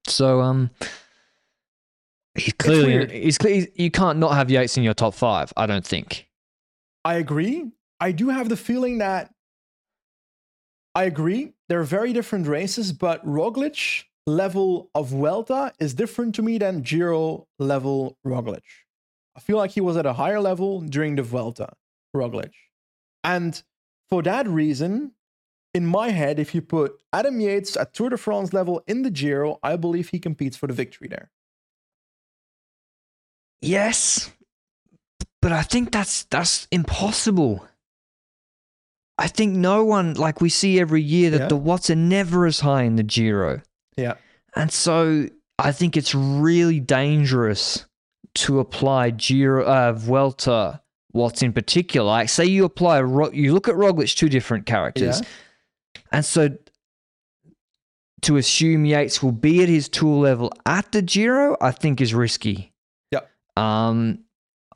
So, 0.06 0.40
um, 0.40 0.70
he's 2.34 2.52
clearly 2.54 3.22
he's, 3.22 3.38
cle- 3.38 3.64
you 3.74 3.90
can't 3.90 4.18
not 4.18 4.34
have 4.34 4.50
Yates 4.50 4.76
in 4.76 4.82
your 4.82 4.94
top 4.94 5.14
five. 5.14 5.52
I 5.56 5.66
don't 5.66 5.86
think. 5.86 6.28
I 7.04 7.14
agree. 7.14 7.70
I 8.00 8.12
do 8.12 8.28
have 8.28 8.48
the 8.48 8.56
feeling 8.56 8.98
that 8.98 9.32
I 10.94 11.04
agree. 11.04 11.52
They're 11.68 11.82
very 11.82 12.12
different 12.12 12.46
races, 12.46 12.92
but 12.92 13.24
Roglic 13.26 14.04
level 14.26 14.90
of 14.94 15.08
Vuelta 15.08 15.72
is 15.78 15.94
different 15.94 16.34
to 16.36 16.42
me 16.42 16.58
than 16.58 16.82
Giro 16.82 17.46
level 17.58 18.16
Roglic. 18.26 18.62
I 19.36 19.40
feel 19.40 19.56
like 19.56 19.72
he 19.72 19.80
was 19.80 19.96
at 19.96 20.06
a 20.06 20.12
higher 20.12 20.40
level 20.40 20.80
during 20.80 21.16
the 21.16 21.22
Vuelta, 21.22 21.72
Roglic. 22.14 22.52
And 23.22 23.60
for 24.08 24.22
that 24.22 24.46
reason, 24.46 25.12
in 25.74 25.84
my 25.86 26.10
head, 26.10 26.38
if 26.38 26.54
you 26.54 26.62
put 26.62 27.02
Adam 27.12 27.40
Yates 27.40 27.76
at 27.76 27.92
Tour 27.92 28.10
de 28.10 28.16
France 28.16 28.52
level 28.52 28.82
in 28.86 29.02
the 29.02 29.10
Giro, 29.10 29.58
I 29.62 29.76
believe 29.76 30.10
he 30.10 30.20
competes 30.20 30.56
for 30.56 30.68
the 30.68 30.72
victory 30.72 31.08
there. 31.08 31.30
Yes, 33.64 34.30
but 35.42 35.52
I 35.52 35.62
think 35.62 35.92
that's 35.92 36.24
that's 36.24 36.66
impossible. 36.70 37.66
I 39.16 39.28
think 39.28 39.54
no 39.54 39.84
one 39.84 40.14
like 40.14 40.40
we 40.40 40.48
see 40.48 40.80
every 40.80 41.02
year 41.02 41.30
that 41.30 41.40
Yeah. 41.42 41.48
the 41.48 41.56
watts 41.56 41.88
are 41.90 41.94
never 41.96 42.46
as 42.46 42.60
high 42.60 42.82
in 42.82 42.96
the 42.96 43.02
Giro, 43.04 43.62
Yeah. 43.96 44.14
and 44.56 44.72
so 44.72 45.28
I 45.58 45.70
think 45.72 45.96
it's 45.96 46.14
really 46.14 46.80
dangerous 46.80 47.86
to 48.36 48.58
apply 48.58 49.10
Giro 49.10 49.64
uh, 49.64 49.92
Vuelta 49.92 50.80
watts 51.12 51.42
in 51.42 51.52
particular. 51.52 52.08
Like, 52.08 52.28
say 52.28 52.44
you 52.46 52.64
apply 52.64 52.98
you 53.32 53.54
look 53.54 53.68
at 53.68 53.76
Roglic, 53.76 54.16
two 54.16 54.28
different 54.28 54.66
characters, 54.66 55.20
Yeah. 55.20 56.00
and 56.10 56.24
so 56.24 56.56
to 58.22 58.36
assume 58.36 58.84
Yates 58.84 59.22
will 59.22 59.32
be 59.32 59.62
at 59.62 59.68
his 59.68 59.88
tool 59.88 60.18
level 60.20 60.52
at 60.66 60.90
the 60.92 61.02
Giro, 61.02 61.56
I 61.60 61.70
think 61.70 62.00
is 62.00 62.14
risky. 62.14 62.72
Um, 63.56 64.20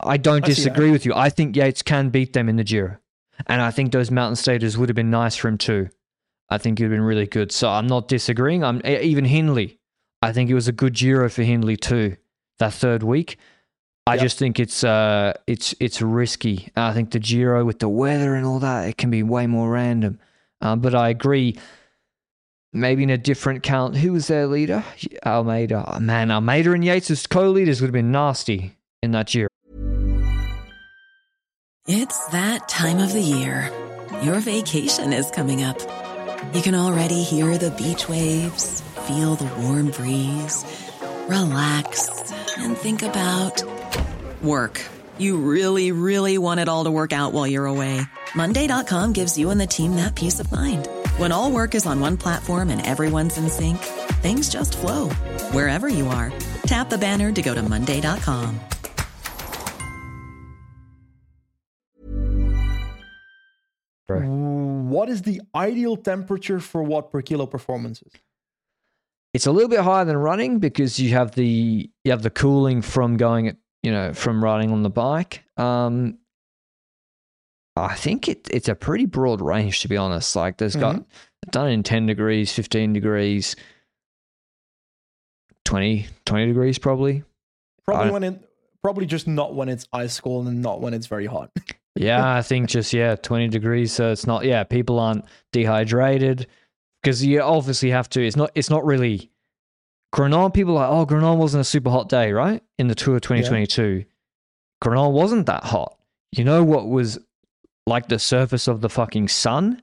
I 0.01 0.17
don't 0.17 0.43
I 0.43 0.47
disagree 0.47 0.91
with 0.91 1.05
you. 1.05 1.13
I 1.13 1.29
think 1.29 1.55
Yates 1.55 1.81
can 1.81 2.09
beat 2.09 2.33
them 2.33 2.47
in 2.49 2.55
the 2.55 2.63
Giro, 2.63 2.97
and 3.47 3.61
I 3.61 3.71
think 3.71 3.91
those 3.91 4.09
mountain 4.11 4.35
stages 4.37 4.77
would 4.77 4.89
have 4.89 4.95
been 4.95 5.09
nice 5.11 5.35
for 5.35 5.47
him 5.49 5.57
too. 5.57 5.89
I 6.49 6.57
think 6.57 6.79
it 6.79 6.83
would 6.83 6.91
have 6.91 6.97
been 6.97 7.05
really 7.05 7.27
good. 7.27 7.51
So 7.51 7.69
I'm 7.69 7.87
not 7.87 8.07
disagreeing. 8.07 8.63
I'm 8.63 8.81
even 8.85 9.25
Hindley. 9.25 9.77
I 10.21 10.31
think 10.31 10.49
it 10.49 10.53
was 10.55 10.67
a 10.67 10.71
good 10.71 10.93
Giro 10.95 11.29
for 11.29 11.43
Hindley 11.43 11.77
too. 11.77 12.15
That 12.59 12.73
third 12.73 13.03
week, 13.03 13.37
I 14.07 14.13
Yep. 14.15 14.21
just 14.21 14.39
think 14.39 14.59
it's 14.59 14.83
uh 14.83 15.33
it's 15.47 15.75
it's 15.79 16.01
risky. 16.01 16.69
I 16.75 16.93
think 16.93 17.11
the 17.11 17.19
Giro 17.19 17.63
with 17.65 17.79
the 17.79 17.89
weather 17.89 18.35
and 18.35 18.45
all 18.45 18.59
that 18.59 18.87
it 18.89 18.97
can 18.97 19.09
be 19.11 19.23
way 19.23 19.47
more 19.47 19.69
random. 19.69 20.19
Um, 20.61 20.79
but 20.81 20.93
I 20.95 21.09
agree. 21.09 21.57
Maybe 22.71 23.03
in 23.03 23.09
a 23.09 23.17
different 23.17 23.63
count. 23.63 23.95
Who 23.95 24.13
was 24.13 24.27
their 24.27 24.45
leader? 24.45 24.83
Almeida. 25.25 25.83
Oh, 25.87 25.99
man, 25.99 26.29
Almeida 26.29 26.71
and 26.73 26.85
Yates 26.85 27.09
as 27.09 27.25
co-leaders 27.25 27.81
would 27.81 27.87
have 27.87 27.93
been 27.93 28.11
nasty 28.11 28.75
in 29.01 29.11
that 29.11 29.33
year. 29.33 29.47
It's 31.87 32.27
that 32.27 32.69
time 32.69 32.99
of 32.99 33.13
the 33.13 33.21
year. 33.21 33.71
Your 34.21 34.39
vacation 34.39 35.13
is 35.13 35.31
coming 35.31 35.63
up. 35.63 35.79
You 36.53 36.61
can 36.61 36.75
already 36.75 37.23
hear 37.23 37.57
the 37.57 37.71
beach 37.71 38.07
waves, 38.07 38.81
feel 39.07 39.35
the 39.35 39.47
warm 39.61 39.89
breeze, 39.89 40.63
relax, 41.27 42.31
and 42.57 42.77
think 42.77 43.01
about 43.01 43.63
work. 44.43 44.85
You 45.17 45.37
really, 45.37 45.91
really 45.91 46.37
want 46.37 46.59
it 46.59 46.69
all 46.69 46.83
to 46.83 46.91
work 46.91 47.13
out 47.13 47.33
while 47.33 47.47
you're 47.47 47.65
away. 47.65 48.01
Monday.com 48.35 49.13
gives 49.13 49.37
you 49.37 49.49
and 49.49 49.59
the 49.59 49.67
team 49.67 49.95
that 49.95 50.15
peace 50.15 50.39
of 50.39 50.51
mind. 50.51 50.87
When 51.19 51.33
all 51.33 51.51
work 51.51 51.75
is 51.75 51.85
on 51.85 51.99
one 51.99 52.15
platform 52.15 52.69
and 52.69 52.81
everyone's 52.85 53.37
in 53.37 53.49
sync, 53.49 53.77
things 54.23 54.47
just 54.47 54.77
flow 54.77 55.09
wherever 55.51 55.89
you 55.89 56.07
are. 56.07 56.31
Tap 56.63 56.89
the 56.89 56.97
banner 56.97 57.29
to 57.33 57.41
go 57.41 57.53
to 57.53 57.61
Monday.com. 57.61 58.57
What 64.89 65.09
is 65.09 65.23
the 65.23 65.41
ideal 65.53 65.97
temperature 65.97 66.61
for 66.61 66.83
what 66.83 67.11
per 67.11 67.21
kilo 67.21 67.45
performances? 67.45 68.13
It's 69.33 69.45
a 69.45 69.51
little 69.51 69.67
bit 69.67 69.81
higher 69.81 70.05
than 70.05 70.15
running 70.15 70.59
because 70.59 71.01
you 71.01 71.09
have 71.09 71.35
the 71.35 71.89
you 72.05 72.11
have 72.11 72.21
the 72.21 72.29
cooling 72.29 72.81
from 72.81 73.17
going 73.17 73.49
at 73.49 73.57
you 73.83 73.91
know 73.91 74.13
from 74.13 74.41
riding 74.41 74.71
on 74.71 74.83
the 74.83 74.89
bike. 74.89 75.43
Um, 75.57 76.17
I 77.81 77.95
think 77.95 78.27
it, 78.27 78.47
it's 78.51 78.69
a 78.69 78.75
pretty 78.75 79.05
broad 79.05 79.41
range, 79.41 79.81
to 79.81 79.87
be 79.87 79.97
honest. 79.97 80.35
Like, 80.35 80.57
there's 80.57 80.75
got 80.75 80.95
Mm-hmm. 80.95 81.49
done 81.51 81.69
in 81.69 81.83
10 81.83 82.05
degrees, 82.05 82.51
15 82.51 82.93
degrees, 82.93 83.55
20, 85.65 86.07
20 86.25 86.45
degrees, 86.47 86.77
probably. 86.79 87.23
Probably 87.85 88.11
when 88.11 88.23
it, 88.23 88.49
probably 88.83 89.05
just 89.05 89.27
not 89.27 89.55
when 89.55 89.69
it's 89.69 89.87
ice 89.93 90.19
cold 90.19 90.47
and 90.47 90.61
not 90.61 90.81
when 90.81 90.93
it's 90.93 91.07
very 91.07 91.25
hot. 91.25 91.51
Yeah, 91.95 92.35
I 92.35 92.43
think 92.43 92.69
just, 92.69 92.93
yeah, 92.93 93.15
20 93.15 93.49
degrees. 93.49 93.91
So 93.91 94.11
it's 94.11 94.25
not, 94.25 94.45
yeah, 94.45 94.63
people 94.63 94.99
aren't 94.99 95.25
dehydrated 95.51 96.47
because 97.03 97.25
you 97.25 97.41
obviously 97.41 97.89
have 97.89 98.07
to. 98.11 98.25
It's 98.25 98.37
not, 98.37 98.51
it's 98.55 98.69
not 98.69 98.85
really. 98.85 99.31
Grenoble, 100.13 100.51
people 100.51 100.77
are 100.77 100.87
like, 100.87 100.97
oh, 100.97 101.05
Grenoble 101.05 101.37
wasn't 101.37 101.59
a 101.61 101.65
super 101.65 101.89
hot 101.89 102.07
day, 102.07 102.31
right? 102.31 102.63
In 102.77 102.87
the 102.87 102.95
Tour 102.95 103.19
2022. 103.19 104.05
Grenoble 104.81 105.11
wasn't 105.11 105.47
that 105.47 105.65
hot. 105.65 105.97
You 106.31 106.45
know 106.45 106.63
what 106.63 106.87
was 106.87 107.19
like 107.85 108.07
the 108.07 108.19
surface 108.19 108.67
of 108.67 108.81
the 108.81 108.89
fucking 108.89 109.27
sun? 109.27 109.81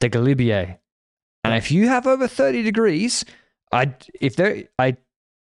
The 0.00 0.10
Galibier. 0.10 0.78
And 1.44 1.54
if 1.54 1.70
you 1.70 1.88
have 1.88 2.06
over 2.06 2.28
30 2.28 2.62
degrees, 2.62 3.24
I 3.72 3.94
if 4.20 4.36
there 4.36 4.64
I 4.78 4.96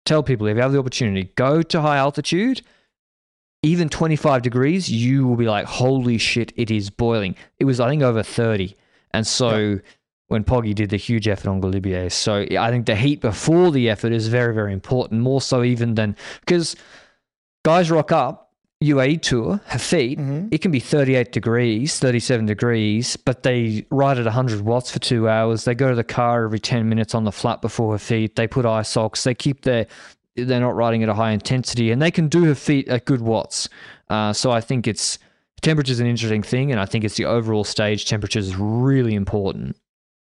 tell 0.04 0.22
people 0.22 0.46
if 0.46 0.56
you 0.56 0.62
have 0.62 0.72
the 0.72 0.78
opportunity, 0.78 1.32
go 1.36 1.62
to 1.62 1.80
high 1.80 1.98
altitude. 1.98 2.62
Even 3.64 3.88
25 3.88 4.42
degrees, 4.42 4.90
you 4.90 5.24
will 5.24 5.36
be 5.36 5.46
like, 5.46 5.66
holy 5.66 6.18
shit, 6.18 6.52
it 6.56 6.68
is 6.68 6.90
boiling. 6.90 7.36
It 7.60 7.64
was, 7.64 7.78
I 7.78 7.88
think, 7.88 8.02
over 8.02 8.20
30. 8.20 8.74
And 9.14 9.24
so 9.24 9.78
when 10.32 10.42
Poggy 10.42 10.74
did 10.74 10.90
the 10.90 10.96
huge 10.96 11.28
effort 11.28 11.48
on 11.48 11.60
Galibier. 11.60 12.10
So 12.10 12.46
I 12.58 12.70
think 12.70 12.86
the 12.86 12.96
heat 12.96 13.20
before 13.20 13.70
the 13.70 13.90
effort 13.90 14.12
is 14.12 14.28
very, 14.28 14.54
very 14.54 14.72
important, 14.72 15.20
more 15.20 15.42
so 15.42 15.62
even 15.62 15.94
than 15.94 16.16
because 16.40 16.74
guys 17.64 17.90
rock 17.90 18.10
up, 18.10 18.41
UAE 18.82 19.16
tour, 19.22 19.58
feet, 19.78 20.18
Mhm. 20.18 20.48
it 20.52 20.58
can 20.58 20.70
be 20.70 20.80
38 20.80 21.32
degrees, 21.32 21.98
37 21.98 22.46
degrees, 22.46 23.16
but 23.16 23.42
they 23.42 23.86
ride 23.90 24.18
at 24.18 24.26
100 24.26 24.62
watts 24.62 24.90
for 24.90 24.98
two 24.98 25.28
hours. 25.28 25.64
They 25.64 25.74
go 25.74 25.88
to 25.90 25.94
the 25.94 26.04
car 26.04 26.44
every 26.44 26.58
10 26.58 26.88
minutes 26.88 27.14
on 27.14 27.24
the 27.24 27.32
flat 27.32 27.62
before 27.62 27.94
Hafeet. 27.94 28.34
They 28.36 28.46
put 28.46 28.66
eye 28.66 28.82
socks. 28.82 29.24
They 29.24 29.34
keep 29.34 29.62
their, 29.62 29.86
they're 30.36 30.60
not 30.60 30.74
riding 30.74 31.02
at 31.02 31.08
a 31.08 31.14
high 31.14 31.32
intensity 31.32 31.90
and 31.90 32.00
they 32.02 32.10
can 32.10 32.28
do 32.28 32.42
Hafeet 32.44 32.88
at 32.88 33.04
good 33.04 33.20
watts. 33.22 33.68
Uh, 34.10 34.32
so 34.32 34.50
I 34.50 34.60
think 34.60 34.86
it's, 34.86 35.18
temperature 35.60 35.92
is 35.92 36.00
an 36.00 36.06
interesting 36.06 36.42
thing. 36.42 36.70
And 36.72 36.80
I 36.80 36.84
think 36.86 37.04
it's 37.04 37.16
the 37.16 37.24
overall 37.26 37.64
stage 37.64 38.06
temperature 38.06 38.38
is 38.38 38.56
really 38.56 39.14
important. 39.14 39.76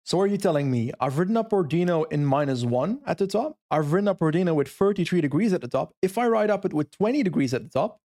So 0.07 0.21
are 0.21 0.27
you 0.27 0.37
telling 0.37 0.71
me 0.71 0.93
I've 1.01 1.19
ridden 1.19 1.37
up 1.37 1.51
Ordino 1.51 2.05
in 2.13 2.27
minus 2.27 2.63
one 2.63 3.01
at 3.07 3.17
the 3.17 3.27
top? 3.27 3.57
I've 3.71 3.93
ridden 3.95 4.07
up 4.07 4.19
Ordino 4.21 4.55
with 4.55 4.69
33 4.69 5.23
degrees 5.23 5.55
at 5.55 5.63
the 5.63 5.69
top. 5.69 5.95
If 6.03 6.19
I 6.19 6.29
ride 6.29 6.51
up 6.51 6.67
it 6.67 6.75
with 6.75 6.91
20 6.91 7.23
degrees 7.23 7.55
at 7.55 7.63
the 7.63 7.71
top, 7.71 8.01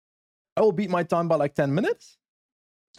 I 0.57 0.61
will 0.61 0.73
beat 0.73 0.91
my 0.91 1.03
time 1.03 1.29
by 1.29 1.37
like 1.37 1.55
10 1.55 1.75
minutes. 1.75 2.17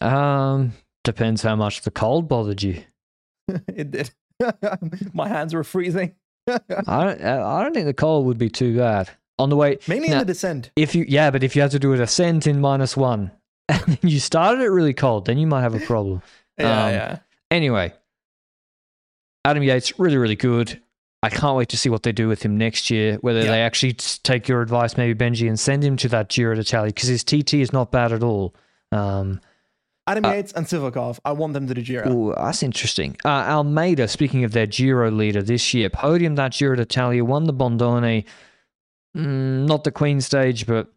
Um, 0.01 0.74
depends 1.03 1.41
how 1.41 1.56
much 1.56 1.82
the 1.82 1.91
cold 1.91 2.28
bothered 2.28 2.62
you. 2.64 2.84
it 3.68 3.91
did. 3.91 4.12
my 5.14 5.28
hands 5.28 5.53
were 5.53 5.64
freezing. 5.64 6.14
I 6.47 6.58
don't, 7.06 7.22
I 7.22 7.64
don't 7.64 7.74
think 7.74 7.86
the 7.86 7.93
cold 7.93 8.26
would 8.26 8.38
be 8.38 8.49
too 8.49 8.78
bad. 8.78 9.10
On 9.38 9.49
the 9.49 9.56
way, 9.56 9.78
Mainly 9.88 10.08
Now- 10.10 10.14
in 10.16 10.20
the 10.20 10.26
descent. 10.26 10.72
if 10.76 10.95
you 10.95 11.06
yeah, 11.08 11.30
but 11.32 11.43
if 11.43 11.56
you 11.56 11.62
had 11.62 11.72
to 11.72 11.80
do 11.80 11.91
a 11.93 11.97
descent 11.97 12.47
in 12.47 12.62
minus 12.62 12.95
one, 12.95 13.32
and 13.68 13.97
you 14.01 14.20
started 14.20 14.62
it 14.62 14.68
really 14.70 14.93
cold, 14.93 15.26
then 15.26 15.38
you 15.38 15.45
might 15.47 15.62
have 15.62 15.76
a 15.76 15.80
problem. 15.82 16.22
Yeah, 16.58 16.86
Um, 16.86 16.93
yeah. 16.93 17.20
Anyway, 17.51 17.93
Adam 19.43 19.62
Yates 19.64 19.99
really 19.99 20.16
really 20.18 20.36
good. 20.38 20.82
I 21.26 21.30
can't 21.30 21.57
wait 21.57 21.69
to 21.69 21.78
see 21.78 21.89
what 21.89 22.03
they 22.03 22.11
do 22.11 22.28
with 22.28 22.43
him 22.43 22.57
next 22.57 22.89
year. 22.89 23.17
Whether 23.21 23.41
Yeah. 23.41 23.51
they 23.51 23.61
actually 23.61 23.93
take 23.93 24.47
your 24.47 24.61
advice, 24.61 24.95
maybe 24.97 25.13
Benji, 25.17 25.47
and 25.47 25.59
send 25.59 25.84
him 25.84 25.97
to 25.97 26.07
that 26.09 26.30
Giro 26.30 26.55
d'Italia 26.55 26.91
because 26.93 27.09
his 27.09 27.23
TT 27.23 27.55
is 27.61 27.73
not 27.73 27.91
bad 27.91 28.11
at 28.11 28.23
all. 28.23 28.53
Um, 28.91 29.41
Adam 30.07 30.23
Yates 30.26 30.51
and 30.53 30.67
Sivakov. 30.67 31.19
I 31.26 31.32
want 31.32 31.53
them 31.53 31.67
to 31.67 31.73
the 31.73 31.82
Giro. 31.82 32.11
Ooh, 32.11 32.34
that's 32.38 32.61
interesting. 32.61 33.17
Uh, 33.26 33.30
Almeida, 33.30 34.07
speaking 34.07 34.43
of 34.43 34.51
their 34.51 34.67
Giro 34.67 35.09
leader 35.09 35.41
this 35.41 35.73
year, 35.73 35.89
podium 35.89 36.36
that 36.36 36.51
Giro 36.53 36.76
d'Italia, 36.76 37.26
won 37.26 37.45
the 37.45 37.53
Bondone, 37.53 38.23
mm, 39.17 39.65
not 39.67 39.84
the 39.84 39.91
Queen 39.91 40.21
stage, 40.21 40.67
but 40.67 40.93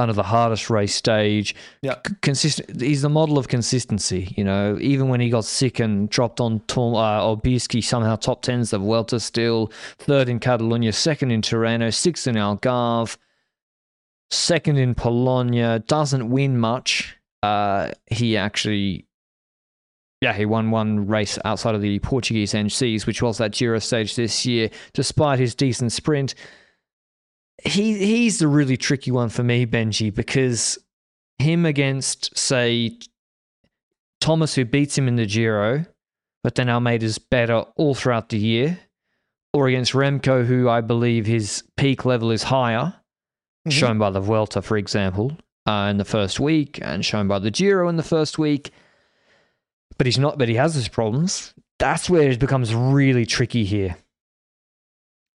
kind 0.00 0.08
of 0.08 0.16
the 0.16 0.22
hardest 0.22 0.70
race 0.70 0.94
stage. 0.94 1.54
Yeah. 1.82 1.96
C- 2.06 2.14
consistent. 2.22 2.80
He's 2.80 3.02
the 3.02 3.10
model 3.10 3.36
of 3.36 3.48
consistency. 3.48 4.32
You 4.34 4.44
know, 4.44 4.78
even 4.80 5.08
when 5.08 5.20
he 5.20 5.28
got 5.28 5.44
sick 5.44 5.78
and 5.78 6.08
dropped 6.08 6.40
on 6.40 6.60
Tom, 6.68 6.94
uh, 6.94 7.20
Aubisque, 7.20 7.82
somehow 7.82 8.16
top 8.16 8.40
tens 8.40 8.70
the 8.70 8.78
Vuelta 8.78 9.20
still, 9.20 9.70
third 9.98 10.30
in 10.30 10.38
Catalonia, 10.38 10.94
second 10.94 11.32
in 11.32 11.42
Tirreno, 11.42 11.92
sixth 11.92 12.26
in 12.26 12.36
Algarve, 12.36 13.18
second 14.30 14.78
in 14.78 14.94
Polonia. 14.94 15.80
Doesn't 15.80 16.30
win 16.30 16.56
much. 16.56 17.18
Uh, 17.42 17.90
he 18.06 18.38
actually 18.38 19.06
yeah, 20.22 20.32
he 20.32 20.46
won 20.46 20.70
one 20.70 21.06
race 21.06 21.38
outside 21.44 21.74
of 21.74 21.82
the 21.82 21.98
Portuguese 21.98 22.52
NCs, 22.52 23.06
which 23.06 23.22
was 23.22 23.38
that 23.38 23.52
Giro 23.52 23.78
stage 23.78 24.16
this 24.16 24.46
year, 24.46 24.70
despite 24.94 25.38
his 25.38 25.54
decent 25.54 25.92
sprint. 25.92 26.34
He 27.64 27.96
he's 27.98 28.38
the 28.38 28.48
really 28.48 28.76
tricky 28.76 29.10
one 29.10 29.28
for 29.28 29.42
me, 29.42 29.66
Benji, 29.66 30.14
because 30.14 30.78
him 31.38 31.64
against, 31.66 32.36
say, 32.36 32.98
Thomas, 34.20 34.54
who 34.54 34.64
beats 34.64 34.96
him 34.96 35.08
in 35.08 35.16
the 35.16 35.26
Giro, 35.26 35.84
but 36.42 36.54
then 36.54 36.68
Almeida's 36.68 37.18
better 37.18 37.64
all 37.76 37.94
throughout 37.94 38.28
the 38.28 38.38
year, 38.38 38.78
or 39.52 39.68
against 39.68 39.92
Remco, 39.92 40.44
who 40.44 40.68
I 40.68 40.80
believe 40.80 41.26
his 41.26 41.64
peak 41.76 42.04
level 42.04 42.30
is 42.30 42.44
higher, 42.44 42.94
Mhm. 43.66 43.72
shown 43.72 43.98
by 43.98 44.10
the 44.10 44.20
Vuelta, 44.20 44.62
for 44.62 44.76
example, 44.76 45.36
uh, 45.66 45.88
in 45.90 45.96
the 45.98 46.04
first 46.04 46.40
week, 46.40 46.78
and 46.82 47.04
shown 47.04 47.28
by 47.28 47.38
the 47.38 47.50
Giro 47.50 47.88
in 47.88 47.96
the 47.96 48.02
first 48.02 48.38
week 48.38 48.70
but 49.98 50.06
he's 50.06 50.18
not. 50.18 50.38
But 50.38 50.48
he 50.48 50.54
has 50.54 50.74
his 50.74 50.88
problems. 50.88 51.52
That's 51.78 52.08
where 52.08 52.30
it 52.30 52.38
becomes 52.40 52.74
really 52.74 53.26
tricky 53.26 53.64
here. 53.64 53.96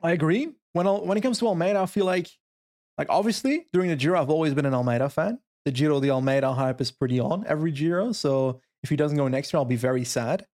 I 0.01 0.11
agree. 0.11 0.53
When 0.75 0.87
Al- 0.87 1.05
when 1.05 1.17
it 1.17 1.21
comes 1.21 1.39
to 1.39 1.47
Almeida, 1.47 1.79
I 1.79 1.85
feel 1.85 2.03
like, 2.03 2.27
like 2.97 3.07
obviously 3.09 3.65
during 3.71 3.89
the 3.89 3.95
Giro, 3.95 4.21
I've 4.21 4.29
always 4.29 4.53
been 4.53 4.65
an 4.65 4.73
Almeida 4.73 5.09
fan. 5.09 5.39
The 5.63 5.71
Giro, 5.71 6.01
the 6.01 6.11
Almeida 6.11 6.51
hype 6.51 6.81
is 6.81 6.91
pretty 6.91 7.17
on 7.17 7.45
every 7.47 7.71
Giro. 7.71 8.11
So 8.11 8.59
if 8.83 8.89
he 8.89 8.97
doesn't 8.97 9.17
go 9.17 9.29
next 9.29 9.53
year, 9.53 9.59
I'll 9.59 9.65
be 9.65 9.77
very 9.77 10.03
sad. 10.03 10.45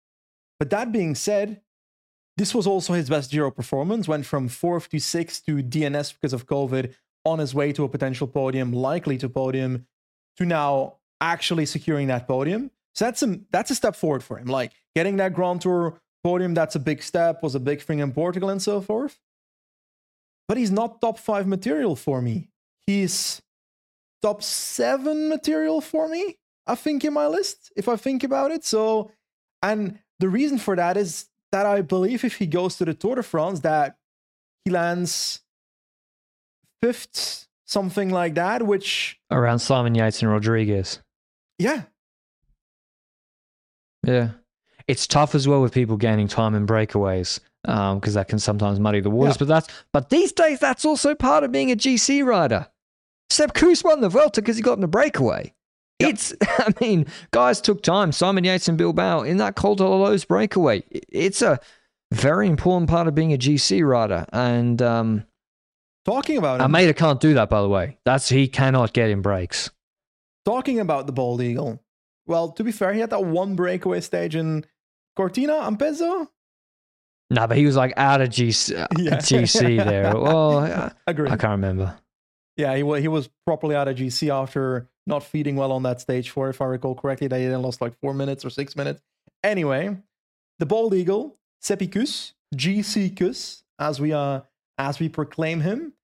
But 0.59 0.68
that 0.71 0.93
being 0.93 1.14
said, 1.14 1.62
this 2.37 2.55
was 2.55 2.66
also 2.66 2.93
his 2.93 3.09
best 3.09 3.31
Giro 3.31 3.51
performance. 3.51 4.09
Went 4.09 4.27
from 4.27 4.49
fourth 4.49 4.91
to 4.91 4.99
sixth 4.99 5.47
to 5.47 5.62
DNS 5.62 6.12
because 6.12 6.35
of 6.35 6.47
COVID, 6.47 6.95
on 7.25 7.39
his 7.39 7.55
way 7.55 7.73
to 7.73 7.85
a 7.85 7.89
potential 7.89 8.27
podium, 8.27 8.75
likely 8.75 9.16
to 9.16 9.29
podium, 9.31 9.87
to 10.37 10.45
now 10.45 10.97
actually 11.23 11.64
securing 11.64 12.09
that 12.09 12.29
podium. 12.29 12.71
So 12.95 13.07
that's 13.07 13.23
a 13.23 13.41
that's 13.51 13.71
a 13.71 13.75
step 13.75 13.97
forward 13.97 14.23
for 14.23 14.39
him. 14.39 14.49
Like 14.49 14.73
getting 14.95 15.16
that 15.16 15.33
Grand 15.33 15.62
Tour 15.62 15.99
podium, 16.23 16.53
that's 16.53 16.75
a 16.75 16.81
big 16.81 17.03
step. 17.03 17.43
Was 17.43 17.55
a 17.55 17.61
big 17.61 17.81
thing 17.81 18.01
in 18.01 18.12
Portugal 18.12 18.51
and 18.51 18.61
so 18.61 18.83
forth 18.83 19.18
but 20.51 20.57
he's 20.57 20.73
not 20.73 21.01
top 21.01 21.17
five 21.17 21.47
material 21.47 21.95
for 21.95 22.21
me. 22.21 22.49
He's 22.85 23.41
top 24.21 24.43
seven 24.43 25.29
material 25.29 25.81
for 25.81 26.09
me, 26.09 26.39
I 26.67 26.75
think, 26.75 27.05
in 27.05 27.13
my 27.13 27.29
list, 27.29 27.71
if 27.77 27.87
I 27.87 27.95
think 27.95 28.25
about 28.25 28.51
it. 28.51 28.65
So, 28.65 29.13
and 29.63 30.01
the 30.19 30.29
reason 30.29 30.59
for 30.59 30.75
that 30.75 30.97
is 30.97 31.29
that 31.53 31.67
I 31.67 31.83
believe 31.83 32.25
if 32.25 32.39
he 32.39 32.49
goes 32.49 32.75
to 32.79 32.85
the 32.85 32.95
Tour 32.95 33.15
de 33.15 33.23
France, 33.23 33.61
that 33.61 33.95
he 34.65 34.73
lands 34.73 35.41
fifth, 36.83 37.47
something 37.65 38.11
like 38.11 38.35
that, 38.35 38.67
which, 38.67 39.21
Around 39.31 39.61
Simon 39.61 39.95
Yates 39.95 40.21
and 40.21 40.33
Rodriguez. 40.33 40.99
yeah, 41.61 41.83
Yeah. 44.05 44.31
It's 44.89 45.07
tough 45.07 45.37
as 45.37 45.47
well 45.47 45.63
with 45.63 45.73
people 45.73 45.97
gaining 45.97 46.27
time 46.27 46.57
in 46.57 46.67
breakaways 46.67 47.39
because 47.63 48.15
that 48.15 48.29
can 48.29 48.39
sometimes 48.39 48.81
muddy 48.81 49.01
the 49.01 49.11
waters. 49.11 49.35
Yeah. 49.35 49.39
But 49.41 49.49
that's 49.49 49.69
but 49.93 50.11
these 50.11 50.33
days 50.33 50.61
that's 50.61 50.85
also 50.85 51.15
part 51.15 51.45
of 51.45 51.53
being 51.53 51.71
a 51.71 51.77
GC 51.77 52.25
rider. 52.25 52.69
Sepp 53.29 53.55
Kuss 53.55 53.85
won 53.85 54.01
the 54.01 54.09
Vuelta 54.09 54.41
because 54.41 54.57
he 54.57 54.63
got 54.63 54.79
in 54.79 54.85
a 54.85 54.89
breakaway. 54.89 55.53
Yep. 56.01 56.11
It's 56.11 56.35
I 56.43 56.73
mean 56.81 57.07
guys 57.31 57.61
took 57.61 57.83
time. 57.83 58.13
Simon 58.13 58.45
Yates 58.45 58.69
and 58.69 58.79
Bilbao 58.79 59.23
in 59.23 59.37
that 59.39 59.57
Col 59.57 59.75
de 59.75 59.85
la 59.85 60.17
breakaway. 60.29 60.83
It's 60.91 61.43
a 61.43 61.61
very 62.13 62.49
important 62.49 62.91
part 62.91 63.07
of 63.07 63.15
being 63.15 63.33
a 63.33 63.39
GC 63.39 63.87
rider. 63.87 64.27
And 64.33 64.81
um, 64.83 65.25
talking 66.05 66.39
about 66.39 66.57
him, 66.57 66.63
Almeida 66.63 66.95
can't 66.95 67.21
do 67.21 67.35
that 67.35 67.51
by 67.51 67.63
the 67.63 67.69
way. 67.69 67.99
That's 68.05 68.29
he 68.29 68.49
cannot 68.49 68.93
get 68.93 69.11
in 69.11 69.23
breaks. 69.23 69.71
talking 70.45 70.81
about 70.81 71.07
the 71.07 71.13
bald 71.13 71.43
eagle. 71.43 71.81
Well, 72.27 72.51
to 72.53 72.65
be 72.65 72.73
fair, 72.73 72.93
he 72.93 73.01
had 73.01 73.11
that 73.11 73.25
one 73.25 73.55
breakaway 73.57 74.01
stage 74.01 74.35
in 74.37 74.65
Cortina 75.17 75.55
Ampezzo. 75.55 76.31
No, 77.31 77.47
but 77.47 77.57
he 77.57 77.64
was 77.64 77.76
like 77.76 77.95
out 77.97 78.20
of 78.20 78.28
GC, 78.28 78.70
Yeah. 78.99 79.16
GC 79.16 79.85
there. 79.85 80.12
Well, 80.16 80.59
I, 80.59 80.93
Agree. 81.07 81.31
I 81.31 81.37
can't 81.37 81.53
remember. 81.53 81.97
Yeah, 82.57 82.74
he, 82.74 83.01
he 83.01 83.09
was 83.09 83.31
properly 83.47 83.76
out 83.76 83.89
of 83.89 83.97
GC 83.97 84.28
after 84.28 84.89
not 85.07 85.22
feeding 85.22 85.57
well 85.57 85.72
on 85.72 85.85
that 85.85 86.01
stage 86.01 86.31
four, 86.31 86.51
if 86.51 86.61
I 86.61 86.66
recall 86.66 86.95
correctly. 86.95 87.28
They 87.28 87.47
then 87.47 87.62
lost 87.62 87.81
like 87.81 87.99
four 88.01 88.12
minutes 88.14 88.45
or 88.45 88.51
six 88.51 88.76
minutes. 88.76 89.01
Anyway, 89.45 89.97
the 90.59 90.66
bald 90.66 90.93
eagle, 90.93 91.39
Sepp 91.61 91.81
Kuss, 91.91 92.35
GC 92.55 93.16
Kuss, 93.16 93.64
as 93.78 94.01
we 94.01 94.12
uh, 94.12 94.41
as 94.76 94.99
we 94.99 95.09
proclaim 95.09 95.61
him, 95.61 95.95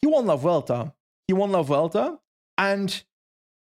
he 0.00 0.06
won 0.06 0.26
La 0.26 0.36
Vuelta. 0.36 0.92
He 1.26 1.32
won 1.32 1.50
La 1.50 1.62
Vuelta, 1.62 2.18
and 2.58 3.02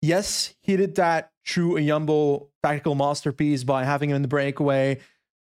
yes, 0.03 0.55
he 0.63 0.77
did 0.77 0.97
that 0.97 1.33
through 1.47 1.77
a 1.77 1.87
Jumbo 1.87 2.49
tactical 2.63 2.95
masterpiece 2.95 3.65
by 3.65 3.85
having 3.85 4.11
him 4.11 4.17
in 4.17 4.23
the 4.23 4.29
breakaway, 4.29 4.99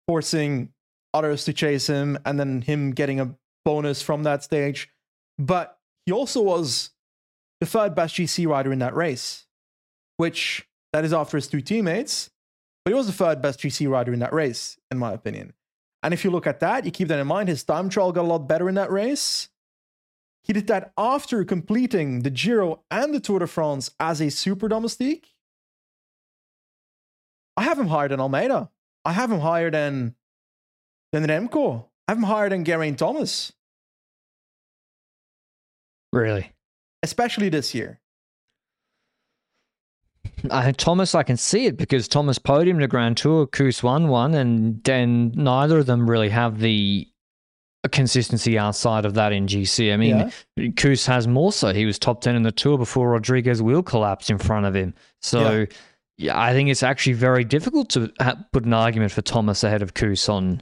forcing 0.06 0.72
others 1.14 1.44
to 1.44 1.52
chase 1.52 1.86
him, 1.86 2.18
and 2.24 2.38
then 2.38 2.62
him 2.62 2.92
getting 2.92 3.20
a 3.20 3.34
bonus 3.64 4.02
from 4.02 4.22
that 4.24 4.42
stage. 4.42 4.90
But 5.38 5.78
he 6.06 6.12
also 6.12 6.42
was 6.42 6.90
the 7.60 7.66
third 7.66 7.94
best 7.94 8.16
GC 8.16 8.46
rider 8.46 8.72
in 8.72 8.80
that 8.80 8.94
race, 8.94 9.46
which 10.16 10.66
that 10.92 11.04
is 11.04 11.12
after 11.12 11.36
his 11.36 11.46
two 11.46 11.60
teammates. 11.60 12.30
But 12.84 12.92
he 12.92 12.96
was 12.96 13.06
the 13.06 13.12
third 13.12 13.40
best 13.40 13.60
GC 13.60 13.88
rider 13.88 14.12
in 14.12 14.18
that 14.20 14.32
race, 14.32 14.78
in 14.90 14.98
my 14.98 15.12
opinion. 15.12 15.52
And 16.02 16.12
if 16.12 16.24
you 16.24 16.30
look 16.30 16.46
at 16.46 16.60
that, 16.60 16.84
you 16.84 16.90
keep 16.90 17.08
that 17.08 17.20
in 17.20 17.26
mind, 17.26 17.48
his 17.48 17.62
time 17.62 17.88
trial 17.88 18.10
got 18.12 18.24
a 18.24 18.28
lot 18.28 18.48
better 18.48 18.68
in 18.68 18.74
that 18.74 18.90
race. 18.90 19.48
He 20.42 20.52
did 20.52 20.66
that 20.66 20.92
after 20.98 21.44
completing 21.44 22.22
the 22.22 22.30
Giro 22.30 22.82
and 22.90 23.14
the 23.14 23.20
Tour 23.20 23.38
de 23.38 23.46
France 23.46 23.92
as 24.00 24.20
a 24.20 24.30
super 24.30 24.66
domestique. 24.66 25.28
I 27.56 27.62
have 27.62 27.78
him 27.78 27.86
higher 27.86 28.08
than 28.08 28.18
Almeida. 28.18 28.70
I 29.04 29.12
have 29.12 29.30
him 29.30 29.40
higher 29.40 29.70
than 29.70 30.16
than 31.12 31.24
Remco. 31.24 31.84
I 32.08 32.12
have 32.12 32.18
him 32.18 32.24
higher 32.24 32.48
than 32.48 32.64
Geraint 32.64 32.98
Thomas. 32.98 33.52
Really? 36.12 36.52
Especially 37.02 37.48
this 37.48 37.74
year. 37.74 38.00
Uh, 40.50 40.72
Thomas, 40.72 41.14
I 41.14 41.22
can 41.22 41.36
see 41.36 41.66
it 41.66 41.76
because 41.76 42.08
Thomas 42.08 42.38
podiumed 42.38 42.80
the 42.80 42.88
Grand 42.88 43.16
Tour, 43.16 43.46
Kuss 43.46 43.82
won 43.82 44.08
one, 44.08 44.34
and 44.34 44.82
then 44.84 45.32
neither 45.36 45.78
of 45.78 45.86
them 45.86 46.08
really 46.08 46.28
have 46.30 46.58
the 46.58 47.08
consistency 47.90 48.58
outside 48.58 49.04
of 49.04 49.14
that 49.14 49.32
in 49.32 49.46
GC. 49.46 49.92
I 49.92 49.96
mean, 49.96 50.30
yeah. 50.56 50.68
Kuss 50.76 51.06
has 51.06 51.26
more 51.26 51.52
so. 51.52 51.72
He 51.72 51.84
was 51.84 51.98
top 51.98 52.20
10 52.20 52.36
in 52.36 52.42
the 52.42 52.52
Tour 52.52 52.78
before 52.78 53.10
Rodriguez 53.10 53.62
wheel 53.62 53.82
collapsed 53.82 54.30
in 54.30 54.38
front 54.38 54.66
of 54.66 54.74
him. 54.74 54.94
So, 55.20 55.60
yeah, 55.60 55.66
yeah 56.18 56.40
I 56.40 56.52
think 56.52 56.68
it's 56.68 56.82
actually 56.82 57.14
very 57.14 57.44
difficult 57.44 57.90
to 57.90 58.12
put 58.52 58.64
an 58.64 58.74
argument 58.74 59.12
for 59.12 59.22
Thomas 59.22 59.64
ahead 59.64 59.82
of 59.82 59.94
Kuss 59.94 60.28
on 60.28 60.60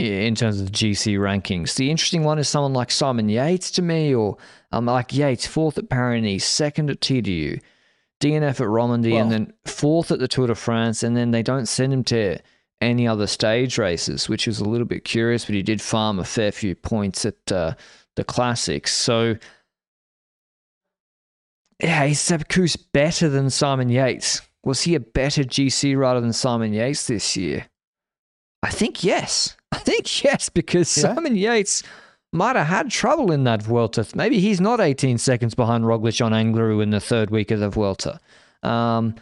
in 0.00 0.34
terms 0.34 0.60
of 0.60 0.72
GC 0.72 1.18
rankings. 1.18 1.74
The 1.74 1.90
interesting 1.90 2.24
one 2.24 2.38
is 2.38 2.48
someone 2.48 2.72
like 2.72 2.90
Simon 2.90 3.28
Yates 3.28 3.70
to 3.72 3.82
me, 3.82 4.14
or 4.14 4.38
um, 4.72 4.86
like 4.86 5.12
Yates, 5.12 5.46
fourth 5.46 5.76
at 5.78 5.90
Paris, 5.90 6.44
second 6.44 6.90
at 6.90 7.00
TDU. 7.00 7.60
DNF 8.20 8.60
at 8.60 8.68
Romandy 8.68 9.12
well, 9.12 9.22
and 9.22 9.32
then 9.32 9.52
fourth 9.64 10.10
at 10.10 10.18
the 10.18 10.28
Tour 10.28 10.46
de 10.46 10.54
France, 10.54 11.02
and 11.02 11.16
then 11.16 11.30
they 11.30 11.42
don't 11.42 11.66
send 11.66 11.92
him 11.92 12.04
to 12.04 12.38
any 12.80 13.06
other 13.06 13.26
stage 13.26 13.78
races, 13.78 14.28
which 14.28 14.46
is 14.48 14.60
a 14.60 14.64
little 14.64 14.86
bit 14.86 15.04
curious, 15.04 15.44
but 15.44 15.54
he 15.54 15.62
did 15.62 15.80
farm 15.80 16.18
a 16.18 16.24
fair 16.24 16.52
few 16.52 16.74
points 16.74 17.24
at 17.24 17.52
uh, 17.52 17.74
the 18.16 18.24
classics. 18.24 18.94
So, 18.94 19.36
yeah, 21.82 22.04
is 22.04 22.20
Sepp 22.20 22.44
better 22.92 23.28
than 23.28 23.48
Simon 23.48 23.88
Yates? 23.88 24.42
Was 24.64 24.82
he 24.82 24.94
a 24.94 25.00
better 25.00 25.42
GC 25.42 25.96
rider 25.96 26.20
than 26.20 26.34
Simon 26.34 26.74
Yates 26.74 27.06
this 27.06 27.36
year? 27.36 27.66
I 28.62 28.70
think 28.70 29.02
yes. 29.02 29.56
I 29.72 29.78
think 29.78 30.24
yes, 30.24 30.48
because 30.48 30.94
yeah. 30.96 31.14
Simon 31.14 31.36
Yates 31.36 31.82
might 32.32 32.56
have 32.56 32.66
had 32.66 32.90
trouble 32.90 33.32
in 33.32 33.44
that 33.44 33.62
Vuelta. 33.62 34.06
Maybe 34.14 34.40
he's 34.40 34.60
not 34.60 34.80
18 34.80 35.18
seconds 35.18 35.54
behind 35.54 35.84
Roglic 35.84 36.24
on 36.24 36.32
Angliru 36.32 36.82
in 36.82 36.90
the 36.90 37.00
third 37.00 37.30
week 37.30 37.50
of 37.50 37.60
the 37.60 37.68
Vuelta. 37.68 38.20
Um, 38.62 39.16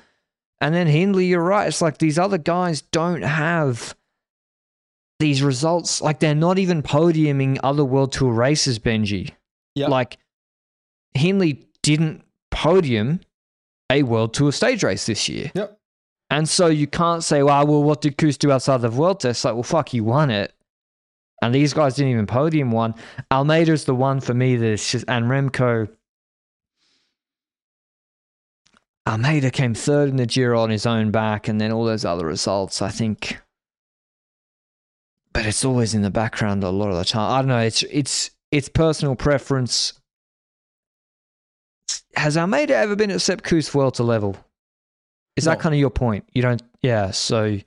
and 0.61 0.75
then 0.75 0.87
Hindley, 0.87 1.27
you're 1.27 1.43
right. 1.43 1.69
It's 1.69 1.81
like 1.81 1.99
these 1.99 2.19
other 2.19 2.39
guys 2.39 2.83
don't 2.83 3.23
have 3.23 3.95
these 5.21 5.43
results. 5.43 6.03
Like 6.03 6.19
they're 6.19 6.35
not 6.35 6.59
even 6.59 6.83
podiuming 6.83 7.59
other 7.63 7.85
World 7.85 8.13
Tour 8.13 8.33
races, 8.33 8.79
Benji. 8.79 9.31
Yeah. 9.75 9.89
Like 9.89 10.19
Hindley 11.15 11.67
didn't 11.83 12.25
podium 12.51 13.21
a 13.91 14.03
World 14.03 14.35
Tour 14.35 14.53
stage 14.53 14.83
race 14.83 15.07
this 15.07 15.29
year. 15.29 15.51
Yep. 15.55 15.78
And 16.31 16.49
so 16.49 16.67
you 16.67 16.87
can't 16.87 17.25
say, 17.25 17.43
well, 17.43 17.67
well, 17.67 17.83
what 17.83 18.03
did 18.03 18.19
Kuss 18.19 18.37
do 18.37 18.53
outside 18.53 18.83
the 18.83 18.89
Vuelta? 18.89 19.31
It's 19.31 19.45
like, 19.45 19.55
well, 19.55 19.63
fuck, 19.63 19.89
he 19.89 20.01
won 20.01 20.31
it. 20.31 20.53
And 21.41 21.55
these 21.55 21.73
guys 21.73 21.95
didn't 21.95 22.13
even 22.13 22.27
podium 22.27 22.71
one. 22.71 22.95
Almeida's 23.31 23.85
the 23.85 23.95
one 23.95 24.21
for 24.21 24.35
me 24.35 24.57
that's 24.57 24.91
just, 24.91 25.05
and 25.09 25.27
Remco. 25.27 25.89
Almeida 29.09 29.51
came 29.51 29.73
third 29.73 30.11
in 30.11 30.17
the 30.17 30.27
Giro 30.27 30.61
on 30.61 30.69
his 30.69 30.85
own 30.85 31.11
back, 31.11 31.49
and 31.49 31.61
then 31.61 31.73
all 31.73 31.85
those 31.85 32.05
other 32.05 32.27
results, 32.27 32.83
I 32.83 32.91
think. 32.91 33.41
But 35.33 35.47
it's 35.47 35.65
always 35.65 35.95
in 35.95 36.03
the 36.03 36.11
background 36.11 36.63
a 36.63 36.71
lot 36.71 36.91
of 36.91 36.97
the 36.97 37.05
time. 37.05 37.31
I 37.33 37.39
don't 37.39 37.49
know. 37.49 37.61
It's 37.61 37.83
it's 37.85 38.31
it's 38.51 38.69
personal 38.69 39.15
preference. 39.15 39.95
Has 42.17 42.37
Almeida 42.37 42.75
ever 42.75 42.97
been 42.97 43.11
at 43.11 43.23
Sepp 43.23 43.43
Kuss 43.43 43.69
Vuelta 43.69 44.03
level? 44.03 44.37
Is 45.39 45.47
no. 45.47 45.53
that 45.53 45.61
kind 45.61 45.75
of 45.75 45.79
your 45.79 45.91
point? 45.91 46.29
You 46.33 46.43
don't, 46.43 46.63
yeah. 46.83 47.11
So, 47.13 47.59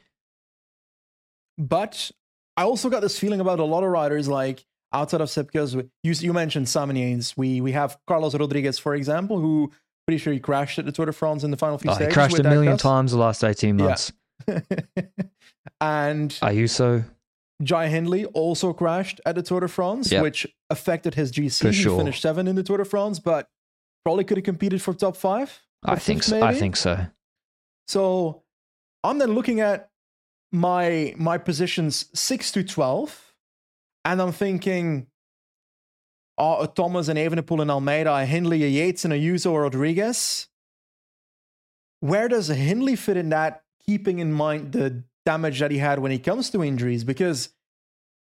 but 1.58 2.12
I 2.58 2.64
also 2.64 2.90
got 2.90 3.02
this 3.02 3.18
feeling 3.18 3.40
about 3.40 3.60
a 3.60 3.64
lot 3.64 3.84
of 3.84 3.90
riders 3.90 4.28
like 4.28 4.66
outside 4.94 5.22
of 5.22 5.30
Sepp 5.30 5.52
Kuss. 5.52 5.74
You 5.74 5.84
you 6.04 6.34
mentioned 6.34 6.70
Simon 6.70 6.96
Yates. 6.96 7.36
We 7.36 7.62
we 7.62 7.72
have 7.72 7.98
Carlos 8.08 8.36
Rodriguez, 8.36 8.78
for 8.78 8.94
example, 8.94 9.40
who 9.40 9.72
pretty 10.06 10.20
sure 10.20 10.34
he 10.34 10.40
crashed 10.40 10.78
at 10.80 10.86
the 10.86 10.92
Tour 10.92 11.06
de 11.06 11.14
France 11.14 11.44
in 11.44 11.52
the 11.52 11.58
final 11.58 11.78
few 11.78 11.92
oh, 11.92 11.94
stages. 11.96 12.14
He 12.14 12.14
crashed 12.14 12.40
a 12.40 12.44
million 12.44 12.78
times 12.78 13.12
the 13.12 13.18
last 13.18 13.44
eighteen 13.44 13.78
months. 13.78 14.12
Yeah. 14.48 14.60
and 15.82 16.32
Ayuso. 16.42 17.06
Jai 17.64 17.90
Hindley 17.90 18.26
also 18.26 18.74
crashed 18.74 19.22
at 19.26 19.36
the 19.36 19.44
Tour 19.44 19.60
de 19.60 19.68
France, 19.68 20.12
yep. 20.12 20.24
which 20.24 20.48
affected 20.72 21.14
his 21.14 21.32
GC. 21.32 21.62
For 21.62 21.68
he 21.68 21.74
sure. 21.74 21.98
finished 21.98 22.22
seven 22.22 22.48
in 22.48 22.56
the 22.56 22.64
Tour 22.64 22.78
de 22.78 22.86
France, 22.86 23.20
but 23.20 23.50
probably 24.04 24.24
could 24.24 24.38
have 24.38 24.46
competed 24.46 24.82
for 24.82 24.94
top 24.94 25.16
five. 25.16 25.62
I 25.84 25.98
think 25.98 26.24
so. 26.24 26.40
Maybe. 26.40 26.48
I 26.48 26.60
think 26.60 26.76
so. 26.76 27.06
So 27.92 28.44
I'm 29.04 29.18
then 29.18 29.34
looking 29.34 29.60
at 29.60 29.90
my 30.54 31.14
my 31.18 31.38
positions 31.38 32.06
six 32.14 32.50
to 32.54 32.64
twelve, 32.64 33.34
and 34.06 34.22
I'm 34.22 34.32
thinking, 34.32 35.08
are 36.38 36.68
Thomas 36.68 37.10
and 37.10 37.20
Evenepoel 37.20 37.62
and 37.62 37.70
Almeida, 37.70 38.14
a 38.14 38.26
Hindley, 38.26 38.64
a 38.64 38.68
Yates, 38.68 39.04
and 39.04 39.14
a 39.14 39.18
Ayuso 39.18 39.52
or 39.52 39.64
Rodriguez? 39.64 40.48
Where 42.00 42.30
does 42.30 42.48
Hindley 42.48 42.96
fit 42.96 43.18
in 43.18 43.28
that? 43.30 43.64
Keeping 43.86 44.20
in 44.20 44.32
mind 44.32 44.72
the 44.72 45.04
damage 45.26 45.60
that 45.60 45.72
he 45.72 45.80
had 45.80 46.00
when 46.00 46.12
he 46.12 46.20
comes 46.20 46.50
to 46.52 46.64
injuries, 46.64 47.04
because 47.04 47.50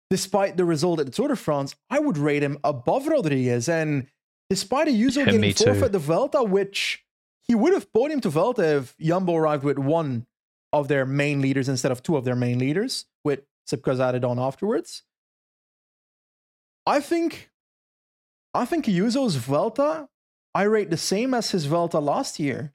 despite 0.10 0.58
the 0.58 0.66
result 0.66 1.00
at 1.00 1.06
the 1.06 1.12
Tour 1.12 1.28
de 1.28 1.36
France, 1.36 1.76
I 1.88 2.00
would 2.00 2.18
rate 2.18 2.42
him 2.42 2.58
above 2.64 3.06
Rodriguez. 3.06 3.70
And 3.70 4.08
despite 4.50 4.88
Ayuso 4.88 5.18
yeah, 5.26 5.26
getting 5.26 5.54
fourth 5.54 5.84
at 5.84 5.92
the 5.92 6.00
Vuelta, 6.00 6.42
which 6.42 7.06
he 7.44 7.56
would 7.56 7.74
have 7.74 7.92
podiumed 7.92 8.22
to 8.24 8.30
Vuelta 8.30 8.78
if 8.78 8.98
Jumbo 8.98 9.36
arrived 9.36 9.64
with 9.64 9.78
one 9.78 10.26
of 10.74 10.88
their 10.88 11.06
main 11.06 11.42
leaders 11.42 11.68
instead 11.68 11.92
of 11.92 12.02
two 12.02 12.16
of 12.16 12.24
their 12.24 12.36
main 12.36 12.60
leaders, 12.60 13.06
with 13.24 13.42
Sepp 13.66 13.82
Kuss 13.82 14.00
added 14.00 14.24
on 14.24 14.40
afterwards. 14.40 15.04
I 16.86 17.00
think, 17.00 17.52
I 18.54 18.66
think 18.66 18.86
Ayuso's 18.88 19.36
Vuelta, 19.36 20.10
I 20.54 20.64
rate 20.64 20.90
the 20.90 20.98
same 20.98 21.34
as 21.34 21.52
his 21.52 21.66
Vuelta 21.66 22.00
last 22.00 22.40
year. 22.40 22.74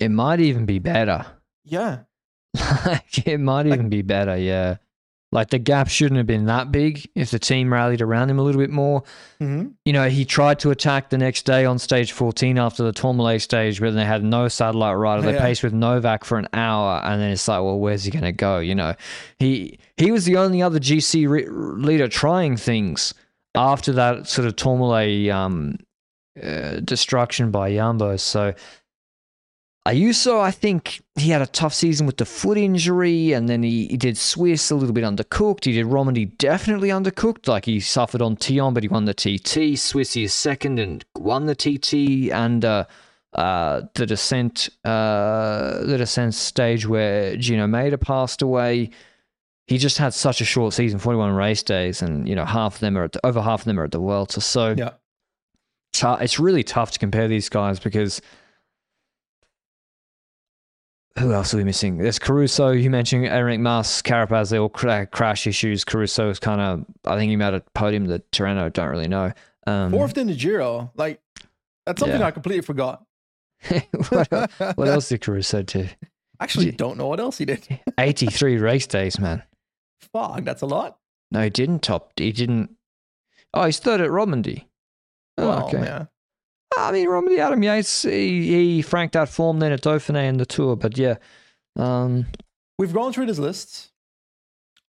It 0.00 0.10
might 0.10 0.40
even 0.40 0.64
be 0.64 0.78
better. 0.78 1.26
Yeah. 1.64 2.00
it 2.54 3.40
might 3.40 3.66
even 3.66 3.80
like, 3.82 3.90
be 3.90 4.02
better, 4.02 4.36
yeah. 4.36 4.76
Like 5.30 5.50
the 5.50 5.58
gap 5.58 5.88
shouldn't 5.88 6.16
have 6.16 6.26
been 6.26 6.46
that 6.46 6.72
big 6.72 7.06
if 7.14 7.30
the 7.30 7.38
team 7.38 7.70
rallied 7.70 8.00
around 8.00 8.30
him 8.30 8.38
a 8.38 8.42
little 8.42 8.60
bit 8.60 8.70
more. 8.70 9.02
Mm-hmm. 9.40 9.68
You 9.84 9.92
know, 9.92 10.08
he 10.08 10.24
tried 10.24 10.58
to 10.60 10.70
attack 10.70 11.10
the 11.10 11.18
next 11.18 11.44
day 11.44 11.66
on 11.66 11.78
stage 11.78 12.12
14 12.12 12.56
after 12.58 12.82
the 12.82 12.92
Tourmalet 12.92 13.42
stage, 13.42 13.78
then 13.78 13.94
they 13.94 14.06
had 14.06 14.24
no 14.24 14.48
satellite 14.48 14.96
rider. 14.96 15.22
They 15.22 15.34
yeah. 15.34 15.42
paced 15.42 15.62
with 15.62 15.74
Novak 15.74 16.24
for 16.24 16.38
an 16.38 16.48
hour, 16.54 17.02
and 17.04 17.20
then 17.20 17.30
it's 17.30 17.46
like, 17.46 17.62
well, 17.62 17.78
where's 17.78 18.04
he 18.04 18.10
going 18.10 18.24
to 18.24 18.32
go? 18.32 18.58
You 18.58 18.74
know, 18.74 18.94
he 19.38 19.78
he 19.98 20.10
was 20.10 20.24
the 20.24 20.38
only 20.38 20.62
other 20.62 20.80
GC 20.80 21.28
re- 21.28 21.46
leader 21.46 22.08
trying 22.08 22.56
things 22.56 23.12
after 23.54 23.92
that 23.92 24.28
sort 24.28 24.46
of 24.46 24.56
Tourmalet 24.56 25.28
um, 25.28 25.76
uh, 26.42 26.80
destruction 26.80 27.50
by 27.50 27.74
Jumbo. 27.74 28.16
So 28.16 28.54
Ayuso, 29.88 30.38
I 30.38 30.50
think 30.50 31.00
he 31.14 31.30
had 31.30 31.40
a 31.40 31.46
tough 31.46 31.72
season 31.72 32.06
with 32.06 32.18
the 32.18 32.26
foot 32.26 32.58
injury, 32.58 33.32
and 33.32 33.48
then 33.48 33.62
he, 33.62 33.86
he 33.86 33.96
did 33.96 34.18
Swiss 34.18 34.70
a 34.70 34.74
little 34.74 34.92
bit 34.92 35.02
undercooked. 35.02 35.64
He 35.64 35.72
did 35.72 35.86
Romandy 35.86 36.26
definitely 36.26 36.90
undercooked, 36.90 37.48
like 37.48 37.64
he 37.64 37.80
suffered 37.80 38.20
on 38.20 38.36
Thyon, 38.36 38.74
but 38.74 38.82
he 38.82 38.88
won 38.90 39.06
the 39.06 39.14
TT. 39.14 39.78
Swiss 39.78 40.12
he 40.12 40.24
is 40.24 40.34
second 40.34 40.78
and 40.78 41.06
won 41.16 41.46
the 41.46 41.54
TT, 41.54 42.30
and 42.30 42.66
uh, 42.66 42.84
uh, 43.32 43.82
the 43.94 44.04
descent, 44.04 44.68
uh, 44.84 45.82
the 45.84 45.96
descent 45.96 46.34
stage 46.34 46.86
where 46.86 47.34
Gino 47.38 47.66
Mader 47.66 47.98
passed 47.98 48.42
away. 48.42 48.90
He 49.68 49.78
just 49.78 49.96
had 49.96 50.12
such 50.12 50.42
a 50.42 50.44
short 50.44 50.74
season, 50.74 50.98
forty-one 50.98 51.32
race 51.32 51.62
days, 51.62 52.02
and 52.02 52.28
you 52.28 52.34
know 52.34 52.44
half 52.44 52.74
of 52.74 52.80
them 52.80 52.98
are 52.98 53.08
the, 53.08 53.24
over 53.26 53.40
half 53.40 53.60
of 53.60 53.64
them 53.64 53.80
are 53.80 53.84
at 53.84 53.92
the 53.92 53.98
Vuelta. 53.98 54.42
So 54.42 54.74
yeah. 54.76 54.90
it's 56.20 56.38
really 56.38 56.62
tough 56.62 56.90
to 56.90 56.98
compare 56.98 57.26
these 57.26 57.48
guys 57.48 57.80
because 57.80 58.20
who 61.18 61.32
else 61.32 61.52
are 61.54 61.56
we 61.58 61.64
missing? 61.64 61.98
There's 61.98 62.18
Caruso. 62.18 62.70
You 62.70 62.90
mentioned 62.90 63.24
Enric 63.24 63.60
Mas, 63.60 64.02
Carapaz. 64.02 64.50
They 64.50 64.58
all 64.58 64.68
cra- 64.68 65.06
crash 65.06 65.46
issues. 65.46 65.84
Caruso 65.84 66.30
is 66.30 66.38
kind 66.38 66.60
of, 66.60 66.84
I 67.04 67.16
think 67.16 67.30
he 67.30 67.36
made 67.36 67.54
a 67.54 67.60
podium 67.74 68.06
the 68.06 68.20
Tirreno. 68.32 68.72
Don't 68.72 68.88
really 68.88 69.08
know. 69.08 69.32
Um, 69.66 69.90
Fourth 69.90 70.16
in 70.16 70.26
the 70.28 70.34
Giro. 70.36 70.90
Like, 70.96 71.20
that's 71.86 72.00
something 72.00 72.20
yeah. 72.20 72.26
I 72.26 72.30
completely 72.30 72.62
forgot. 72.62 73.04
what, 74.10 74.30
what 74.76 74.88
else 74.88 75.08
did 75.08 75.20
Caruso 75.20 75.62
do? 75.62 75.88
Actually, 76.40 76.70
don't 76.70 76.96
know 76.96 77.08
what 77.08 77.18
else 77.20 77.38
he 77.38 77.44
did. 77.44 77.66
83 77.98 78.58
race 78.58 78.86
days, 78.86 79.18
man. 79.18 79.42
Fuck, 80.12 80.44
that's 80.44 80.62
a 80.62 80.66
lot. 80.66 80.98
No, 81.32 81.42
he 81.42 81.50
didn't 81.50 81.80
top. 81.80 82.12
He 82.16 82.32
didn't. 82.32 82.70
Oh, 83.52 83.64
he's 83.64 83.78
third 83.78 84.00
at 84.00 84.10
Romandy. 84.10 84.68
Oh, 85.36 85.48
Well, 85.48 85.66
okay. 85.66 85.78
yeah. 85.82 86.06
I 86.76 86.92
mean, 86.92 87.08
Romandy, 87.08 87.40
Adam 87.40 87.62
Yates, 87.62 88.02
he, 88.02 88.74
he 88.76 88.82
franked 88.82 89.16
out 89.16 89.28
form 89.28 89.58
then 89.58 89.72
at 89.72 89.80
Dauphiné 89.82 90.28
and 90.28 90.38
the 90.38 90.46
Tour, 90.46 90.76
but 90.76 90.96
yeah. 90.98 91.16
Um, 91.76 92.26
We've 92.78 92.92
gone 92.92 93.12
through 93.12 93.26
this 93.26 93.38
list. 93.38 93.90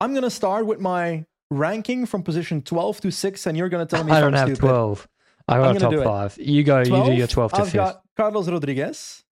I'm 0.01 0.13
gonna 0.13 0.29
start 0.29 0.65
with 0.65 0.79
my 0.79 1.25
ranking 1.49 2.05
from 2.05 2.23
position 2.23 2.61
12 2.61 3.01
to 3.01 3.11
6, 3.11 3.45
and 3.47 3.57
you're 3.57 3.69
gonna 3.69 3.85
tell 3.85 4.03
me 4.03 4.11
I 4.11 4.19
don't 4.19 4.33
have 4.33 4.47
stupid. 4.49 4.59
12. 4.67 5.07
I 5.47 5.55
I'm 5.55 5.61
got 5.61 5.75
a 5.75 5.79
top 5.79 5.91
do 5.91 6.01
it. 6.01 6.03
five. 6.03 6.37
You 6.39 6.63
go, 6.63 6.79
you 6.79 7.05
do 7.05 7.13
your 7.13 7.27
12 7.27 7.51
to 7.53 7.61
I've 7.61 7.67
5th. 7.69 7.73
got 7.73 8.01
Carlos 8.17 8.49
Rodriguez. 8.49 9.23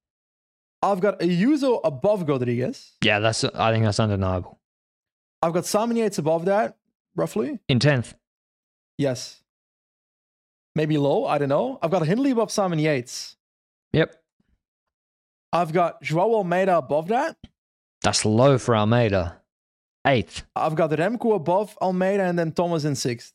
I've 0.82 1.02
got 1.02 1.20
Ayuso 1.20 1.82
above 1.84 2.28
Rodriguez. 2.28 2.93
Yeah, 3.04 3.20
that's. 3.20 3.43
I 3.43 3.72
think 3.74 3.84
that's 3.84 4.00
undeniable. 4.00 4.60
I've 5.41 5.52
got 5.54 5.66
Simon 5.66 5.98
Yates 5.98 6.18
above 6.18 6.46
that, 6.46 6.78
roughly. 7.16 7.60
In 7.68 7.80
10th. 7.80 8.14
Yes. 8.98 9.41
Maybe 10.76 10.98
low, 10.98 11.26
I 11.26 11.38
don't 11.38 11.50
know. 11.50 11.80
I've 11.82 11.92
got 11.92 12.06
Hindley 12.06 12.32
above 12.32 12.52
Simon 12.52 12.80
Yates. 12.80 13.38
Yep. 13.94 14.14
I've 15.54 15.72
got 15.72 16.02
Joao 16.02 16.36
Almeida 16.36 16.78
above 16.78 17.08
that. 17.08 17.38
That's 18.02 18.26
low 18.26 18.58
for 18.58 18.76
Almeida. 18.76 19.42
Eighth. 20.06 20.44
I've 20.56 20.76
got 20.76 20.92
Remco 20.92 21.36
above 21.36 21.78
Almeida 21.82 22.24
and 22.24 22.38
then 22.38 22.52
Thomas 22.52 22.84
in 22.84 22.96
sixth. 22.96 23.34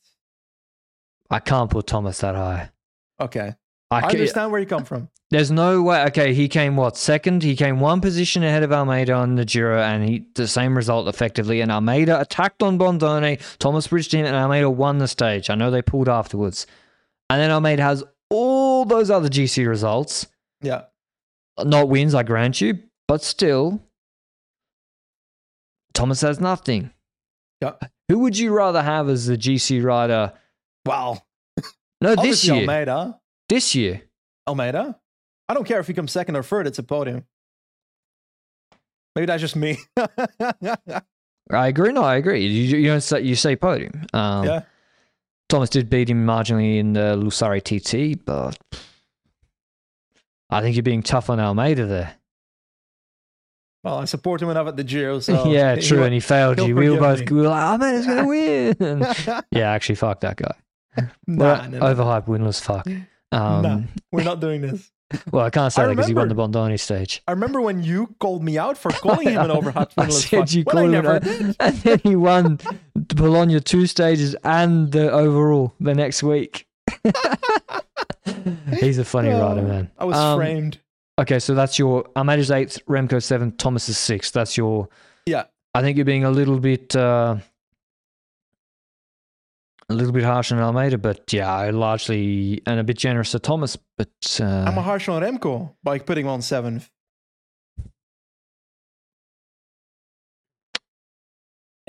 I 1.31 1.39
can't 1.39 1.71
put 1.71 1.87
Thomas 1.87 2.21
that 2.21 2.35
high. 2.35 2.71
Okay. 3.19 3.55
I, 3.91 4.01
I 4.01 4.03
understand 4.03 4.53
where 4.53 4.61
you 4.61 4.67
come 4.67 4.85
from. 4.85 5.09
There's 5.31 5.51
no 5.51 5.83
way. 5.83 6.05
Okay, 6.07 6.35
he 6.35 6.49
came 6.49 6.77
what 6.77 6.97
second? 6.97 7.43
He 7.43 7.55
came 7.55 7.79
one 7.81 8.01
position 8.01 8.43
ahead 8.43 8.65
of 8.65 8.73
Almeida 8.73 9.13
on 9.13 9.37
the 9.37 9.45
Giro, 9.45 9.81
and 9.81 10.09
he 10.09 10.25
the 10.35 10.49
same 10.49 10.77
result 10.77 11.09
effectively. 11.09 11.61
And 11.61 11.71
Almeida 11.71 12.21
attacked 12.21 12.63
on 12.63 12.79
Bondone. 12.79 13.41
Thomas 13.59 13.87
bridged 13.87 14.13
in, 14.13 14.27
and 14.27 14.35
Almeida 14.35 14.69
won 14.69 14.99
the 14.99 15.07
stage. 15.07 15.49
I 15.49 15.55
know 15.55 15.71
they 15.71 15.83
pulled 15.83 16.09
afterwards, 16.09 16.67
and 17.31 17.41
then 17.41 17.51
Almeida 17.51 17.83
has 17.83 18.05
all 18.29 18.85
those 18.85 19.11
other 19.11 19.29
GC 19.31 19.67
results, 19.67 20.27
Yeah. 20.61 20.83
not 21.65 21.89
wins, 21.89 22.15
I 22.15 22.23
grant 22.23 22.61
you, 22.61 22.79
but 23.09 23.23
still, 23.23 23.81
Thomas 25.95 26.21
has 26.21 26.41
nothing. 26.41 26.91
Yeah. 27.61 27.73
Who 28.09 28.21
would 28.21 28.39
you 28.39 28.53
rather 28.53 28.83
have 28.83 29.09
as 29.09 29.27
the 29.27 29.37
GC 29.37 29.83
rider? 29.85 30.33
Wow. 30.87 31.23
No, 32.01 32.15
this 32.17 32.45
year. 32.45 32.57
Almeida. 32.57 33.21
This 33.49 33.75
year. 33.75 34.03
Almeida. 34.49 34.99
I 35.49 35.55
don't 35.55 35.65
care 35.67 35.81
if 35.81 35.87
he 35.87 35.93
comes 35.95 36.13
second 36.13 36.37
or 36.37 36.43
third, 36.43 36.67
it's 36.67 36.79
a 36.79 36.83
podium. 36.83 37.25
Maybe 39.15 39.27
that's 39.27 39.41
just 39.41 39.57
me. 39.57 39.77
I 39.97 41.67
agree. 41.69 41.93
No, 41.93 42.03
I 42.03 42.15
agree. 42.17 42.47
You, 42.47 42.79
you 42.79 42.89
don't 42.89 43.01
say 43.01 43.21
you 43.23 43.35
say 43.35 43.57
podium. 43.57 44.07
Um, 44.13 44.45
yeah. 44.47 44.63
Thomas 45.51 45.69
did 45.71 45.91
beat 45.91 46.09
him 46.09 46.25
marginally 46.27 46.79
in 46.79 46.93
the 46.95 47.17
Lussari 47.17 47.61
TT, 47.63 48.25
but 48.25 48.57
I 50.49 50.61
think 50.61 50.77
you're 50.77 50.83
being 50.83 51.03
tough 51.03 51.29
on 51.31 51.39
Almeida 51.41 51.87
there. 51.87 52.15
Well, 53.83 53.99
I 53.99 54.05
support 54.05 54.43
him 54.43 54.51
enough 54.51 54.67
at 54.69 54.77
the 54.77 54.85
Giro, 54.85 55.21
so 55.21 55.47
yeah, 55.51 55.75
he- 55.77 55.83
true. 55.83 56.03
And 56.03 56.13
he 56.13 56.21
failed 56.21 56.59
you. 56.59 56.75
We 56.77 56.91
were 56.91 56.99
both 56.99 57.29
we 57.31 57.41
were 57.41 57.49
like, 57.49 57.63
Almeida's 57.63 58.07
going 58.07 58.19
to 58.19 58.25
win. 58.27 59.43
Yeah, 59.51 59.71
actually, 59.71 59.95
fuck 59.97 60.21
that 60.21 60.37
guy. 60.37 60.55
nah, 61.27 61.67
no, 61.67 61.79
no, 61.79 61.81
overhyped, 61.95 62.27
winless 62.27 62.61
fuck. 62.61 62.87
Um, 63.33 63.63
Nah. 63.63 63.81
We're 64.13 64.25
not 64.25 64.41
doing 64.41 64.61
this. 64.61 64.91
Well, 65.33 65.45
I 65.45 65.51
can't 65.51 65.73
say 65.73 65.83
I 65.83 65.87
that 65.87 65.93
because 65.95 66.07
he 66.07 66.15
won 66.15 66.29
the 66.29 66.35
Bondone 66.37 66.79
stage. 66.79 67.21
I 67.27 67.33
remember 67.33 67.61
when 67.61 67.83
you 67.83 68.15
called 68.21 68.45
me 68.45 68.59
out 68.59 68.79
for 68.79 68.91
calling 68.93 69.29
him 69.29 69.41
an 69.41 69.51
overhyped 69.51 69.93
I 69.99 70.09
said 70.09 70.39
fuck. 70.41 70.53
you 70.53 70.65
called 70.65 70.93
him. 70.95 71.55
And 71.61 71.77
then 71.79 71.99
he 72.05 72.15
won 72.17 72.59
the 72.95 73.15
Bologna 73.17 73.59
two 73.61 73.87
stages 73.87 74.37
and 74.45 74.93
the 74.93 75.11
overall 75.11 75.75
the 75.81 75.95
next 75.95 76.23
week. 76.23 76.67
He's 78.79 78.99
a 78.99 79.05
funny 79.05 79.31
rider, 79.31 79.61
Oh, 79.61 79.65
man. 79.69 79.91
I 79.99 80.05
was 80.05 80.17
Um, 80.17 80.39
framed. 80.39 80.79
Okay, 81.19 81.39
so 81.39 81.55
that's 81.55 81.79
your 81.79 82.05
Almeida's 82.17 82.51
eighth, 82.51 82.79
Remco 82.87 83.23
seventh, 83.23 83.57
Thomas 83.59 83.89
is 83.89 83.99
sixth. 83.99 84.33
That's 84.33 84.57
your. 84.57 84.89
Yeah. 85.27 85.45
I 85.75 85.83
think 85.83 85.97
you're 85.97 86.05
being 86.07 86.25
a 86.25 86.31
little 86.31 86.59
bit, 86.59 86.97
uh, 86.97 87.37
a 89.91 89.95
little 89.95 90.13
bit 90.13 90.25
harsh 90.25 90.53
on 90.53 90.59
Almeida, 90.59 90.99
but 90.99 91.33
yeah, 91.33 91.53
I 91.53 91.71
largely 91.71 92.63
and 92.67 92.79
a 92.81 92.85
bit 92.85 92.97
generous 92.97 93.33
to 93.33 93.39
Thomas. 93.39 93.77
But 93.99 94.39
uh, 94.41 94.65
I'm 94.67 94.79
a 94.79 94.83
harsh 94.83 95.09
on 95.09 95.23
Remco 95.23 95.75
by 95.83 95.99
putting 95.99 96.27
him 96.27 96.33
on 96.33 96.43
seventh. 96.43 96.89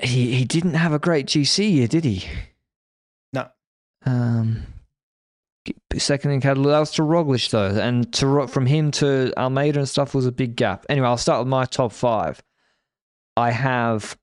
he 0.02 0.34
he 0.34 0.44
didn't 0.44 0.74
have 0.74 0.92
a 0.92 0.98
great 0.98 1.26
GC 1.26 1.70
year, 1.70 1.86
did 1.86 2.04
he? 2.04 2.26
No. 3.32 3.48
Um, 4.04 4.64
second 5.96 6.32
in 6.32 6.40
Catalan. 6.40 6.70
That 6.70 6.80
was 6.80 6.90
to 6.92 7.02
Roglic 7.02 7.50
though, 7.50 7.68
and 7.68 8.12
to 8.14 8.46
from 8.48 8.66
him 8.66 8.90
to 8.92 9.32
Almeida 9.36 9.78
and 9.78 9.88
stuff 9.88 10.14
was 10.14 10.26
a 10.26 10.32
big 10.32 10.56
gap. 10.56 10.86
Anyway, 10.88 11.06
I'll 11.06 11.16
start 11.16 11.40
with 11.40 11.48
my 11.48 11.64
top 11.64 11.92
five. 11.92 12.42
I 13.36 13.50
have 13.50 14.18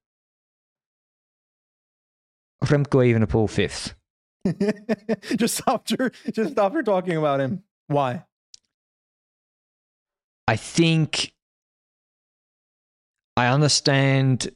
Remco 2.65 3.03
Evenepoel 3.05 3.49
fifth. 3.49 3.95
just 5.37 5.61
after 5.67 6.11
just 6.31 6.57
after 6.57 6.81
talking 6.83 7.17
about 7.17 7.39
him. 7.39 7.63
Why? 7.87 8.23
I 10.47 10.55
think 10.55 11.33
I 13.37 13.47
understand 13.47 14.49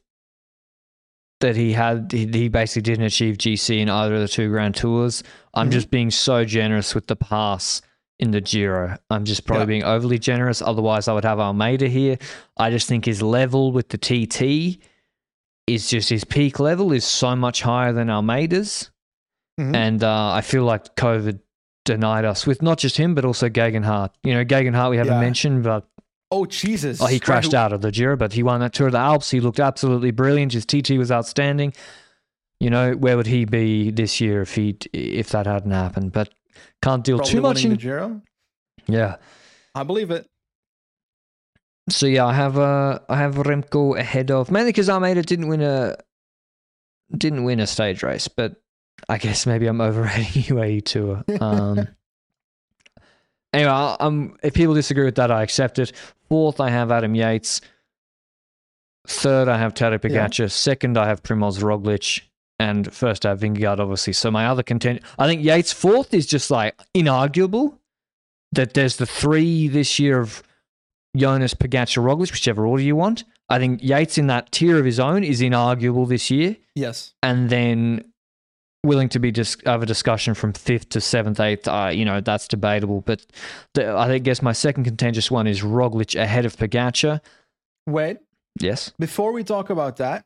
that 1.41 1.55
he 1.55 1.73
had 1.73 2.11
he, 2.11 2.47
basically 2.47 2.81
didn't 2.83 3.05
achieve 3.05 3.37
GC 3.37 3.79
in 3.79 3.89
either 3.89 4.15
of 4.15 4.21
the 4.21 4.27
two 4.27 4.49
Grand 4.49 4.75
Tours. 4.75 5.23
I'm 5.53 5.69
Mhm. 5.69 5.73
just 5.73 5.91
being 5.91 6.09
so 6.11 6.45
generous 6.45 6.95
with 6.95 7.07
the 7.07 7.15
pass 7.17 7.81
in 8.19 8.31
the 8.31 8.39
Giro. 8.41 8.97
I'm 9.09 9.25
just 9.25 9.45
probably 9.45 9.63
Yeah. 9.63 9.67
being 9.67 9.83
overly 9.83 10.19
generous. 10.19 10.61
Otherwise, 10.61 11.07
I 11.07 11.13
would 11.13 11.25
have 11.25 11.39
Almeida 11.39 11.87
here. 11.89 12.17
I 12.57 12.69
just 12.71 12.87
think 12.87 13.05
his 13.05 13.21
level 13.21 13.71
with 13.73 13.89
the 13.89 13.97
TT 13.97 14.79
is 15.67 15.89
just 15.89 16.09
his 16.09 16.23
peak 16.23 16.59
level 16.59 16.91
is 16.91 17.05
so 17.05 17.35
much 17.35 17.61
higher 17.61 17.93
than 17.93 18.09
Almeida's. 18.09 18.91
Mhm. 19.59 19.75
And 19.75 20.03
uh, 20.03 20.31
I 20.31 20.41
feel 20.41 20.63
like 20.63 20.95
COVID 20.95 21.39
denied 21.85 22.25
us 22.25 22.47
with 22.47 22.61
not 22.61 22.77
just 22.79 22.97
him, 22.97 23.13
but 23.15 23.23
also 23.25 23.49
Geoghegan 23.49 23.83
Hart. 23.85 24.11
You 24.23 24.33
know, 24.33 24.43
Geoghegan 24.45 24.73
Hart 24.75 24.91
we 24.91 24.97
haven't 24.97 25.13
Yeah. 25.13 25.19
mentioned, 25.19 25.63
but 25.63 25.87
Oh 26.31 26.45
Jesus! 26.47 26.99
Oh, 26.99 27.05
he 27.05 27.19
crashed 27.19 27.51
who- 27.51 27.57
out 27.57 27.73
of 27.73 27.81
the 27.81 27.91
Giro, 27.91 28.15
but 28.17 28.33
he 28.33 28.41
won 28.41 28.59
that 28.61 28.73
Tour 28.73 28.87
of 28.87 28.93
the 28.93 28.97
Alps. 28.99 29.29
He 29.29 29.39
looked 29.39 29.59
absolutely 29.59 30.09
brilliant. 30.09 30.53
His 30.53 30.65
TT 30.65 30.97
was 30.97 31.11
outstanding. 31.11 31.73
You 32.59 32.71
know, 32.71 32.93
where 32.93 33.15
would 33.17 33.27
he 33.27 33.45
be 33.45 33.91
this 33.91 34.19
year 34.19 34.41
if 34.41 34.55
he 34.55 34.75
if 34.93 35.29
that 35.29 35.45
hadn't 35.45 35.69
happened? 35.71 36.11
But 36.11 36.33
can't 36.81 37.03
deal 37.03 37.17
Probably 37.17 37.31
too 37.33 37.41
much 37.41 37.63
in. 37.65 37.69
the 37.71 37.77
Giro. 37.77 38.21
Yeah. 38.87 39.17
I 39.75 39.83
believe 39.83 40.09
it. 40.09 40.25
So 41.89 42.05
yeah, 42.05 42.25
I 42.25 42.33
have 42.33 42.57
uh 42.57 42.99
I 43.09 43.17
have 43.17 43.35
Remco 43.35 43.97
ahead 43.99 44.31
of 44.31 44.49
mainly 44.51 44.69
because 44.69 44.89
Almeida 44.89 45.21
didn't 45.21 45.47
win 45.49 45.61
a 45.61 45.95
didn't 47.15 47.43
win 47.43 47.59
a 47.59 47.67
stage 47.67 48.03
race, 48.03 48.27
but 48.27 48.55
I 49.09 49.17
guess 49.17 49.45
maybe 49.45 49.67
I'm 49.67 49.81
overrating 49.81 50.43
UAE 50.55 50.85
Tour. 50.85 51.23
Um, 51.41 51.79
anyway, 53.53 53.69
I- 53.71 53.97
I'm 53.99 54.37
if 54.43 54.53
people 54.53 54.73
disagree 54.73 55.05
with 55.05 55.15
that, 55.15 55.31
I 55.31 55.43
accept 55.43 55.79
it. 55.79 55.91
Fourth, 56.29 56.59
I 56.59 56.69
have 56.69 56.91
Adam 56.91 57.15
Yates. 57.15 57.61
Third, 59.05 59.49
I 59.49 59.57
have 59.57 59.73
Tadej 59.73 59.99
Pogacar. 59.99 60.49
Second, 60.49 60.97
I 60.97 61.07
have 61.07 61.21
Primoz 61.23 61.59
Roglic. 61.61 62.21
And 62.59 62.93
first, 62.93 63.25
I 63.25 63.29
have 63.29 63.41
Vingegaard, 63.41 63.79
obviously. 63.79 64.13
So 64.13 64.31
my 64.31 64.45
other 64.47 64.63
content, 64.63 65.01
I 65.19 65.27
think 65.27 65.43
Yates 65.43 65.73
fourth 65.73 66.13
is 66.13 66.25
just 66.25 66.49
like 66.49 66.75
inarguable. 66.95 67.77
That 68.53 68.73
there's 68.75 68.95
the 68.97 69.05
three 69.05 69.67
this 69.67 69.99
year 69.99 70.19
of 70.21 70.41
Jonas, 71.15 71.53
Pogacar, 71.53 72.01
Roglic, 72.03 72.31
whichever 72.31 72.65
order 72.65 72.83
you 72.83 72.95
want. 72.95 73.23
I 73.49 73.59
think 73.59 73.83
Yates 73.83 74.17
in 74.17 74.27
that 74.27 74.51
tier 74.51 74.77
of 74.79 74.85
his 74.85 74.99
own 74.99 75.23
is 75.23 75.41
inarguable 75.41 76.07
this 76.07 76.31
year, 76.31 76.57
Yes. 76.75 77.13
and 77.21 77.49
then 77.49 78.05
willing 78.83 79.09
to 79.09 79.19
be 79.19 79.31
dis- 79.31 79.57
have 79.65 79.83
a 79.83 79.85
discussion 79.85 80.33
from 80.33 80.53
fifth 80.53 80.89
to 80.89 80.99
seventh, 81.01 81.39
eighth. 81.39 81.67
Uh, 81.67 81.91
you 81.93 82.03
know 82.03 82.19
that's 82.19 82.47
debatable, 82.47 83.01
but 83.01 83.25
the, 83.75 83.95
I 83.95 84.17
guess 84.17 84.41
my 84.41 84.53
second 84.53 84.85
contentious 84.85 85.29
one 85.29 85.45
is 85.47 85.61
Roglic 85.61 86.19
ahead 86.19 86.45
of 86.45 86.55
Pogacar. 86.57 87.21
Wait. 87.87 88.17
Yes, 88.59 88.91
Before 88.99 89.31
we 89.33 89.43
talk 89.43 89.71
about 89.71 89.97
that, 89.97 90.25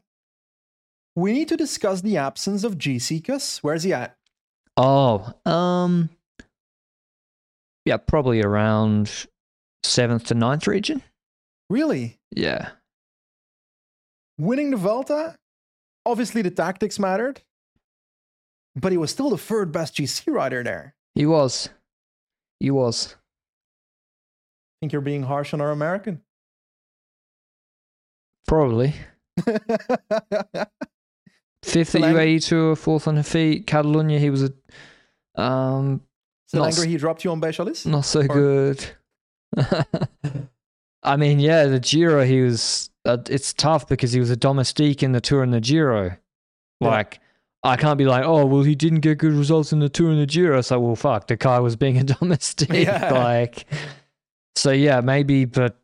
we 1.15 1.31
need 1.31 1.47
to 1.47 1.55
discuss 1.57 2.01
the 2.01 2.17
absence 2.17 2.63
of 2.65 2.77
GC. 2.77 3.23
Kuss, 3.23 3.63
where's 3.63 3.83
he 3.83 3.93
at? 3.93 4.17
Oh, 4.75 5.33
um, 5.45 6.09
yeah, 7.85 7.95
probably 7.97 8.41
around 8.41 9.27
seventh 9.87 10.25
to 10.25 10.33
ninth 10.33 10.67
region. 10.67 11.01
Really? 11.69 12.19
Yeah, 12.35 12.69
Winning 14.37 14.71
the 14.71 14.77
Vuelta? 14.77 15.35
Obviously, 16.05 16.41
the 16.41 16.51
tactics 16.51 16.97
mattered, 16.99 17.41
but 18.75 18.91
he 18.91 18.97
was 18.97 19.11
still 19.11 19.29
the 19.29 19.37
third 19.37 19.71
best 19.71 19.95
GC 19.95 20.31
rider 20.31 20.63
there. 20.63 20.95
he 21.15 21.25
was, 21.25 21.69
he 22.59 22.71
was. 22.71 23.15
I 23.15 24.75
think 24.81 24.93
you're 24.93 25.01
being 25.01 25.23
harsh 25.23 25.53
on 25.53 25.59
our 25.61 25.71
American. 25.71 26.21
Probably. 28.47 28.93
Fifth 31.63 31.95
at 31.95 32.01
UAE 32.01 32.45
Tour, 32.47 32.75
fourth 32.75 33.07
on 33.07 33.15
Hafeet. 33.17 33.65
Catalunya, 33.65 34.19
he 34.19 34.29
was 34.29 34.43
a 34.43 34.53
um, 35.41 36.01
so 36.47 36.59
Not 36.59 36.69
Langer, 36.69 36.77
s- 36.79 36.83
he 36.83 36.97
dropped 36.97 37.23
you 37.25 37.31
on 37.31 37.41
Bechalis? 37.41 37.85
not 37.85 38.05
so 38.05 38.21
Or- 38.21 38.27
good. 38.27 38.85
I 41.03 41.15
mean, 41.15 41.39
yeah, 41.39 41.65
the 41.65 41.79
Giro, 41.79 42.23
he 42.25 42.41
was. 42.41 42.89
Uh, 43.05 43.17
it's 43.29 43.53
tough 43.53 43.87
because 43.87 44.11
he 44.11 44.19
was 44.19 44.29
a 44.29 44.35
domestique 44.35 45.01
in 45.01 45.13
the 45.13 45.21
Tour 45.21 45.43
and 45.43 45.53
the 45.53 45.61
Giro. 45.61 46.17
Yeah. 46.81 46.87
Like, 46.87 47.19
I 47.63 47.77
can't 47.77 47.97
be 47.97 48.05
like, 48.05 48.25
oh, 48.25 48.45
well, 48.45 48.63
he 48.63 48.75
didn't 48.75 48.99
get 48.99 49.17
good 49.17 49.33
results 49.33 49.71
in 49.71 49.79
the 49.79 49.87
Tour 49.89 50.11
and 50.11 50.19
the 50.19 50.25
Giro. 50.25 50.59
So, 50.61 50.79
well, 50.79 50.95
fuck, 50.95 51.27
the 51.27 51.37
guy 51.37 51.59
was 51.59 51.75
being 51.75 51.97
a 51.97 52.03
domestique. 52.19 52.69
Yeah. 52.73 53.13
Like, 53.13 53.65
so 54.55 54.71
yeah, 54.71 54.99
maybe, 55.01 55.45
but 55.45 55.77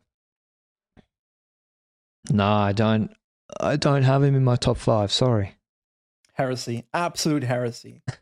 no, 2.30 2.46
I 2.46 2.72
don't. 2.72 3.10
I 3.60 3.76
don't 3.76 4.02
have 4.02 4.22
him 4.22 4.34
in 4.34 4.42
my 4.44 4.56
top 4.56 4.78
five. 4.78 5.12
Sorry. 5.12 5.54
Heresy. 6.32 6.84
Absolute 6.92 7.44
heresy. 7.44 8.02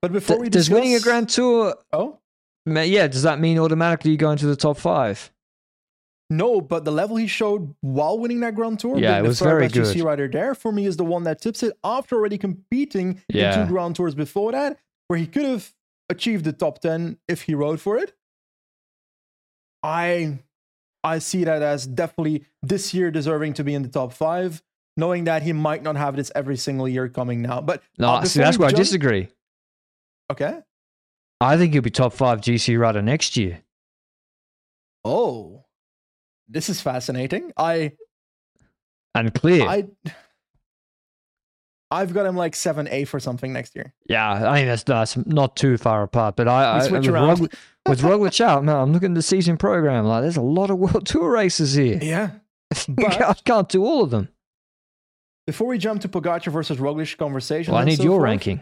But 0.00 0.12
before 0.12 0.36
D- 0.36 0.42
we 0.42 0.48
does 0.48 0.70
winning 0.70 0.94
a 0.94 1.00
Grand 1.00 1.28
Tour, 1.28 1.74
Oh? 1.92 2.20
Yeah, 2.76 3.06
does 3.08 3.22
that 3.22 3.40
mean 3.40 3.58
automatically 3.58 4.10
you 4.10 4.16
go 4.16 4.30
into 4.30 4.46
the 4.46 4.56
top 4.56 4.76
five? 4.78 5.30
No, 6.30 6.60
but 6.60 6.84
the 6.84 6.92
level 6.92 7.16
he 7.16 7.26
showed 7.26 7.74
while 7.80 8.18
winning 8.18 8.40
that 8.40 8.54
Grand 8.54 8.78
Tour, 8.78 8.98
Yeah, 8.98 9.18
it 9.18 9.22
the 9.22 9.28
was 9.28 9.40
very 9.40 9.68
best 9.68 9.94
good. 9.94 10.02
rider 10.04 10.28
there, 10.28 10.54
for 10.54 10.70
me 10.72 10.84
is 10.84 10.96
the 10.98 11.04
one 11.04 11.22
that 11.24 11.40
tips 11.40 11.62
it 11.62 11.72
after 11.82 12.16
already 12.16 12.36
competing 12.36 13.22
Yeah. 13.28 13.60
in 13.62 13.66
two 13.66 13.72
Grand 13.72 13.96
Tours 13.96 14.14
before 14.14 14.52
that, 14.52 14.78
where 15.06 15.18
he 15.18 15.26
could 15.26 15.44
have 15.46 15.72
achieved 16.10 16.44
the 16.44 16.52
top 16.52 16.80
10 16.80 17.18
if 17.28 17.42
he 17.42 17.54
rode 17.54 17.80
for 17.80 17.96
it. 17.96 18.14
I 19.82 20.38
I 21.04 21.18
see 21.20 21.44
that 21.44 21.62
as 21.62 21.86
definitely 21.86 22.44
this 22.62 22.92
year 22.92 23.10
deserving 23.10 23.54
to 23.54 23.64
be 23.64 23.74
in 23.74 23.82
the 23.82 23.88
top 23.88 24.12
five, 24.12 24.62
knowing 24.96 25.24
that 25.24 25.42
he 25.42 25.52
might 25.52 25.82
not 25.82 25.96
have 25.96 26.16
this 26.16 26.30
every 26.34 26.56
single 26.56 26.88
year 26.88 27.08
coming 27.08 27.40
now. 27.40 27.60
But 27.60 27.82
No, 27.96 28.08
uh, 28.08 28.24
see, 28.24 28.40
that's 28.40 28.58
where 28.58 28.68
I 28.68 28.72
disagree. 28.72 29.28
Okay. 30.30 30.60
I 31.40 31.56
think 31.56 31.72
he'll 31.72 31.82
be 31.82 31.90
top 31.90 32.12
five 32.12 32.40
GC 32.40 32.78
rider 32.78 33.00
next 33.02 33.36
year. 33.36 33.62
Oh, 35.04 35.64
this 36.48 36.68
is 36.68 36.80
fascinating. 36.80 37.52
I 37.56 37.92
And 39.14 39.32
clear. 39.32 39.62
I 39.66 39.86
I've 41.90 42.12
got 42.12 42.26
him 42.26 42.36
like 42.36 42.54
seven 42.54 42.86
A 42.90 43.04
for 43.04 43.18
something 43.18 43.52
next 43.52 43.74
year. 43.74 43.94
yeah, 44.08 44.30
I 44.50 44.56
mean, 44.58 44.66
that's, 44.66 44.82
that's 44.82 45.16
not 45.26 45.56
too 45.56 45.78
far 45.78 46.02
apart. 46.02 46.36
But 46.36 46.46
I, 46.48 46.78
I 46.78 46.80
switch 46.86 47.06
with, 47.06 47.14
around. 47.14 47.40
Rog, 47.40 47.52
with 47.88 48.00
Roglic 48.02 48.40
out, 48.42 48.62
man, 48.64 48.76
I'm 48.76 48.92
looking 48.92 49.12
at 49.12 49.14
the 49.14 49.22
season 49.22 49.56
program. 49.56 50.04
Like, 50.04 50.20
there's 50.22 50.36
a 50.36 50.42
lot 50.42 50.68
of 50.70 50.76
World 50.78 51.06
Tour 51.06 51.30
races 51.30 51.72
here. 51.74 51.98
Yeah. 52.02 52.30
I 52.98 53.34
can't 53.44 53.68
do 53.70 53.84
all 53.86 54.02
of 54.04 54.10
them. 54.10 54.28
before 55.46 55.66
we 55.68 55.78
jump 55.78 56.02
to 56.02 56.08
Pogacar 56.10 56.52
versus 56.52 56.76
Roglic 56.76 57.16
conversation, 57.16 57.72
Well, 57.72 57.80
I 57.80 57.86
need 57.86 57.96
so 57.96 58.02
your 58.02 58.12
forth- 58.18 58.24
ranking. 58.24 58.60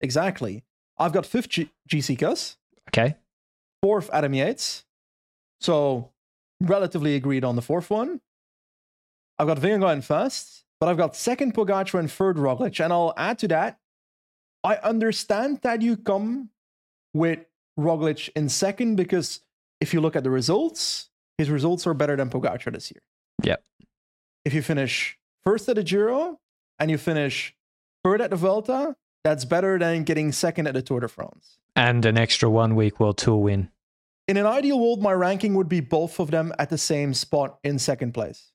Exactly. 0.00 0.62
I've 1.00 1.12
got 1.12 1.26
fifth 1.26 1.48
G- 1.48 1.70
GC 1.88 2.16
Kuss, 2.18 2.56
Okay. 2.88 3.16
fourth 3.82 4.10
Adam 4.12 4.34
Yates. 4.34 4.84
So 5.60 6.10
relatively 6.60 7.14
agreed 7.16 7.42
on 7.44 7.56
the 7.56 7.62
fourth 7.62 7.90
one. 7.90 8.20
I've 9.38 9.46
got 9.46 9.58
Vingegaard 9.58 9.94
in 9.94 10.02
first, 10.02 10.64
but 10.78 10.88
I've 10.88 10.96
got 10.98 11.16
second 11.16 11.54
Pogacar 11.54 11.98
and 11.98 12.10
third 12.12 12.36
Roglic. 12.36 12.82
And 12.84 12.92
I'll 12.92 13.14
add 13.16 13.38
to 13.40 13.48
that, 13.48 13.78
I 14.62 14.76
understand 14.76 15.60
that 15.62 15.80
you 15.80 15.96
come 15.96 16.50
with 17.14 17.40
Roglic 17.78 18.28
in 18.36 18.48
second 18.50 18.96
because 18.96 19.40
if 19.80 19.94
you 19.94 20.00
look 20.02 20.14
at 20.16 20.22
the 20.24 20.30
results, 20.30 21.08
his 21.38 21.48
results 21.48 21.86
are 21.86 21.94
better 21.94 22.16
than 22.16 22.28
Pogacar 22.28 22.70
this 22.72 22.90
year. 22.92 23.00
Yep. 23.42 23.64
If 24.44 24.52
you 24.52 24.60
finish 24.60 25.18
first 25.42 25.66
at 25.70 25.76
the 25.76 25.82
Giro 25.82 26.38
and 26.78 26.90
you 26.90 26.98
finish 26.98 27.54
third 28.04 28.20
at 28.20 28.28
the 28.30 28.36
Vuelta, 28.36 28.96
that's 29.24 29.44
better 29.44 29.78
than 29.78 30.04
getting 30.04 30.32
second 30.32 30.66
at 30.66 30.74
the 30.74 30.82
Tour 30.82 31.00
de 31.00 31.08
France. 31.08 31.58
And 31.76 32.04
an 32.04 32.18
extra 32.18 32.48
one 32.48 32.74
week 32.74 33.00
World 33.00 33.18
Tour 33.18 33.36
win. 33.36 33.70
In 34.26 34.36
an 34.36 34.46
ideal 34.46 34.78
world, 34.78 35.02
my 35.02 35.12
ranking 35.12 35.54
would 35.54 35.68
be 35.68 35.80
both 35.80 36.20
of 36.20 36.30
them 36.30 36.52
at 36.58 36.70
the 36.70 36.78
same 36.78 37.14
spot 37.14 37.58
in 37.64 37.78
second 37.78 38.12
place. 38.12 38.52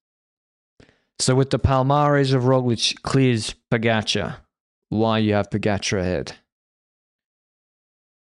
So 1.20 1.36
with 1.36 1.49
the 1.49 1.59
Palmares 1.59 2.34
of 2.34 2.43
Roglic 2.43 3.01
clears 3.01 3.55
Pogacar, 3.72 4.38
why 4.89 5.20
you 5.20 5.34
have 5.34 5.49
Pogacar 5.49 5.99
ahead? 5.99 6.36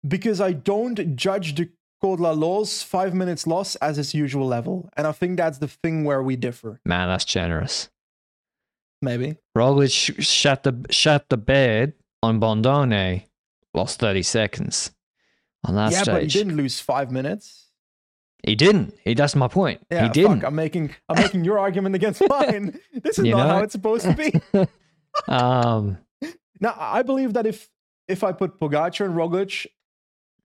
Because 0.07 0.41
I 0.41 0.53
don't 0.53 1.16
judge 1.16 1.55
the 1.55 1.70
Col 2.03 2.16
de 2.16 2.22
la 2.22 2.32
Loze 2.32 2.82
five 2.82 3.14
minutes 3.14 3.47
loss 3.47 3.76
as 3.76 3.99
its 3.99 4.12
usual 4.12 4.47
level. 4.47 4.91
And 4.97 5.07
I 5.07 5.12
think 5.12 5.39
that's 5.39 5.59
the 5.59 5.68
thing 5.68 6.05
where 6.05 6.22
we 6.22 6.37
differ. 6.37 6.80
Man, 6.85 7.09
that's 7.09 7.24
generous. 7.24 7.89
Maybe. 9.01 9.37
Roglic 9.57 9.91
sh- 9.91 10.26
shut 10.26 10.62
the 10.64 10.85
shut 10.91 11.30
the 11.30 11.39
bed 11.39 11.95
on 12.25 12.41
Bondone, 12.41 13.25
lost 13.72 14.01
30 14.01 14.22
seconds 14.22 14.91
on 15.64 15.75
that 15.77 15.93
yeah, 15.93 16.03
stage. 16.03 16.14
but 16.14 16.22
he 16.22 16.29
didn't 16.29 16.57
lose 16.57 16.81
five 16.81 17.11
minutes. 17.11 17.68
He 18.47 18.55
didn't. 18.55 18.95
He, 19.05 19.14
that's 19.14 19.35
my 19.35 19.49
point. 19.49 19.87
Yeah, 19.91 20.05
he 20.05 20.09
didn't. 20.11 20.41
Fuck, 20.41 20.49
I'm 20.49 20.55
making 20.55 20.95
I'm 21.09 21.16
making 21.16 21.45
your 21.45 21.59
argument 21.59 21.95
against 21.95 22.22
mine. 22.29 22.79
This 22.93 23.18
is 23.18 23.25
You 23.25 23.33
not 23.33 23.47
know 23.47 23.55
how 23.55 23.62
it's 23.62 23.72
supposed 23.72 24.05
to 24.05 24.14
be. 24.14 24.33
um, 25.29 25.99
Now, 26.61 26.77
I 26.79 27.03
believe 27.03 27.33
that 27.35 27.47
if 27.47 27.70
if 28.07 28.22
I 28.22 28.33
put 28.33 28.61
Pogacar 28.61 29.07
and 29.07 29.14
Roglic 29.14 29.66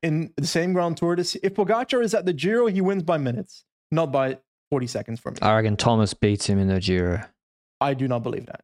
in 0.01 0.31
the 0.37 0.47
same 0.47 0.71
Grand 0.71 0.95
Tour, 0.95 1.17
this 1.17 1.35
if 1.43 1.55
Pogacar 1.55 2.01
is 2.01 2.13
at 2.13 2.25
the 2.25 2.31
Giro, 2.33 2.67
he 2.67 2.79
wins 2.79 3.03
by 3.03 3.17
minutes, 3.17 3.65
not 3.91 4.13
by 4.13 4.37
40 4.69 4.87
seconds 4.87 5.19
for 5.19 5.31
me. 5.31 5.37
I 5.41 5.55
reckon 5.55 5.75
Thomas 5.75 6.13
beats 6.13 6.47
him 6.47 6.57
in 6.57 6.69
the 6.69 6.79
Giro. 6.79 7.25
I 7.81 7.93
do 7.93 8.07
not 8.07 8.23
believe 8.23 8.45
that. 8.45 8.61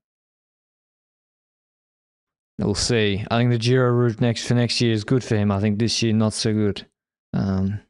We'll 2.59 2.75
see. 2.75 3.25
I 3.29 3.37
think 3.37 3.51
the 3.51 3.57
Giro 3.57 3.89
route 3.91 4.21
next 4.21 4.47
for 4.47 4.53
next 4.53 4.79
year 4.79 4.93
is 4.93 5.03
good 5.03 5.23
for 5.23 5.35
him. 5.35 5.51
I 5.51 5.59
think 5.59 5.77
this 5.77 6.01
year 6.01 6.13
not 6.13 6.33
so 6.33 6.53
good. 6.53 6.85
Um, 7.33 7.81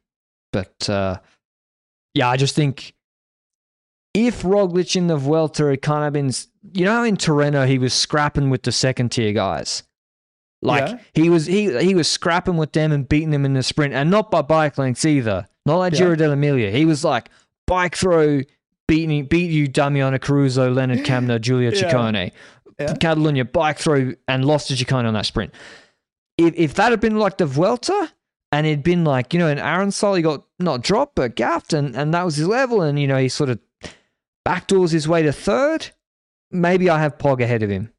but 0.52 0.88
uh, 0.90 1.18
yeah, 2.14 2.28
I 2.28 2.36
just 2.36 2.56
think 2.56 2.94
if 4.14 4.42
Roglic 4.42 4.96
in 4.96 5.06
the 5.06 5.16
Vuelta 5.16 5.66
had 5.66 5.82
kind 5.82 6.04
of 6.06 6.12
been, 6.12 6.30
you 6.72 6.84
know, 6.84 7.04
in 7.04 7.16
Tirreno 7.16 7.66
he 7.68 7.78
was 7.78 7.94
scrapping 7.94 8.50
with 8.50 8.62
the 8.62 8.72
second 8.72 9.10
tier 9.10 9.32
guys. 9.32 9.82
Like 10.62 10.88
Yeah. 10.88 10.98
he 11.14 11.30
was 11.30 11.46
he 11.46 11.78
he 11.80 11.94
was 11.94 12.08
scrapping 12.08 12.56
with 12.56 12.72
them 12.72 12.90
and 12.90 13.08
beating 13.08 13.30
them 13.30 13.44
in 13.44 13.52
the 13.52 13.62
sprint, 13.62 13.94
and 13.94 14.10
not 14.10 14.30
by 14.30 14.42
bike 14.42 14.78
lengths 14.78 15.04
either. 15.04 15.46
Not 15.66 15.76
like 15.76 15.92
Yeah. 15.92 15.98
Giro 15.98 16.16
dell'Emilia. 16.16 16.72
He 16.72 16.86
was 16.86 17.04
like 17.04 17.28
bike 17.66 17.94
throw, 17.94 18.40
beating 18.88 19.26
beat 19.26 19.50
you 19.50 19.68
Damiano 19.68 20.18
Caruso, 20.18 20.72
Lennard 20.72 21.04
Kämna, 21.04 21.40
Giulio 21.40 21.70
Yeah. 21.74 21.82
Ciccone. 21.92 22.32
Yeah. 22.78 22.92
Catalunya 22.94 23.50
bike 23.50 23.78
through, 23.78 24.16
and 24.28 24.44
lost 24.44 24.68
to 24.68 24.74
Ciccone 24.74 25.06
on 25.06 25.14
that 25.14 25.26
sprint. 25.26 25.52
If 26.36 26.54
if 26.56 26.74
that 26.74 26.90
had 26.90 27.00
been 27.00 27.18
like 27.18 27.38
the 27.38 27.46
Vuelta 27.46 28.12
and 28.52 28.66
it'd 28.66 28.82
been 28.82 29.04
like, 29.04 29.32
you 29.32 29.38
know, 29.38 29.48
an 29.48 29.58
Aaron 29.58 29.90
he 29.90 30.22
got 30.22 30.44
not 30.58 30.82
dropped 30.82 31.14
but 31.16 31.36
gapped 31.36 31.72
and, 31.72 31.96
and 31.96 32.12
that 32.14 32.24
was 32.24 32.36
his 32.36 32.46
level 32.46 32.82
and, 32.82 32.98
you 32.98 33.06
know, 33.06 33.18
he 33.18 33.28
sort 33.28 33.50
of 33.50 33.58
backdoors 34.46 34.92
his 34.92 35.08
way 35.08 35.22
to 35.22 35.32
third, 35.32 35.88
maybe 36.50 36.88
I 36.88 37.00
have 37.00 37.18
Pog 37.18 37.42
ahead 37.42 37.62
of 37.62 37.70
him. 37.70 37.92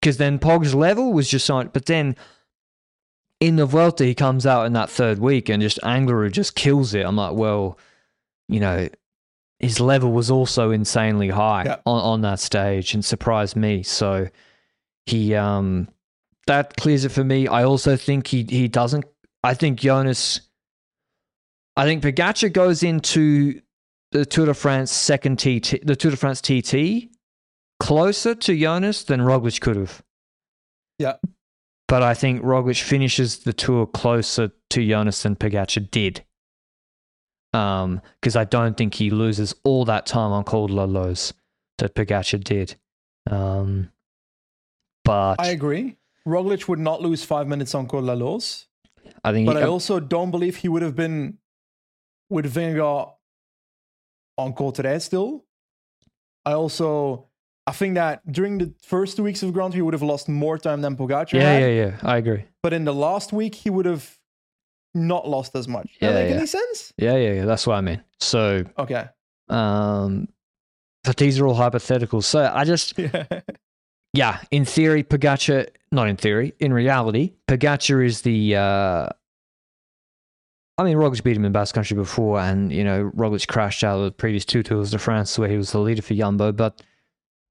Because 0.00 0.18
then 0.18 0.38
Pog's 0.38 0.74
level 0.74 1.12
was 1.12 1.28
just 1.28 1.48
on 1.50 1.68
but 1.68 1.86
then 1.86 2.16
in 3.40 3.56
the 3.56 3.66
Vuelta 3.66 4.04
he 4.04 4.14
comes 4.14 4.46
out 4.46 4.66
in 4.66 4.72
that 4.74 4.90
third 4.90 5.18
week 5.18 5.48
and 5.48 5.62
just 5.62 5.78
Angliru 5.82 6.30
just 6.30 6.54
kills 6.54 6.94
it. 6.94 7.06
I'm 7.06 7.16
like, 7.16 7.34
well, 7.34 7.78
you 8.48 8.60
know, 8.60 8.88
his 9.60 9.80
level 9.80 10.12
was 10.12 10.30
also 10.30 10.70
insanely 10.70 11.28
high 11.28 11.64
Yeah. 11.64 11.76
on, 11.86 12.00
on 12.02 12.20
that 12.22 12.40
stage 12.40 12.94
and 12.94 13.04
surprised 13.04 13.56
me. 13.56 13.82
So 13.82 14.28
he 15.06 15.34
um 15.34 15.88
that 16.46 16.76
clears 16.76 17.04
it 17.04 17.10
for 17.10 17.24
me. 17.24 17.48
I 17.48 17.64
also 17.64 17.96
think 17.96 18.26
he 18.26 18.44
he 18.48 18.68
doesn't 18.68 19.04
I 19.42 19.54
think 19.54 19.80
Jonas 19.80 20.40
I 21.76 21.84
think 21.84 22.02
Pogacar 22.02 22.52
goes 22.52 22.82
into 22.82 23.60
the 24.12 24.24
Tour 24.24 24.46
de 24.46 24.54
France 24.54 24.92
second 24.92 25.38
TT 25.38 25.84
the 25.86 25.96
Tour 25.96 26.10
de 26.12 26.16
France 26.16 26.40
TT 26.40 27.10
closer 27.80 28.34
to 28.34 28.56
Jonas 28.56 29.04
than 29.04 29.20
Roglic 29.20 29.60
could 29.60 29.76
have. 29.76 30.02
Yeah. 30.98 31.16
But 31.88 32.02
I 32.02 32.14
think 32.14 32.42
Roglic 32.42 32.82
finishes 32.82 33.40
the 33.40 33.52
tour 33.52 33.86
closer 33.86 34.50
to 34.70 34.88
Jonas 34.88 35.22
than 35.22 35.36
Pogacar 35.36 35.90
did. 35.90 36.24
Um, 37.54 38.00
because 38.20 38.36
I 38.36 38.44
don't 38.44 38.76
think 38.76 38.94
he 38.94 39.10
loses 39.10 39.54
all 39.62 39.84
that 39.84 40.06
time 40.06 40.32
on 40.32 40.44
Cold 40.44 40.70
Lows 40.70 41.32
that 41.78 41.94
Pogacar 41.94 42.42
did. 42.42 42.76
Um, 43.30 43.90
but 45.04 45.36
I 45.38 45.48
agree. 45.48 45.96
Roglic 46.26 46.68
would 46.68 46.78
not 46.78 47.00
lose 47.00 47.22
five 47.22 47.46
minutes 47.46 47.74
on 47.74 47.86
La 47.86 48.14
Loze, 48.14 48.66
I 49.22 49.32
think 49.32 49.46
but 49.46 49.56
he, 49.56 49.62
I 49.62 49.66
also 49.66 50.00
don't 50.00 50.30
believe 50.30 50.56
he 50.56 50.68
would 50.68 50.82
have 50.82 50.96
been 50.96 51.38
with 52.30 52.52
Vingegaard 52.52 53.12
on 54.38 54.52
Code 54.54 54.74
Today 54.74 54.98
still. 54.98 55.44
I 56.44 56.52
also 56.52 57.28
I 57.66 57.72
think 57.72 57.94
that 57.94 58.20
during 58.30 58.58
the 58.58 58.74
first 58.82 59.16
two 59.16 59.22
weeks 59.22 59.42
of 59.42 59.52
Grand 59.52 59.72
Tour, 59.72 59.78
he 59.78 59.82
would 59.82 59.94
have 59.94 60.02
lost 60.02 60.28
more 60.28 60.58
time 60.58 60.82
than 60.82 60.96
Pogacar 60.96 61.34
yeah, 61.34 61.40
had. 61.40 61.62
yeah, 61.62 61.68
yeah. 61.68 61.96
I 62.02 62.18
agree. 62.18 62.44
But 62.62 62.72
in 62.72 62.84
the 62.84 62.94
last 62.94 63.32
week, 63.32 63.54
he 63.54 63.70
would 63.70 63.86
have 63.86 64.18
not 64.94 65.28
lost 65.28 65.54
as 65.56 65.66
much. 65.68 65.86
Does 65.86 65.96
Yeah, 66.00 66.12
that 66.12 66.20
make 66.22 66.30
yeah. 66.30 66.36
any 66.36 66.46
sense? 66.46 66.92
Yeah, 66.96 67.16
yeah, 67.16 67.32
yeah. 67.32 67.44
That's 67.44 67.66
what 67.66 67.74
I 67.74 67.80
mean. 67.80 68.02
So, 68.20 68.64
Okay. 68.78 69.06
um, 69.48 70.28
but 71.02 71.16
these 71.16 71.38
are 71.40 71.46
all 71.46 71.54
hypotheticals. 71.56 72.24
So 72.24 72.50
I 72.52 72.64
just, 72.64 72.96
Yeah. 72.98 73.24
yeah, 74.12 74.40
in 74.50 74.64
theory, 74.64 75.02
Pogacar, 75.04 75.68
not 75.92 76.08
in 76.08 76.16
theory, 76.16 76.54
in 76.60 76.72
reality, 76.72 77.32
Pogacar 77.48 78.04
is 78.04 78.22
the. 78.22 78.56
Uh, 78.56 79.08
I 80.76 80.82
mean, 80.82 80.96
Roglic 80.96 81.22
beat 81.22 81.36
him 81.36 81.44
in 81.44 81.52
Basque 81.52 81.74
Country 81.74 81.94
before, 81.96 82.40
and 82.40 82.72
you 82.72 82.82
know 82.82 83.10
Roglic 83.14 83.46
crashed 83.46 83.84
out 83.84 83.98
of 83.98 84.04
the 84.06 84.10
previous 84.10 84.44
two 84.44 84.62
Tours 84.64 84.90
de 84.90 84.98
France 84.98 85.38
where 85.38 85.48
he 85.48 85.56
was 85.56 85.70
the 85.70 85.78
leader 85.78 86.02
for 86.02 86.14
Jumbo. 86.14 86.50
But 86.50 86.82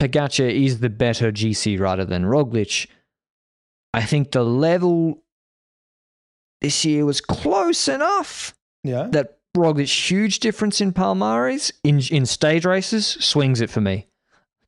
Pogacar 0.01 0.51
is 0.51 0.79
the 0.81 0.89
better 0.89 1.31
GC 1.31 1.79
rider 1.79 2.03
than 2.03 2.23
Roglic. 2.25 2.87
I 3.93 4.03
think 4.03 4.31
the 4.31 4.43
level 4.43 5.22
this 6.63 6.83
year 6.85 7.05
was 7.05 7.21
close 7.21 7.87
enough 7.87 8.55
yeah. 8.83 9.07
that 9.11 9.37
Roglic 9.55 10.09
huge 10.09 10.39
difference 10.39 10.81
in 10.81 10.93
Palmares 10.93 11.71
in 11.83 12.01
in 12.09 12.25
stage 12.25 12.65
races 12.65 13.05
swings 13.05 13.61
it 13.61 13.69
for 13.69 13.81
me. 13.81 14.07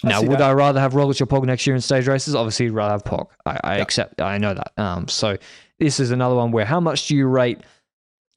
I 0.03 0.09
Now, 0.09 0.21
would 0.21 0.39
that. 0.39 0.41
I 0.41 0.53
rather 0.53 0.79
have 0.79 0.93
Roglic 0.93 1.19
or 1.21 1.25
Pog 1.25 1.45
next 1.45 1.65
year 1.65 1.75
in 1.75 1.81
stage 1.81 2.05
races? 2.07 2.35
Obviously, 2.35 2.67
I'd 2.67 2.73
rather 2.73 2.91
have 2.91 3.03
Pog. 3.03 3.27
I, 3.45 3.59
I 3.63 3.75
Yeah. 3.77 3.81
accept. 3.81 4.21
I 4.21 4.37
know 4.37 4.53
that. 4.53 4.73
Um, 4.77 5.07
so 5.07 5.37
this 5.79 5.99
is 5.99 6.11
another 6.11 6.35
one 6.35 6.51
where 6.51 6.65
how 6.65 6.79
much 6.79 7.07
do 7.07 7.15
you 7.15 7.25
rate 7.27 7.61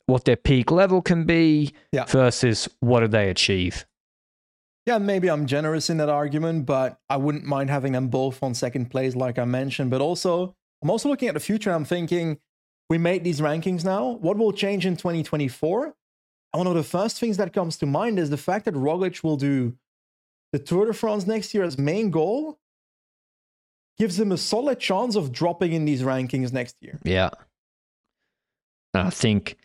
what 0.06 0.24
their 0.24 0.36
peak 0.36 0.70
level 0.70 1.02
can 1.02 1.24
be 1.24 1.74
Yeah. 1.92 2.04
versus 2.04 2.68
what 2.80 3.00
do 3.00 3.08
they 3.08 3.28
achieve? 3.28 3.84
Yeah, 4.86 4.96
maybe 4.96 5.28
I'm 5.28 5.44
generous 5.46 5.90
in 5.90 5.98
that 5.98 6.08
argument, 6.08 6.64
but 6.64 6.98
I 7.10 7.18
wouldn't 7.18 7.44
mind 7.44 7.68
having 7.68 7.92
them 7.92 8.08
both 8.08 8.42
on 8.42 8.54
second 8.54 8.90
place, 8.90 9.14
like 9.14 9.38
I 9.38 9.44
mentioned. 9.44 9.90
But 9.90 10.00
also, 10.00 10.54
I'm 10.80 10.88
also 10.88 11.10
looking 11.10 11.28
at 11.28 11.34
the 11.34 11.40
future 11.40 11.68
and 11.68 11.76
I'm 11.76 11.84
thinking, 11.84 12.38
we 12.88 12.98
made 12.98 13.24
these 13.24 13.40
rankings 13.40 13.84
now. 13.84 14.18
What 14.20 14.36
will 14.36 14.52
change 14.52 14.86
in 14.86 14.96
2024? 14.96 15.84
And 15.84 15.94
one 16.58 16.66
of 16.66 16.74
the 16.74 16.82
first 16.82 17.18
things 17.18 17.36
that 17.36 17.52
comes 17.52 17.76
to 17.78 17.86
mind 17.86 18.18
is 18.18 18.30
the 18.30 18.36
fact 18.36 18.64
that 18.64 18.74
Roglic 18.74 19.22
will 19.22 19.36
do 19.36 19.76
the 20.52 20.58
Tour 20.58 20.86
de 20.86 20.92
France 20.94 21.26
next 21.26 21.52
year 21.52 21.62
as 21.62 21.76
main 21.78 22.10
goal, 22.10 22.58
gives 23.98 24.18
him 24.18 24.32
a 24.32 24.36
solid 24.36 24.78
chance 24.78 25.16
of 25.16 25.32
dropping 25.32 25.72
in 25.72 25.84
these 25.84 26.02
rankings 26.02 26.52
next 26.52 26.76
year. 26.80 26.98
Yeah. 27.04 27.30
And 28.94 29.06
I 29.06 29.10
think, 29.10 29.58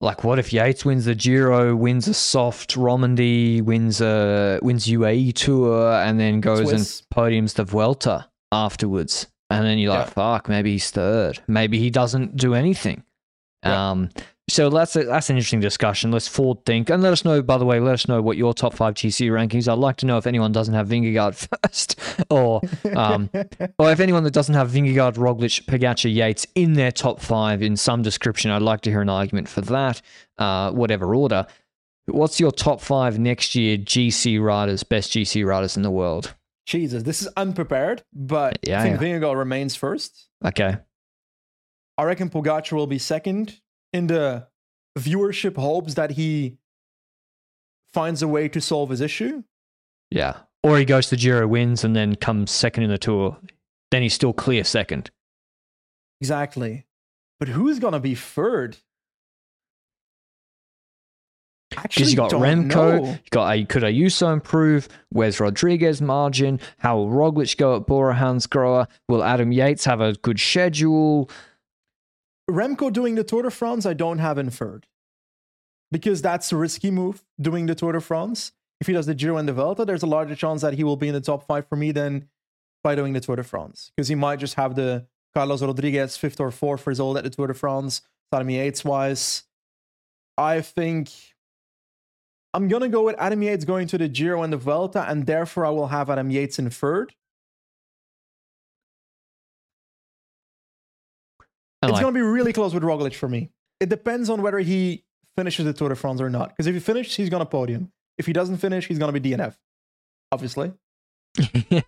like, 0.00 0.24
what 0.24 0.38
if 0.38 0.52
Yates 0.52 0.84
wins 0.84 1.06
the 1.06 1.14
Giro, 1.14 1.74
wins 1.74 2.08
a 2.08 2.14
soft 2.14 2.76
Romandy, 2.76 3.62
wins 3.62 4.00
a 4.00 4.58
wins 4.62 4.86
UAE 4.86 5.34
Tour, 5.34 5.92
and 5.92 6.20
then 6.20 6.40
goes 6.40 6.68
Swiss. 6.68 7.00
and 7.00 7.08
podiums 7.14 7.54
the 7.54 7.64
Vuelta 7.64 8.28
afterwards, 8.52 9.28
and 9.50 9.66
then 9.66 9.78
you're 9.78 9.92
like, 9.92 10.06
Yeah. 10.06 10.12
fuck, 10.12 10.48
maybe 10.48 10.72
he's 10.72 10.90
third, 10.90 11.40
maybe 11.46 11.78
he 11.78 11.90
doesn't 11.90 12.36
do 12.36 12.54
anything. 12.54 13.02
Yeah. 13.64 13.90
Um, 13.90 14.10
so 14.48 14.68
that's 14.68 14.96
a, 14.96 15.04
that's 15.04 15.30
an 15.30 15.36
interesting 15.36 15.60
discussion. 15.60 16.10
Let's 16.10 16.26
forward 16.26 16.64
think 16.66 16.90
and 16.90 17.02
let 17.04 17.12
us 17.12 17.24
know. 17.24 17.40
By 17.40 17.56
the 17.56 17.64
way, 17.64 17.78
let 17.78 17.92
us 17.94 18.08
know 18.08 18.20
what 18.20 18.36
your 18.36 18.52
top 18.52 18.74
five 18.74 18.94
GC 18.94 19.28
rankings. 19.30 19.68
I'd 19.68 19.78
like 19.78 19.94
to 19.98 20.06
know 20.06 20.18
if 20.18 20.26
anyone 20.26 20.50
doesn't 20.50 20.74
have 20.74 20.88
Vingegaard 20.88 21.34
first, 21.64 22.00
or 22.30 22.60
um, 22.96 23.30
or 23.78 23.92
if 23.92 24.00
anyone 24.00 24.24
that 24.24 24.32
doesn't 24.32 24.54
have 24.56 24.70
Vingegaard, 24.70 25.14
Roglic, 25.14 25.66
Pogacar, 25.66 26.12
Yates 26.12 26.48
in 26.56 26.72
their 26.72 26.90
top 26.90 27.20
five 27.20 27.62
in 27.62 27.76
some 27.76 28.02
description, 28.02 28.50
I'd 28.50 28.62
like 28.62 28.80
to 28.82 28.90
hear 28.90 29.02
an 29.02 29.08
argument 29.08 29.48
for 29.48 29.60
that, 29.60 30.02
uh, 30.38 30.72
whatever 30.72 31.14
order. 31.14 31.46
What's 32.06 32.40
your 32.40 32.50
top 32.50 32.80
five 32.80 33.20
next 33.20 33.54
year 33.54 33.76
GC 33.78 34.42
riders, 34.42 34.82
best 34.82 35.12
GC 35.12 35.46
riders 35.46 35.76
in 35.76 35.84
the 35.84 35.92
world? 35.92 36.34
Jesus, 36.66 37.02
this 37.02 37.22
is 37.22 37.28
unprepared, 37.36 38.02
but 38.12 38.58
Yeah, 38.62 38.80
I 38.80 38.82
think 38.82 39.00
yeah. 39.00 39.06
Vingegaard 39.06 39.36
remains 39.36 39.74
first. 39.74 40.28
Okay. 40.44 40.76
I 41.98 42.04
reckon 42.04 42.30
Pogacar 42.30 42.72
will 42.72 42.86
be 42.86 42.98
second 42.98 43.60
in 43.92 44.06
the 44.06 44.46
viewership 44.98 45.56
hopes 45.56 45.94
that 45.94 46.12
he 46.12 46.58
finds 47.92 48.22
a 48.22 48.28
way 48.28 48.48
to 48.48 48.60
solve 48.60 48.90
his 48.90 49.00
issue. 49.00 49.42
Yeah. 50.10 50.38
Or 50.62 50.78
he 50.78 50.84
goes 50.84 51.08
to 51.08 51.16
Giro, 51.16 51.46
wins, 51.48 51.84
and 51.84 51.96
then 51.96 52.14
comes 52.16 52.50
second 52.50 52.84
in 52.84 52.90
the 52.90 52.98
tour. 52.98 53.36
Then 53.90 54.02
he's 54.02 54.14
still 54.14 54.32
clear 54.32 54.62
second. 54.64 55.10
Exactly. 56.20 56.86
But 57.38 57.48
who's 57.48 57.78
going 57.78 57.94
to 57.94 58.00
be 58.00 58.14
third? 58.14 58.76
Because 61.70 62.10
you 62.10 62.16
got 62.16 62.32
Remco, 62.32 63.02
know. 63.02 63.10
you 63.10 63.18
got 63.30 63.56
a, 63.56 63.64
could 63.64 63.82
Ayuso 63.82 64.32
improve? 64.32 64.88
Where's 65.10 65.38
Rodriguez 65.38 66.02
margin? 66.02 66.60
How 66.78 66.98
will 66.98 67.08
Roglic 67.08 67.56
go 67.56 67.76
at 67.76 67.86
Bora 67.86 68.14
Hansgrohe? 68.14 68.88
Will 69.08 69.22
Adam 69.22 69.52
Yates 69.52 69.84
have 69.84 70.00
a 70.00 70.14
good 70.14 70.40
schedule? 70.40 71.30
Remco 72.50 72.92
doing 72.92 73.14
the 73.14 73.24
Tour 73.24 73.42
de 73.42 73.50
France, 73.50 73.86
I 73.86 73.94
don't 73.94 74.18
have 74.18 74.36
inferred. 74.36 74.86
Because 75.92 76.22
that's 76.22 76.52
a 76.52 76.56
risky 76.56 76.90
move 76.90 77.22
doing 77.40 77.66
the 77.66 77.74
Tour 77.74 77.92
de 77.92 78.00
France. 78.00 78.52
If 78.80 78.86
he 78.86 78.92
does 78.92 79.06
the 79.06 79.14
Giro 79.14 79.36
and 79.36 79.48
the 79.48 79.52
Vuelta, 79.52 79.84
there's 79.84 80.02
a 80.02 80.06
larger 80.06 80.34
chance 80.34 80.62
that 80.62 80.74
he 80.74 80.84
will 80.84 80.96
be 80.96 81.08
in 81.08 81.14
the 81.14 81.20
top 81.20 81.46
five 81.46 81.68
for 81.68 81.76
me 81.76 81.92
than 81.92 82.28
by 82.82 82.94
doing 82.94 83.12
the 83.12 83.20
Tour 83.20 83.36
de 83.36 83.44
France. 83.44 83.92
Because 83.94 84.08
he 84.08 84.14
might 84.14 84.38
just 84.38 84.54
have 84.54 84.74
the 84.74 85.06
Carlos 85.34 85.62
Rodriguez 85.62 86.16
fifth 86.16 86.40
or 86.40 86.50
fourth 86.50 86.86
result 86.86 87.16
at 87.16 87.24
the 87.24 87.30
Tour 87.30 87.48
de 87.48 87.54
France, 87.54 88.02
Adam 88.32 88.50
Yates 88.50 88.84
wise. 88.84 89.44
I 90.38 90.60
think 90.62 91.10
I'm 92.52 92.68
going 92.68 92.82
to 92.82 92.88
go 92.88 93.04
with 93.04 93.16
Adam 93.18 93.42
Yates 93.42 93.64
going 93.64 93.86
to 93.88 93.98
the 93.98 94.08
Giro 94.08 94.42
and 94.42 94.52
the 94.52 94.56
Vuelta, 94.56 95.08
and 95.08 95.26
therefore 95.26 95.66
I 95.66 95.70
will 95.70 95.86
have 95.88 96.10
Adam 96.10 96.30
Yates 96.30 96.58
in 96.58 96.68
third. 96.70 97.14
It's 101.82 102.00
going 102.00 102.12
to 102.12 102.18
be 102.18 102.24
really 102.24 102.52
close 102.52 102.74
with 102.74 102.82
Roglic 102.82 103.14
for 103.14 103.28
me. 103.28 103.50
It 103.80 103.88
depends 103.88 104.28
on 104.28 104.42
whether 104.42 104.58
he 104.58 105.04
finishes 105.36 105.64
the 105.64 105.72
Tour 105.72 105.88
de 105.88 105.96
France 105.96 106.20
or 106.20 106.28
not. 106.28 106.50
Because 106.50 106.66
if 106.66 106.74
he 106.74 106.80
finishes, 106.80 107.16
he's 107.16 107.30
going 107.30 107.40
to 107.40 107.46
podium. 107.46 107.90
If 108.18 108.26
he 108.26 108.34
doesn't 108.34 108.58
finish, 108.58 108.86
he's 108.86 108.98
going 108.98 109.12
to 109.12 109.18
be 109.18 109.30
DNF. 109.30 109.56
Obviously. 110.30 110.72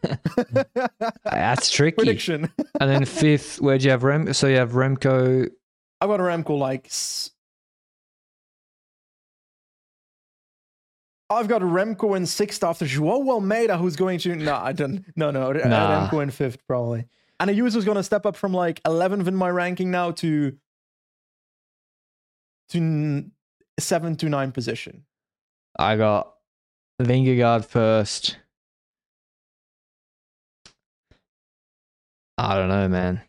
that's 1.24 1.70
tricky. 1.72 1.96
Prediction. 1.96 2.50
And 2.80 2.90
then 2.90 3.04
fifth, 3.04 3.60
where'd 3.60 3.82
you 3.82 3.90
have 3.90 4.02
Rem? 4.02 4.32
So 4.32 4.46
you 4.46 4.56
have 4.56 4.72
Remco. 4.72 5.50
I've 6.00 6.08
got 6.08 6.20
Remco 6.20 6.58
like. 6.58 6.90
I've 11.34 11.48
got 11.48 11.62
Remco 11.62 12.16
in 12.16 12.26
sixth 12.26 12.62
after 12.64 12.86
Joao 12.86 13.28
Almeida, 13.30 13.76
who's 13.78 13.96
going 13.96 14.18
to. 14.20 14.34
No, 14.36 14.54
I 14.54 14.72
don't. 14.72 15.04
No, 15.16 15.30
no. 15.30 15.52
Nah. 15.52 16.08
Remco 16.08 16.22
in 16.22 16.30
fifth, 16.30 16.66
probably. 16.66 17.06
And 17.40 17.50
Ayuso's 17.50 17.84
going 17.84 17.96
to 17.96 18.02
step 18.02 18.24
up 18.26 18.36
from 18.36 18.52
like 18.54 18.82
11th 18.84 19.26
in 19.26 19.34
my 19.34 19.50
ranking 19.50 19.90
now 19.90 20.12
to. 20.12 20.56
to 22.70 23.30
7 23.78 24.16
to 24.16 24.28
9 24.28 24.52
position. 24.52 25.04
I 25.78 25.96
got 25.96 26.34
Vingegaard 27.00 27.64
first. 27.64 28.38
I 32.38 32.56
don't 32.56 32.68
know, 32.68 32.88
man. 32.88 33.22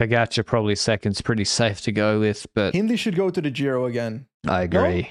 Pogacar 0.00 0.44
probably 0.44 0.74
second's 0.74 1.20
pretty 1.20 1.44
safe 1.44 1.80
to 1.82 1.92
go 1.92 2.20
with, 2.20 2.46
but 2.54 2.74
Hindley 2.74 2.96
should 2.96 3.16
go 3.16 3.30
to 3.30 3.40
the 3.40 3.50
Giro 3.50 3.86
again. 3.86 4.26
I 4.46 4.62
agree. 4.62 5.10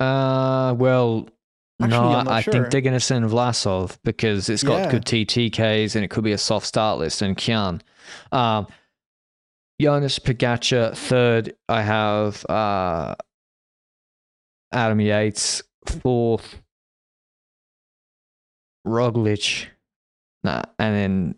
Uh, 0.00 0.74
well, 0.78 1.28
Actually, 1.80 2.24
no, 2.24 2.30
I 2.30 2.40
sure. 2.42 2.52
think 2.52 2.70
they're 2.70 2.80
going 2.80 2.94
to 2.94 3.00
send 3.00 3.24
Vlasov 3.26 3.98
because 4.04 4.48
it's 4.48 4.62
got 4.62 4.78
Yeah. 4.80 4.90
good 4.90 5.04
TTKs 5.04 5.94
and 5.94 6.04
it 6.04 6.08
could 6.08 6.24
be 6.24 6.32
a 6.32 6.38
soft 6.38 6.66
start 6.66 6.98
list 6.98 7.22
and 7.22 7.36
Kian. 7.36 7.80
Um, 8.32 8.66
Jonas 9.80 10.18
Pogacar 10.18 10.94
third. 10.96 11.54
I 11.68 11.82
have 11.82 12.44
uh, 12.46 13.14
Adam 14.72 15.00
Yates 15.00 15.62
fourth. 15.86 16.60
Roglic, 18.86 19.66
nah, 20.42 20.62
and 20.78 20.94
then 20.96 21.34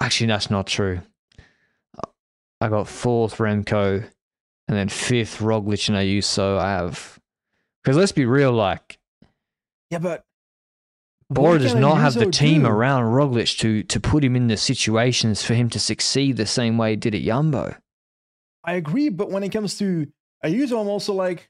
actually 0.00 0.26
that's 0.26 0.50
not 0.50 0.66
true. 0.66 1.00
I 2.60 2.68
got 2.68 2.88
fourth 2.88 3.36
Remco, 3.38 3.98
and 4.68 4.76
then 4.76 4.88
fifth 4.88 5.38
Roglic 5.38 5.88
and 5.88 5.96
Ayuso. 5.96 6.58
I 6.58 6.72
have 6.72 7.20
because 7.82 7.96
let's 7.96 8.12
be 8.12 8.26
real, 8.26 8.52
like 8.52 8.98
Yeah, 9.90 9.98
but. 9.98 10.24
Bora 11.30 11.58
does 11.58 11.74
not 11.74 11.96
have 11.96 12.12
the 12.12 12.30
team 12.30 12.64
do? 12.64 12.68
around 12.68 13.04
Roglic 13.04 13.58
to 13.60 13.82
to 13.84 14.00
put 14.00 14.22
him 14.22 14.36
in 14.36 14.48
the 14.48 14.58
situations 14.58 15.42
for 15.42 15.54
him 15.54 15.70
to 15.70 15.80
succeed 15.80 16.36
the 16.36 16.44
same 16.44 16.76
way 16.76 16.90
he 16.90 16.96
did 16.96 17.14
at 17.14 17.22
Jumbo. 17.22 17.74
I 18.64 18.74
agree, 18.74 19.08
but 19.08 19.30
when 19.30 19.42
it 19.42 19.48
comes 19.48 19.78
to 19.78 20.06
Ayuso, 20.44 20.80
I'm 20.80 20.88
also 20.88 21.14
like, 21.14 21.48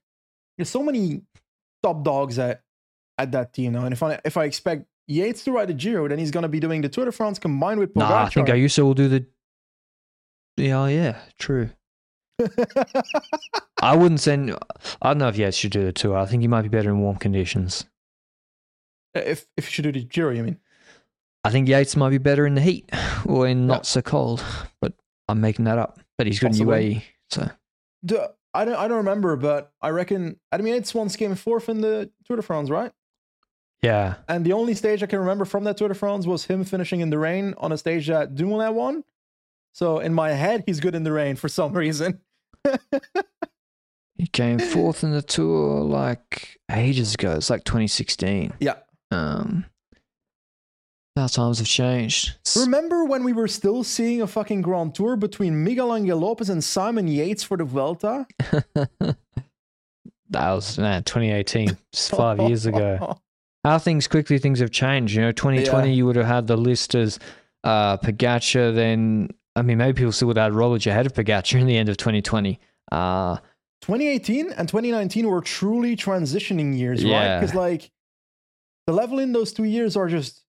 there's 0.57 0.71
so 0.71 0.85
many 0.85 1.23
top 1.83 2.05
dogs 2.05 2.39
at 2.39 2.63
at 3.19 3.33
that 3.33 3.53
team 3.53 3.73
now. 3.73 3.85
And 3.85 3.93
if 3.93 4.03
I 4.03 4.21
if 4.25 4.37
I 4.37 4.45
expect 4.45 4.87
Yates 5.09 5.45
to 5.45 5.53
ride 5.53 5.69
the 5.69 5.75
Giro, 5.75 6.07
then 6.09 6.19
he's 6.19 6.31
going 6.31 6.43
to 6.43 6.49
be 6.49 6.61
doing 6.61 6.81
the 6.81 6.89
Tour 6.89 7.07
de 7.07 7.13
France 7.13 7.39
combined 7.39 7.81
with 7.81 7.93
Pogacar. 7.93 8.09
Nah, 8.09 8.25
I 8.25 8.29
think 8.29 8.49
Ayuso 8.49 8.85
will 8.85 8.95
do 8.95 9.09
the. 9.09 9.27
Yeah, 10.57 10.87
yeah, 10.87 11.19
true. 11.39 11.71
I 13.83 13.97
wouldn't 13.97 14.21
send. 14.21 14.53
I 15.01 15.09
don't 15.11 15.19
know 15.19 15.29
if 15.29 15.37
Yates 15.37 15.57
should 15.57 15.73
do 15.73 15.85
the 15.85 15.93
tour. 15.93 16.17
I 16.17 16.27
think 16.27 16.43
he 16.43 16.49
might 16.49 16.63
be 16.63 16.69
better 16.69 16.91
in 16.91 17.01
warm 17.01 17.17
conditions. 17.17 17.85
Uh, 19.17 19.21
if 19.21 19.47
if 19.57 19.67
you 19.67 19.71
should 19.71 19.83
do 19.83 19.93
the 19.93 20.05
Giro, 20.05 20.31
I 20.37 20.43
mean? 20.43 20.59
I 21.45 21.51
think 21.51 21.69
Yates 21.69 21.97
might 21.97 22.11
be 22.11 22.19
better 22.19 22.47
in 22.47 22.55
the 22.55 22.61
heat 22.61 22.89
or 23.27 23.49
in 23.49 23.67
not 23.67 23.85
so 23.87 24.01
cold, 24.01 24.45
but 24.81 24.93
I'm 25.29 25.41
making 25.41 25.65
that 25.65 25.79
up. 25.79 25.99
But 26.17 26.27
he's 26.29 26.39
good 26.39 26.49
Possibly. 26.53 26.93
in 26.93 26.99
UAE, 27.01 27.03
so 27.31 27.51
The 28.05 28.33
I 28.55 28.65
don't 28.65 28.77
I 28.77 28.87
don't 28.87 28.99
remember, 28.99 29.35
but 29.37 29.73
I 29.81 29.89
reckon 29.91 30.39
Adam 30.53 30.67
Yates 30.67 30.95
once 30.95 31.17
came 31.17 31.35
fourth 31.35 31.69
in 31.69 31.81
the 31.81 32.11
Tour 32.27 32.37
de 32.37 32.43
France, 32.43 32.71
right? 32.71 32.93
Yeah. 33.83 34.15
And 34.29 34.45
the 34.47 34.53
only 34.53 34.75
stage 34.75 35.03
I 35.03 35.07
can 35.07 35.19
remember 35.19 35.45
from 35.45 35.65
that 35.65 35.77
Tour 35.77 35.89
de 35.89 35.95
France 35.95 36.25
was 36.25 36.45
him 36.45 36.63
finishing 36.63 37.01
in 37.01 37.11
the 37.11 37.19
rain 37.19 37.55
on 37.59 37.73
a 37.73 37.79
stage 37.79 38.07
that 38.07 38.37
Dumoulin 38.37 38.75
won. 38.77 39.03
So 39.73 39.99
in 39.99 40.15
my 40.15 40.31
head, 40.31 40.63
he's 40.67 40.79
good 40.79 40.95
in 40.95 41.03
the 41.03 41.11
rain 41.11 41.35
for 41.35 41.49
some 41.49 41.73
reason. 41.77 42.21
He 44.17 44.27
came 44.29 44.59
fourth 44.61 45.03
in 45.03 45.11
the 45.11 45.23
tour 45.23 45.81
like 45.83 46.59
ages 46.71 47.15
ago. 47.15 47.33
It's 47.33 47.51
like 47.51 47.65
2016. 47.65 48.53
Yeah. 48.61 48.75
Um, 49.11 49.65
how 51.17 51.27
times 51.27 51.59
have 51.59 51.67
changed. 51.67 52.37
Remember 52.57 53.05
when 53.05 53.25
we 53.25 53.33
were 53.33 53.49
still 53.49 53.83
seeing 53.85 54.23
a 54.23 54.27
fucking 54.27 54.63
Grand 54.63 54.95
Tour 54.95 55.17
between 55.17 55.65
Miguel 55.65 55.95
Angel 55.95 56.19
Lopez 56.19 56.49
and 56.51 56.63
Simon 56.63 57.09
Yates 57.09 57.43
for 57.43 57.57
the 57.57 57.65
Vuelta? 57.65 58.27
that 59.01 59.17
was 60.31 60.79
man, 60.79 61.03
2018, 61.03 61.77
just 61.93 62.11
five 62.13 62.39
years 62.41 62.65
ago. 62.67 63.19
How 63.65 63.79
things 63.79 64.09
quickly 64.09 64.39
things 64.39 64.61
have 64.61 64.71
changed. 64.71 65.15
You 65.15 65.23
know, 65.23 65.33
2020 65.33 65.89
Yeah. 65.89 65.95
you 65.95 66.07
would 66.07 66.17
have 66.17 66.27
had 66.27 66.47
the 66.47 66.57
list 66.57 66.95
as 66.95 67.19
uh, 67.65 67.97
Pogacar. 67.99 68.75
Then 68.75 69.29
I 69.55 69.63
mean, 69.63 69.79
maybe 69.79 69.97
people 69.97 70.13
still 70.13 70.29
would 70.29 70.37
had 70.37 70.53
Roglic 70.53 70.87
ahead 70.87 71.07
of 71.07 71.13
Pogacar 71.13 71.61
in 71.61 71.67
the 71.67 71.77
end 71.77 71.89
of 71.89 71.97
2020. 71.97 72.59
Uh, 72.91 73.37
2018 73.83 74.53
and 74.53 74.69
2019 74.69 75.29
were 75.29 75.41
truly 75.41 75.97
transitioning 75.97 76.77
years, 76.79 77.05
right? 77.05 77.41
Because 77.41 77.55
like 77.55 77.91
the 78.87 78.93
level 78.93 79.19
in 79.19 79.33
those 79.33 79.53
two 79.53 79.65
years 79.65 79.97
are 79.97 80.09
just 80.09 80.45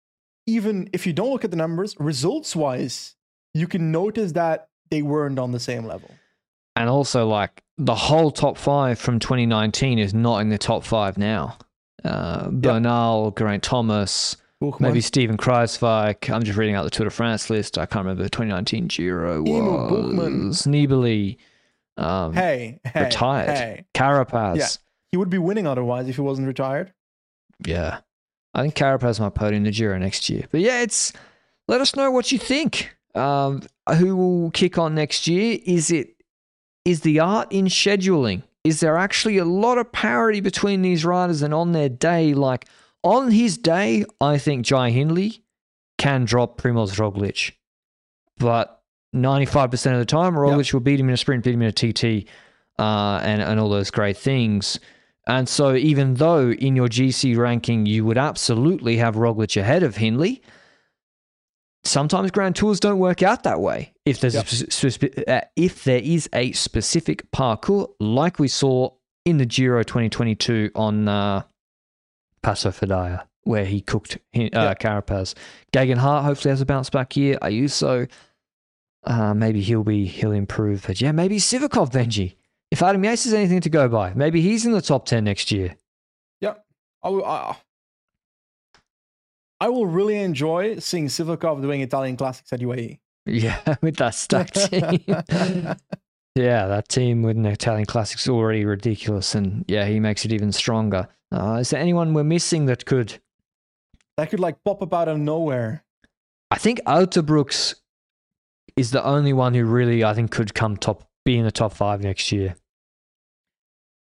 even 0.45 0.89
if 0.93 1.07
you 1.07 1.13
don't 1.13 1.31
look 1.31 1.43
at 1.43 1.51
the 1.51 1.57
numbers, 1.57 1.95
results 1.99 2.55
wise, 2.55 3.15
you 3.53 3.67
can 3.67 3.91
notice 3.91 4.33
that 4.33 4.67
they 4.91 5.01
weren't 5.01 5.39
on 5.39 5.51
the 5.51 5.59
same 5.59 5.85
level. 5.85 6.11
and 6.75 6.89
also 6.89 7.27
like 7.27 7.63
the 7.77 7.95
whole 7.95 8.29
top 8.31 8.57
five 8.57 8.99
from 8.99 9.19
2019 9.19 9.99
is 9.99 10.13
not 10.13 10.39
in 10.39 10.49
the 10.49 10.57
top 10.57 10.83
five 10.83 11.17
now. 11.17 11.57
Uh, 12.03 12.49
Bernal, 12.49 13.31
Geraint 13.31 13.63
Thomas, 13.63 14.35
maybe 14.79 15.01
Steven 15.01 15.37
Kruijswijk. 15.37 16.33
I'm 16.33 16.43
just 16.43 16.57
reading 16.57 16.75
out 16.75 16.83
the 16.83 16.89
Tour 16.89 17.05
de 17.05 17.11
France 17.11 17.49
list. 17.49 17.77
I 17.77 17.85
can't 17.85 18.05
remember 18.05 18.23
the 18.23 18.29
2019 18.29 18.87
Giro 18.87 19.41
was 19.41 20.63
Nibali, 20.63 21.37
um, 21.97 22.33
hey, 22.33 22.79
hey, 22.83 23.03
retired. 23.05 23.57
Hey, 23.57 23.85
Carapaz. 23.93 24.57
Yeah. 24.57 24.67
he 25.11 25.17
would 25.17 25.29
be 25.29 25.37
winning 25.37 25.67
otherwise 25.67 26.07
if 26.07 26.15
he 26.15 26.21
wasn't 26.21 26.47
retired. 26.47 26.93
Yeah. 27.65 27.99
I 28.53 28.61
think 28.61 28.75
Carapaz 28.75 29.19
might 29.19 29.33
podium 29.33 29.63
the 29.63 29.71
Giro 29.71 29.97
next 29.97 30.29
year. 30.29 30.45
But 30.51 30.61
yeah, 30.61 30.81
it's 30.81 31.11
let 31.67 31.81
us 31.81 31.95
know 31.95 32.11
what 32.11 32.31
you 32.31 32.37
think. 32.37 32.95
Um, 33.15 33.61
who 33.97 34.15
will 34.15 34.51
kick 34.51 34.77
on 34.77 34.95
next 34.95 35.27
year? 35.27 35.59
Is 35.65 35.91
it 35.91 36.15
is 36.85 37.01
the 37.01 37.19
art 37.19 37.51
in 37.51 37.65
scheduling? 37.65 38.43
Is 38.63 38.79
there 38.79 38.97
actually 38.97 39.37
a 39.37 39.45
lot 39.45 39.77
of 39.77 39.91
parity 39.91 40.39
between 40.39 40.81
these 40.81 41.03
riders 41.03 41.41
and 41.41 41.53
on 41.53 41.71
their 41.73 41.89
day? 41.89 42.33
Like 42.33 42.65
on 43.03 43.31
his 43.31 43.57
day, 43.57 44.05
I 44.21 44.37
think 44.37 44.65
Jai 44.65 44.89
Hindley 44.91 45.43
can 45.97 46.25
drop 46.25 46.59
Primoz 46.61 46.95
Roglic. 46.95 47.51
But 48.37 48.81
95% 49.15 49.93
of 49.93 49.99
the 49.99 50.05
time, 50.05 50.33
Roglic 50.33 50.73
will 50.73 50.79
beat 50.79 50.99
him 50.99 51.07
in 51.09 51.13
a 51.13 51.17
sprint, 51.17 51.43
beat 51.43 51.53
him 51.53 51.61
in 51.61 51.67
a 51.67 51.71
TT, 51.71 52.27
uh, 52.79 53.19
and, 53.23 53.41
and 53.41 53.59
all 53.59 53.69
those 53.69 53.91
great 53.91 54.17
things. 54.17 54.79
And 55.27 55.47
so, 55.47 55.75
even 55.75 56.15
though 56.15 56.51
in 56.51 56.75
your 56.75 56.87
GC 56.89 57.37
ranking 57.37 57.85
you 57.85 58.03
would 58.05 58.17
absolutely 58.17 58.97
have 58.97 59.15
Roglic 59.15 59.55
ahead 59.55 59.83
of 59.83 59.95
Hindley, 59.97 60.41
sometimes 61.83 62.31
Grand 62.31 62.55
Tours 62.55 62.79
don't 62.79 62.99
work 62.99 63.21
out 63.23 63.43
that 63.43 63.61
way. 63.61 63.93
If 64.05 64.19
there's 64.19 64.35
Yep. 64.35 64.47
spe- 64.47 65.19
uh, 65.27 65.41
if 65.55 65.83
there 65.83 66.01
is 66.01 66.29
a 66.33 66.51
specific 66.53 67.29
parcours, 67.31 67.87
like 67.99 68.39
we 68.39 68.47
saw 68.47 68.89
in 69.25 69.37
the 69.37 69.45
Giro 69.45 69.83
2022 69.83 70.71
on 70.75 71.07
uh, 71.07 71.43
Passo 72.43 72.69
Fedaia, 72.71 73.23
where 73.43 73.65
he 73.65 73.81
cooked 73.81 74.15
uh, 74.35 74.39
Yep. 74.41 74.79
Carapaz. 74.79 75.33
Geoghegan 75.73 75.97
Hart 75.97 76.25
hopefully 76.25 76.51
has 76.51 76.61
a 76.61 76.65
bounce 76.65 76.89
back 76.89 77.15
year. 77.15 77.37
Ayuso, 77.41 78.09
uh, 79.05 79.33
maybe 79.33 79.61
he'll 79.61 79.83
be 79.83 80.05
he'll 80.05 80.31
improve. 80.31 80.83
But 80.85 81.01
yeah, 81.01 81.11
maybe 81.11 81.37
Sivakov 81.37 81.91
Benji. 81.91 82.35
If 82.71 82.81
Adam 82.81 83.03
Yates 83.03 83.25
has 83.25 83.33
anything 83.33 83.61
to 83.61 83.69
go 83.69 83.87
by, 83.87 84.13
maybe 84.13 84.41
he's 84.41 84.65
in 84.65 84.71
the 84.71 84.81
top 84.81 85.05
ten 85.05 85.23
next 85.23 85.51
year. 85.51 85.75
Yep. 86.41 86.65
I 87.03 87.09
will, 87.09 87.25
I, 87.25 87.55
I 89.59 89.69
will 89.69 89.85
really 89.85 90.17
enjoy 90.17 90.79
seeing 90.79 91.07
Sivakov 91.07 91.61
doing 91.61 91.81
Italian 91.81 92.17
classics 92.17 92.51
at. 92.51 92.59
UAE. 92.59 92.99
Yeah, 93.25 93.59
with 93.81 93.95
that 93.97 94.15
stacked 94.15 94.55
team. 94.69 94.99
yeah, 96.35 96.67
that 96.67 96.89
team 96.89 97.21
with 97.21 97.37
an 97.37 97.45
Italian 97.45 97.85
classics 97.85 98.27
already 98.27 98.65
ridiculous, 98.65 99.35
and 99.35 99.63
yeah, 99.67 99.85
he 99.85 99.99
makes 99.99 100.25
it 100.25 100.33
even 100.33 100.51
stronger. 100.51 101.07
Uh, 101.33 101.55
is 101.55 101.71
there 101.71 101.79
anyone 101.79 102.13
we're 102.13 102.23
missing 102.23 102.67
that 102.67 102.85
could? 102.85 103.19
that 104.17 104.29
could 104.29 104.39
like 104.39 104.63
pop 104.63 104.81
up 104.81 104.93
out 104.93 105.07
of 105.07 105.17
nowhere. 105.17 105.83
I 106.51 106.57
think 106.57 106.81
Brooks 107.25 107.75
is 108.75 108.91
the 108.91 109.03
only 109.03 109.33
one 109.33 109.53
who 109.53 109.65
really 109.65 110.03
I 110.03 110.13
think 110.13 110.31
could 110.31 110.53
come 110.53 110.77
top, 110.77 111.07
be 111.25 111.37
in 111.37 111.45
the 111.45 111.51
top 111.51 111.73
five 111.73 112.01
next 112.01 112.31
year. 112.31 112.55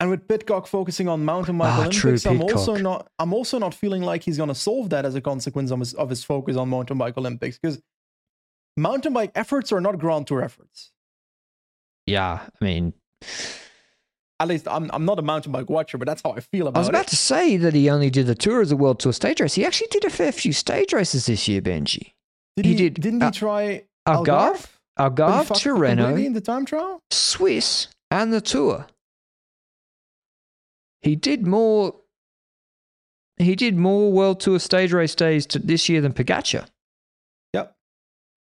And 0.00 0.10
with 0.10 0.26
Pidcock 0.26 0.66
focusing 0.66 1.08
on 1.08 1.24
mountain 1.24 1.56
bike 1.58 1.86
Ah, 1.86 1.88
true, 1.88 2.10
Olympics, 2.10 2.26
I'm 2.26 2.42
also 2.42 2.74
not. 2.74 3.06
I'm 3.20 3.32
also 3.32 3.60
not 3.60 3.72
feeling 3.72 4.02
like 4.02 4.24
he's 4.24 4.36
going 4.36 4.48
to 4.48 4.54
solve 4.54 4.90
that 4.90 5.04
as 5.04 5.14
a 5.14 5.20
consequence 5.20 5.70
of 5.70 5.78
his, 5.78 5.94
of 5.94 6.10
his 6.10 6.24
focus 6.24 6.56
on 6.56 6.68
mountain 6.68 6.98
bike 6.98 7.16
Olympics 7.16 7.56
because 7.56 7.80
mountain 8.76 9.12
bike 9.12 9.30
efforts 9.36 9.70
are 9.70 9.80
not 9.80 10.00
Grand 10.00 10.26
Tour 10.26 10.42
efforts. 10.42 10.90
Yeah, 12.06 12.40
I 12.60 12.64
mean, 12.64 12.94
At 14.42 14.48
least 14.48 14.66
I'm. 14.68 14.90
I'm 14.92 15.04
not 15.04 15.20
a 15.20 15.22
mountain 15.22 15.52
bike 15.52 15.70
watcher, 15.70 15.98
but 15.98 16.08
that's 16.08 16.20
how 16.20 16.32
I 16.32 16.40
feel 16.40 16.66
about 16.66 16.76
it. 16.76 16.80
I 16.80 16.80
was 16.80 16.88
about 16.88 17.06
it. 17.06 17.10
to 17.10 17.16
say 17.16 17.56
that 17.58 17.74
he 17.74 17.88
only 17.88 18.10
did 18.10 18.26
the 18.26 18.34
tour 18.34 18.60
as 18.60 18.72
a 18.72 18.76
World 18.76 18.98
Tour 18.98 19.12
stage 19.12 19.40
race. 19.40 19.54
He 19.54 19.64
actually 19.64 19.86
did 19.92 20.04
a 20.04 20.10
fair 20.10 20.32
few 20.32 20.52
stage 20.52 20.92
races 20.92 21.26
this 21.26 21.46
year, 21.46 21.60
Benji. 21.62 22.12
Did 22.56 22.64
he 22.64 22.72
he? 22.72 22.74
did, 22.74 22.94
Didn't 22.94 23.22
uh, 23.22 23.26
he 23.26 23.38
try 23.38 23.84
Algarve, 24.08 24.66
Algarve, 24.98 25.48
up 25.52 25.56
Tirreno, 25.58 26.20
in 26.20 26.32
the 26.32 26.40
time 26.40 26.66
trial. 26.66 26.98
Swiss, 27.12 27.86
and 28.10 28.32
the 28.32 28.40
tour. 28.40 28.86
He 31.02 31.14
did 31.14 31.46
more. 31.46 31.94
He 33.36 33.54
did 33.54 33.76
more 33.76 34.10
World 34.10 34.40
Tour 34.40 34.58
stage 34.58 34.92
race 34.92 35.14
days 35.14 35.46
to 35.46 35.60
this 35.60 35.88
year 35.88 36.00
than 36.00 36.12
Pogacar. 36.12 36.66
Yep. 37.54 37.76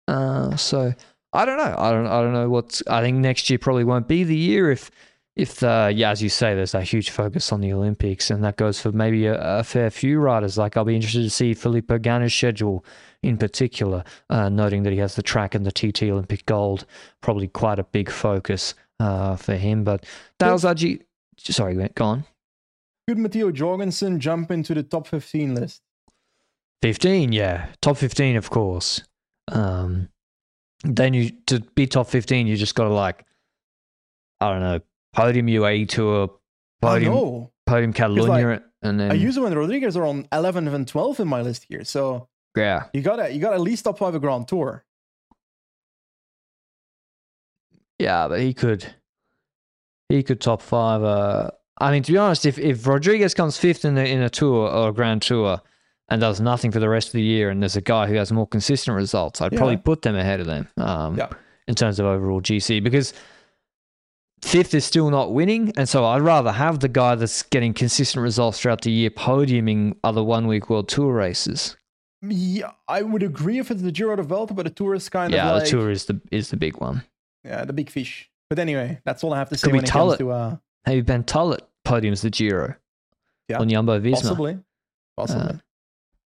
Uh, 0.07 0.55
so 0.55 0.95
I 1.31 1.45
don't 1.45 1.57
know. 1.57 1.75
I 1.77 1.91
don't. 1.91 2.07
I 2.07 2.21
don't 2.21 2.33
know 2.33 2.49
what's. 2.49 2.81
I 2.88 3.01
think 3.01 3.17
next 3.17 3.51
year 3.51 3.59
probably 3.59 3.83
won't 3.83 4.07
be 4.07 4.23
the 4.23 4.36
year 4.36 4.71
if, 4.71 4.89
if 5.36 5.61
uh, 5.63 5.91
yeah, 5.93 6.11
as 6.11 6.21
you 6.21 6.29
say, 6.29 6.55
there's 6.55 6.73
a 6.73 6.81
huge 6.81 7.09
focus 7.09 7.51
on 7.51 7.61
the 7.61 7.73
Olympics, 7.73 8.31
and 8.31 8.43
that 8.43 8.55
goes 8.55 8.79
for 8.79 8.91
maybe 8.91 9.25
a, 9.25 9.59
a 9.59 9.63
fair 9.63 9.89
few 9.89 10.19
riders. 10.19 10.57
Like 10.57 10.77
I'll 10.77 10.86
be 10.86 10.95
interested 10.95 11.23
to 11.23 11.29
see 11.29 11.53
Filippo 11.53 11.97
Ganna's 11.97 12.33
schedule 12.33 12.86
in 13.21 13.38
particular, 13.38 14.03
uh, 14.29 14.49
noting 14.49 14.83
that 14.83 14.93
he 14.93 14.99
has 14.99 15.15
the 15.15 15.23
track 15.23 15.55
and 15.55 15.65
the 15.65 15.71
TT 15.71 16.03
Olympic 16.03 16.45
gold, 16.45 16.86
probably 17.21 17.47
quite 17.47 17.79
a 17.79 17.83
big 17.83 18.09
focus 18.09 18.75
uh, 18.99 19.36
for 19.36 19.55
him. 19.55 19.83
But 19.83 20.05
was 20.39 20.63
RG. 20.63 21.01
Sorry, 21.38 21.89
go 21.95 22.05
on. 22.05 22.25
Could 23.07 23.17
Matteo 23.17 23.51
Jorgenson 23.51 24.19
jump 24.19 24.51
into 24.51 24.73
the 24.73 24.83
top 24.83 25.07
15 25.07 25.53
list? 25.53 25.81
15, 26.81 27.33
yeah. 27.33 27.67
Top 27.81 27.97
15, 27.97 28.36
of 28.36 28.49
course. 28.49 29.01
Um, 29.51 30.09
then 30.83 31.13
you, 31.13 31.31
to 31.47 31.59
be 31.59 31.88
top 31.88 32.07
15, 32.07 32.47
you 32.47 32.55
just 32.55 32.73
got 32.73 32.86
to 32.86 32.93
like, 32.93 33.25
I 34.39 34.51
don't 34.51 34.61
know, 34.61 34.79
podium 35.16 35.47
UAE 35.47 35.88
tour, 35.89 36.30
I 36.84 36.86
podium, 36.86 37.13
know. 37.13 37.51
podium 37.66 37.93
Catalonia, 37.93 38.63
and 38.82 38.99
then, 38.99 39.11
Ayuso 39.11 39.45
and 39.47 39.55
Rodriguez 39.55 39.97
are 39.97 40.05
on 40.05 40.28
11 40.32 40.68
and 40.68 40.88
12 40.88 41.20
in 41.22 41.28
my 41.28 41.41
list 41.41 41.66
here, 41.70 41.84
so 41.84 42.28
yeah. 42.55 42.84
you 42.93 43.01
gotta 43.01 43.32
you 43.32 43.39
gotta 43.39 43.55
at 43.55 43.61
least 43.61 43.86
top 43.86 43.97
five 43.97 44.13
a 44.16 44.20
Grand 44.20 44.47
Tour. 44.47 44.86
Yeah, 47.99 48.28
but 48.28 48.41
he 48.41 48.53
could, 48.53 48.86
he 50.09 50.22
could 50.22 50.41
top 50.41 50.61
five. 50.61 51.01
Uh, 51.01 51.51
I 51.80 51.91
mean, 51.91 52.03
to 52.03 52.11
be 52.11 52.18
honest, 52.18 52.45
if, 52.45 52.57
if 52.57 52.86
Rodriguez 52.86 53.34
comes 53.34 53.57
fifth 53.57 53.86
in 53.86 53.95
the, 53.95 54.05
in 54.05 54.22
a 54.22 54.30
tour 54.30 54.70
or 54.70 54.89
a 54.89 54.93
grand 54.93 55.22
tour 55.22 55.61
and 56.09 56.22
does 56.22 56.39
nothing 56.41 56.72
for 56.72 56.80
the 56.80 56.89
rest 56.89 57.07
of 57.07 57.13
the 57.13 57.22
year, 57.22 57.49
and 57.49 57.61
there's 57.61 57.78
a 57.78 57.82
guy 57.82 58.07
who 58.07 58.16
has 58.16 58.32
more 58.32 58.47
consistent 58.47 58.95
results, 58.95 59.41
I'd 59.41 59.55
probably 59.55 59.78
put 59.78 60.01
them 60.01 60.16
ahead 60.16 60.39
of 60.39 60.45
them. 60.45 60.68
Um, 60.78 61.18
Yeah. 61.18 61.30
in 61.68 61.76
terms 61.76 61.99
of 61.99 62.05
overall 62.05 62.41
GC 62.41 62.84
because 62.84 63.13
fifth 64.41 64.73
is 64.73 64.86
still 64.86 65.09
not 65.09 65.33
winning, 65.33 65.73
and 65.77 65.88
so 65.88 66.05
I'd 66.05 66.21
rather 66.21 66.51
have 66.51 66.79
the 66.79 66.88
guy 66.89 67.15
that's 67.15 67.43
getting 67.43 67.73
consistent 67.73 68.21
results 68.23 68.59
throughout 68.59 68.81
the 68.81 68.91
year 68.91 69.09
podiuming 69.09 69.95
other 70.03 70.23
one 70.23 70.47
week 70.47 70.69
world 70.69 70.88
tour 70.89 71.13
races. 71.13 71.75
Yeah, 72.21 72.71
I 72.88 73.01
would 73.03 73.21
agree 73.23 73.59
if 73.59 73.69
it's 73.69 73.81
the 73.81 73.91
Giro 73.91 74.15
de 74.15 74.23
Vuelta, 74.23 74.53
but 74.53 74.63
the 74.63 74.71
Tour 74.71 74.95
is 74.95 75.09
kind 75.09 75.31
yeah, 75.31 75.47
of 75.49 75.55
like 75.57 75.63
the 75.65 75.69
tour 75.69 75.91
is 75.91 76.05
the 76.05 76.19
is 76.31 76.49
the 76.49 76.57
big 76.57 76.77
one. 76.77 77.03
yeah, 77.43 77.65
the 77.65 77.73
big 77.73 77.89
fish. 77.89 78.29
But 78.49 78.57
anyway, 78.59 78.99
that's 79.05 79.23
all 79.23 79.33
I 79.33 79.38
have 79.38 79.49
to 79.49 79.57
say 79.57 79.65
Could 79.65 79.73
when 79.73 79.83
it 79.83 79.88
tell 79.88 80.07
comes 80.07 80.17
to 80.19 80.31
uh, 80.31 80.57
Maybe 80.88 81.01
Ben 81.01 81.23
Tulett 81.23 81.61
podiums 81.86 82.21
the 82.21 82.29
Giro 82.31 82.75
Yeah, 83.49 83.59
on 83.59 83.69
Jumbo 83.69 83.99
Visma. 83.99 84.13
possibly, 84.13 84.59
possibly. 85.17 85.59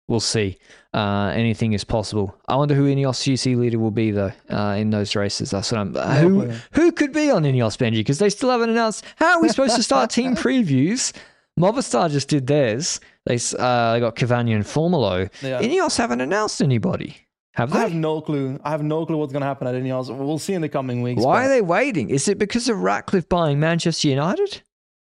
We'll 0.08 0.20
see. 0.20 0.58
Uh, 0.94 1.32
anything 1.34 1.72
is 1.72 1.84
possible. 1.84 2.38
I 2.48 2.56
wonder 2.56 2.74
who 2.74 2.86
Ineos 2.86 3.20
GC 3.22 3.56
leader 3.56 3.78
will 3.78 3.90
be 3.90 4.10
though 4.10 4.32
uh, 4.50 4.76
in 4.78 4.90
those 4.90 5.14
races. 5.14 5.50
That's 5.50 5.70
what 5.72 5.80
I'm. 5.80 5.94
who 5.94 6.46
clue. 6.46 6.54
who 6.72 6.92
could 6.92 7.12
be 7.12 7.30
on 7.30 7.44
Ineos 7.44 7.76
Benji? 7.76 7.96
Because 7.98 8.18
they 8.18 8.30
still 8.30 8.50
haven't 8.50 8.70
announced. 8.70 9.04
How 9.16 9.36
are 9.36 9.42
we 9.42 9.48
supposed 9.48 9.76
to 9.76 9.82
start 9.82 10.10
team 10.10 10.34
previews? 10.36 11.12
Movistar 11.58 12.10
just 12.10 12.28
did 12.28 12.46
theirs. 12.46 13.00
They 13.24 13.36
uh, 13.36 13.92
they 13.94 14.00
got 14.00 14.16
Cavani 14.16 14.54
and 14.54 14.64
Formolo. 14.64 15.30
Yeah. 15.42 15.60
Ineos 15.60 15.96
haven't 15.96 16.20
announced 16.20 16.60
anybody. 16.60 17.16
Have 17.54 17.74
I 17.74 17.80
have 17.80 17.94
no 17.94 18.20
clue. 18.20 18.60
I 18.64 18.70
have 18.70 18.82
no 18.82 19.06
clue 19.06 19.16
what's 19.16 19.32
going 19.32 19.40
to 19.40 19.46
happen 19.46 19.66
at 19.66 19.74
Ineos. 19.74 20.14
We'll 20.14 20.38
see 20.38 20.52
in 20.52 20.60
the 20.60 20.68
coming 20.68 21.00
weeks. 21.00 21.22
Why 21.22 21.42
but 21.42 21.46
are 21.46 21.48
they 21.48 21.62
waiting? 21.62 22.10
Is 22.10 22.28
it 22.28 22.36
because 22.36 22.68
of 22.68 22.78
Ratcliffe 22.80 23.28
buying 23.30 23.58
Manchester 23.58 24.08
United? 24.08 24.60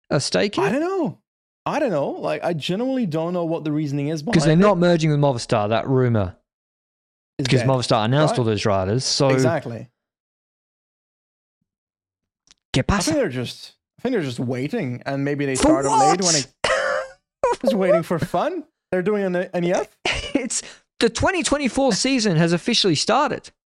A 0.09 0.19
stake 0.19 0.57
in 0.57 0.65
I 0.65 0.73
don't 0.73 0.81
know. 0.81 1.19
I 1.69 1.79
don't 1.79 1.91
know. 1.91 2.11
Like, 2.11 2.43
I 2.45 2.53
genuinely 2.55 3.07
don't 3.07 3.33
know 3.33 3.45
what 3.45 3.65
the 3.65 3.73
reasoning 3.73 4.09
is 4.09 4.23
Because 4.23 4.45
they're 4.45 4.57
behind 4.57 4.61
not 4.61 4.79
merging 4.79 5.11
with 5.11 5.21
Movistar, 5.21 5.69
that 5.69 5.87
rumour. 5.89 6.37
Because. 7.37 7.63
Movistar 7.63 8.05
announced 8.05 8.33
Right. 8.33 8.39
all 8.41 8.45
those 8.45 8.65
riders. 8.65 9.05
So 9.05 9.29
exactly. 9.29 9.89
get 12.73 12.85
I 12.89 12.95
past 12.95 13.07
think 13.07 13.19
they're 13.19 13.29
just. 13.29 13.75
I 13.99 14.03
think 14.03 14.13
they're 14.13 14.23
just 14.23 14.39
waiting, 14.39 15.03
and 15.07 15.25
maybe 15.25 15.45
they 15.45 15.57
For 15.57 15.63
started 15.63 15.91
late 15.91 16.23
when 16.23 16.33
they 16.35 16.43
just 17.63 17.75
waiting 17.75 18.03
for 18.05 18.19
fun. 18.19 18.65
They're 18.93 19.03
doing 19.03 19.25
an 19.25 19.33
NEF. 19.53 19.89
it's 20.35 20.63
the 21.01 21.09
2024 21.09 21.93
season 21.93 22.37
has 22.37 22.53
officially 22.53 22.95
started. 22.95 23.51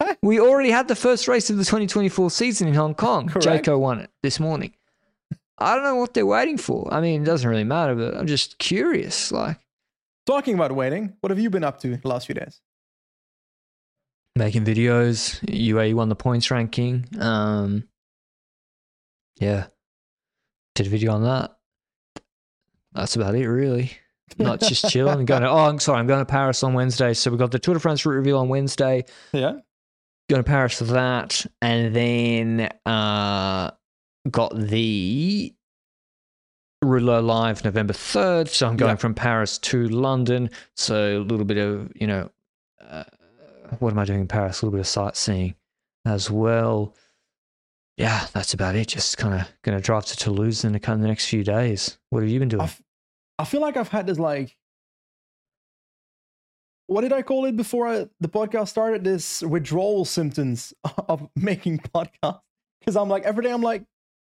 Yeah. 0.00 0.14
We 0.20 0.40
already 0.40 0.70
had 0.72 0.88
the 0.88 0.96
first 0.96 1.28
race 1.28 1.48
of 1.48 1.58
the 1.58 1.64
2024 1.64 2.32
season 2.32 2.66
in 2.66 2.74
Hong 2.74 2.92
Kong. 2.96 3.28
Correct. 3.28 3.46
Jayco 3.66 3.78
won 3.78 4.00
it 4.00 4.10
this 4.20 4.40
morning. 4.40 4.74
I 5.58 5.74
don't 5.74 5.84
know 5.84 5.96
what 5.96 6.14
they're 6.14 6.26
waiting 6.26 6.58
for. 6.58 6.92
I 6.92 7.00
mean, 7.00 7.22
it 7.22 7.24
doesn't 7.24 7.48
really 7.48 7.64
matter, 7.64 7.94
but 7.94 8.14
I'm 8.14 8.26
just 8.26 8.58
curious. 8.58 9.32
Like 9.32 9.58
Talking 10.26 10.54
about 10.54 10.72
waiting, 10.72 11.14
what 11.20 11.30
have 11.30 11.38
you 11.38 11.50
been 11.50 11.62
up 11.64 11.78
to 11.80 11.96
the 11.96 12.08
last 12.08 12.26
few 12.26 12.34
days? 12.34 12.60
making 14.36 14.64
videos. 14.64 15.40
UAE 15.46 15.94
won 15.94 16.08
the 16.08 16.14
points 16.16 16.50
ranking. 16.50 17.06
Um, 17.18 17.84
yeah, 19.40 19.66
did 20.74 20.86
a 20.86 20.90
video 20.90 21.12
on 21.12 21.24
that. 21.24 21.56
That's 22.92 23.16
about 23.16 23.34
it, 23.34 23.48
really. 23.48 23.92
Not 24.38 24.60
just 24.60 24.90
chilling. 24.90 25.24
going 25.24 25.42
to, 25.42 25.48
oh, 25.48 25.66
I'm 25.66 25.78
sorry, 25.78 26.00
I'm 26.00 26.06
going 26.06 26.20
to 26.20 26.30
Paris 26.30 26.62
on 26.62 26.74
Wednesday. 26.74 27.14
So 27.14 27.30
we 27.30 27.38
got 27.38 27.50
the 27.50 27.58
Tour 27.58 27.74
de 27.74 27.80
France 27.80 28.04
route 28.04 28.16
reveal 28.16 28.38
on 28.38 28.48
Wednesday. 28.48 29.04
Yeah. 29.32 29.52
going 30.28 30.42
to 30.42 30.48
Paris 30.48 30.78
for 30.78 30.84
that, 30.84 31.46
and 31.62 31.94
then 31.94 32.68
uh, 32.84 33.70
got 34.30 34.56
the 34.56 35.54
Rouleur 36.84 37.20
Live 37.24 37.64
November 37.64 37.92
third. 37.92 38.48
So 38.48 38.68
I'm 38.68 38.76
going 38.76 38.90
Yeah. 38.92 38.96
from 38.96 39.14
Paris 39.14 39.58
to 39.58 39.88
London. 39.88 40.50
So 40.76 41.18
a 41.18 41.24
little 41.24 41.44
bit 41.46 41.58
of 41.58 41.92
you 41.96 42.06
know, 42.06 42.30
uh, 42.80 43.04
what 43.78 43.92
am 43.92 43.98
I 43.98 44.04
doing 44.04 44.20
in 44.20 44.28
Paris? 44.28 44.60
A 44.62 44.66
little 44.66 44.76
bit 44.76 44.80
of 44.80 44.86
sightseeing 44.88 45.54
as 46.04 46.30
well. 46.30 46.94
Yeah, 47.96 48.26
that's 48.32 48.52
about 48.54 48.76
it. 48.76 48.88
Just 48.88 49.16
kind 49.16 49.40
of 49.40 49.48
going 49.62 49.76
to 49.76 49.82
drive 49.82 50.04
to 50.06 50.16
Toulouse 50.16 50.64
in 50.64 50.72
the 50.72 50.80
kind 50.80 50.98
of 50.98 51.02
the 51.02 51.08
next 51.08 51.26
few 51.28 51.42
days. 51.42 51.98
What 52.10 52.22
have 52.22 52.30
you 52.30 52.38
been 52.38 52.48
doing? 52.48 52.60
I've, 52.62 52.80
I 53.38 53.44
feel 53.44 53.60
like 53.62 53.76
I've 53.76 53.88
had 53.88 54.06
this 54.06 54.18
like 54.18 54.56
what 56.88 57.00
did 57.00 57.12
I 57.12 57.22
call 57.22 57.46
it 57.46 57.56
before 57.56 57.88
I, 57.88 58.06
the 58.20 58.28
podcast 58.28 58.68
started? 58.68 59.02
This 59.02 59.42
withdrawal 59.42 60.04
symptoms 60.04 60.72
of 61.08 61.28
making 61.34 61.78
podcasts. 61.78 62.40
Because 62.80 62.96
I'm 62.96 63.08
like 63.08 63.24
every 63.24 63.42
day 63.42 63.50
I'm 63.50 63.62
like, 63.62 63.82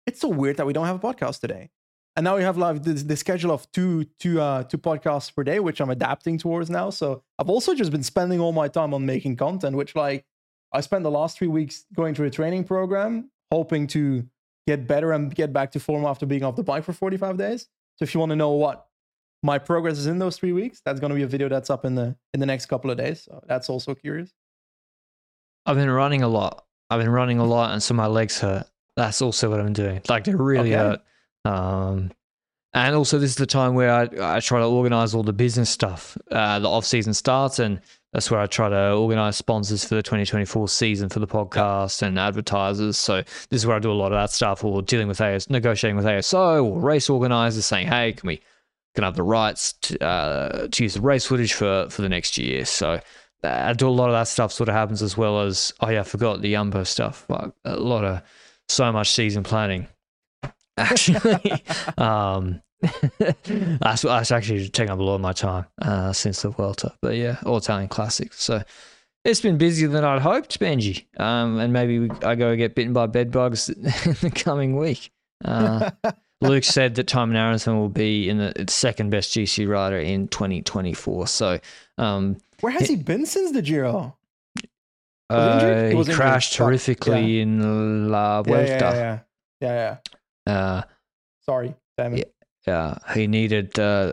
it's 0.07 0.21
so 0.21 0.29
weird 0.29 0.57
that 0.57 0.67
we 0.67 0.73
don't 0.73 0.87
have 0.87 0.97
a 0.97 1.13
podcast 1.13 1.41
today. 1.41 1.71
And 2.17 2.25
now 2.25 2.37
we 2.37 2.43
have 2.43 2.57
like 2.57 2.83
the, 2.83 2.95
the 2.95 3.17
schedule 3.17 3.53
of 3.53 3.71
two 3.73 4.05
two 4.19 4.41
uh 4.41 4.63
two 4.63 4.79
podcasts 4.79 5.35
per 5.35 5.45
day, 5.45 5.61
which 5.61 5.81
I'm 5.81 5.91
adapting 5.91 6.39
towards 6.39 6.71
now. 6.71 6.89
So 6.91 7.23
I've 7.39 7.51
also 7.51 7.75
just 7.75 7.91
been 7.91 8.03
spending 8.03 8.41
all 8.41 8.53
my 8.53 8.69
time 8.69 8.95
on 8.95 9.05
making 9.05 9.37
content, 9.37 9.77
which 9.77 9.95
like 9.95 10.25
I 10.73 10.81
spent 10.81 11.03
the 11.03 11.11
last 11.11 11.37
three 11.37 11.49
weeks 11.49 11.85
going 11.95 12.15
through 12.15 12.29
a 12.29 12.31
training 12.31 12.65
program, 12.65 13.31
hoping 13.53 13.87
to 13.89 14.27
get 14.67 14.87
better 14.87 15.13
and 15.13 15.35
get 15.35 15.53
back 15.53 15.73
to 15.73 15.81
form 15.81 16.05
after 16.05 16.25
being 16.25 16.43
off 16.43 16.57
the 16.57 16.63
bike 16.63 16.85
for 16.85 16.93
45 16.93 17.37
days. 17.37 17.69
So 17.97 18.03
if 18.03 18.15
you 18.15 18.21
want 18.21 18.31
to 18.31 18.37
know 18.37 18.51
what 18.53 18.87
my 19.43 19.59
progress 19.59 19.99
is 19.99 20.07
in 20.07 20.19
those 20.19 20.39
three 20.39 20.53
weeks, 20.53 20.81
that's 20.85 21.01
going 21.01 21.11
to 21.11 21.17
be 21.17 21.23
a 21.23 21.27
video 21.27 21.49
that's 21.49 21.69
up 21.69 21.85
in 21.85 21.95
the 21.95 22.17
in 22.33 22.41
the 22.41 22.47
next 22.47 22.67
couple 22.67 22.91
of 22.91 22.97
days. 22.97 23.23
So 23.23 23.43
that's 23.47 23.69
also 23.69 23.95
curious. 23.95 24.33
I've 25.67 25.77
been 25.77 25.91
running 25.91 26.23
a 26.23 26.29
lot. 26.29 26.65
I've 26.89 27.01
been 27.01 27.11
running 27.11 27.39
a 27.39 27.45
lot, 27.45 27.73
and 27.73 27.83
so 27.83 27.93
my 27.93 28.07
legs 28.07 28.41
hurt. 28.41 28.67
That's 28.97 29.21
also 29.23 29.51
what 29.51 29.61
I'm 29.61 29.73
doing. 29.73 30.01
Like 30.09 30.25
they 30.25 30.35
really 30.35 30.75
Okay. 30.75 30.79
hurt. 30.83 31.01
Um, 31.45 32.11
and 32.73 32.95
also, 32.95 33.19
this 33.19 33.31
is 33.31 33.37
the 33.37 33.47
time 33.47 33.75
where 33.75 33.91
I, 33.91 34.37
I 34.37 34.41
try 34.41 34.59
to 34.61 34.67
organize 34.67 35.15
all 35.15 35.23
the 35.23 35.33
business 35.33 35.71
stuff. 35.71 36.19
Uh, 36.31 36.59
the 36.59 36.69
off 36.69 36.85
season 36.85 37.15
starts, 37.15 37.59
and 37.59 37.81
that's 38.13 38.31
where 38.31 38.39
I 38.41 38.47
try 38.47 38.69
to 38.69 38.93
organize 38.93 39.37
sponsors 39.37 39.83
for 39.85 39.95
the 39.95 40.03
2024 40.03 40.69
season 40.69 41.09
for 41.09 41.19
the 41.21 41.27
podcast 41.27 42.03
and 42.03 42.19
advertisers. 42.19 42.99
So 42.99 43.23
this 43.49 43.63
is 43.63 43.67
where 43.67 43.77
I 43.77 43.79
do 43.79 43.91
a 43.91 43.95
lot 43.95 44.13
of 44.13 44.19
that 44.19 44.31
stuff, 44.31 44.63
or 44.63 44.83
dealing 44.83 45.09
with 45.09 45.21
AS, 45.23 45.49
negotiating 45.49 45.97
with 45.97 46.05
ASO 46.05 46.65
or 46.65 46.79
race 46.79 47.09
organizers, 47.09 47.65
saying, 47.65 47.87
"Hey, 47.87 48.13
can 48.13 48.27
we 48.27 48.43
can 48.95 49.05
have 49.05 49.17
the 49.17 49.23
rights 49.23 49.73
to, 49.83 50.05
uh, 50.05 50.69
to 50.69 50.83
use 50.83 50.95
the 50.95 51.01
race 51.01 51.25
footage 51.27 51.55
for 51.55 51.89
for 51.89 52.03
the 52.03 52.11
next 52.11 52.37
year?" 52.37 52.67
So 52.67 53.01
uh, 53.43 53.49
I 53.49 53.73
do 53.73 53.89
a 53.89 53.91
lot 53.91 54.09
of 54.09 54.13
that 54.13 54.29
stuff. 54.29 54.53
Sort 54.53 54.69
of 54.69 54.75
happens 54.75 55.01
as 55.03 55.17
well 55.17 55.41
as 55.41 55.73
oh 55.81 55.89
yeah, 55.89 56.01
I 56.01 56.05
forgot 56.05 56.43
the 56.43 56.53
Umbo 56.55 56.87
stuff. 56.87 57.25
Like 57.31 57.53
a 57.65 57.77
lot 57.77 58.05
of 58.05 58.21
so 58.69 58.93
much 58.93 59.11
season 59.13 59.43
planning. 59.43 59.89
Actually, 60.79 61.63
um, 61.97 62.61
that's, 63.49 64.03
that's 64.03 64.31
actually 64.31 64.69
taking 64.69 64.91
up 64.91 64.99
a 64.99 65.03
lot 65.03 65.15
of 65.15 65.21
my 65.23 65.33
time 65.33 65.65
uh, 65.81 66.13
since 66.13 66.43
the 66.43 66.51
Vuelta. 66.51 66.93
But 67.01 67.17
yeah, 67.17 67.39
all 67.47 67.57
Italian 67.57 67.89
classics. 67.89 68.43
So 68.43 68.63
it's 69.25 69.41
been 69.41 69.59
busier 69.59 69.89
than 69.89 70.05
I'd 70.05 70.23
hoped, 70.23 70.61
Benji. 70.61 71.07
Um, 71.19 71.59
and 71.59 71.73
maybe 71.73 71.99
we, 71.99 72.11
I 72.23 72.35
go 72.35 72.55
get 72.57 72.75
bitten 72.75 72.93
by 72.93 73.07
bed 73.07 73.31
bugs 73.31 73.69
in 73.71 73.83
the 73.83 74.31
coming 74.35 74.77
week. 74.77 75.11
Uh, 75.45 75.91
Luke 76.41 76.65
said 76.65 76.95
that 76.97 77.09
Thymen 77.09 77.33
Arensman 77.35 77.77
will 77.77 77.89
be 77.89 78.29
in 78.29 78.39
the 78.39 78.67
second 78.69 79.11
best 79.11 79.31
GC 79.31 79.69
rider 79.69 79.99
in 79.99 80.29
2024. 80.29 81.27
So 81.27 81.59
um, 81.99 82.37
Where 82.61 82.73
has 82.73 82.89
he 82.89 82.97
been 82.97 83.27
since 83.27 83.53
the 83.53 83.63
Giro? 83.63 84.17
Uh. 85.29 85.61
He 85.61 85.91
he 85.93 85.99
injured. 85.99 86.15
crashed 86.15 86.57
Fuck. 86.57 86.69
horrifically 86.69 87.41
in 87.41 88.09
La 88.11 88.39
Yeah, 88.39 88.43
Vuelta. 88.43 88.71
yeah, 88.71 88.91
yeah, 88.93 89.19
yeah, 89.61 89.73
yeah. 89.75 89.97
yeah. 90.47 90.53
Uh, 90.53 90.83
Sorry, 91.45 91.75
damn 91.97 92.15
it. 92.15 92.33
yeah, 92.67 92.99
he 93.15 93.27
needed. 93.27 93.79
Uh, 93.79 94.13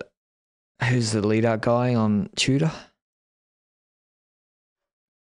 who's 0.90 1.12
the 1.12 1.26
lead 1.26 1.46
out 1.46 1.62
guy 1.62 1.94
on 1.96 2.30
Tudor? 2.36 2.72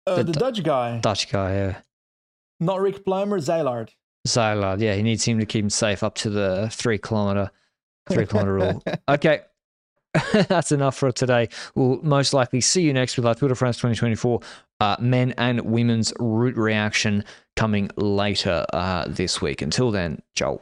Uh, 0.07 0.15
The 0.15 0.23
the 0.23 0.31
Du- 0.33 0.39
Dutch 0.39 0.63
guy, 0.63 0.99
Dutch 0.99 1.31
guy, 1.31 1.53
yeah. 1.53 1.77
not 2.59 2.79
Rick 2.81 3.05
Plimer, 3.05 3.39
Zijlaard. 3.39 3.89
Zijlaard, 4.27 4.79
yeah, 4.81 4.95
he 4.95 5.03
needs 5.03 5.23
him 5.25 5.39
to 5.39 5.45
keep 5.45 5.63
him 5.63 5.69
safe 5.69 6.03
up 6.03 6.15
to 6.15 6.29
the 6.29 6.69
three 6.71 6.97
kilometer, 6.97 7.51
three 8.09 8.25
kilometer 8.25 8.53
rule. 8.53 8.83
Okay, 9.09 9.41
that's 10.33 10.71
enough 10.71 10.97
for 10.97 11.11
today. 11.11 11.49
We'll 11.75 12.01
most 12.01 12.33
likely 12.33 12.61
see 12.61 12.81
you 12.81 12.93
next 12.93 13.15
with 13.15 13.25
our 13.25 13.35
Tour 13.35 13.49
de 13.49 13.55
France 13.55 13.77
2024 13.77 14.39
uh, 14.82 14.95
men 14.99 15.33
and 15.37 15.62
women's 15.62 16.12
root 16.20 16.58
reaction 16.58 17.24
coming 17.55 17.89
later 17.95 18.66
uh, 18.74 19.05
this 19.08 19.39
week. 19.39 19.62
Until 19.62 19.91
then, 19.91 20.24
Joel. 20.33 20.62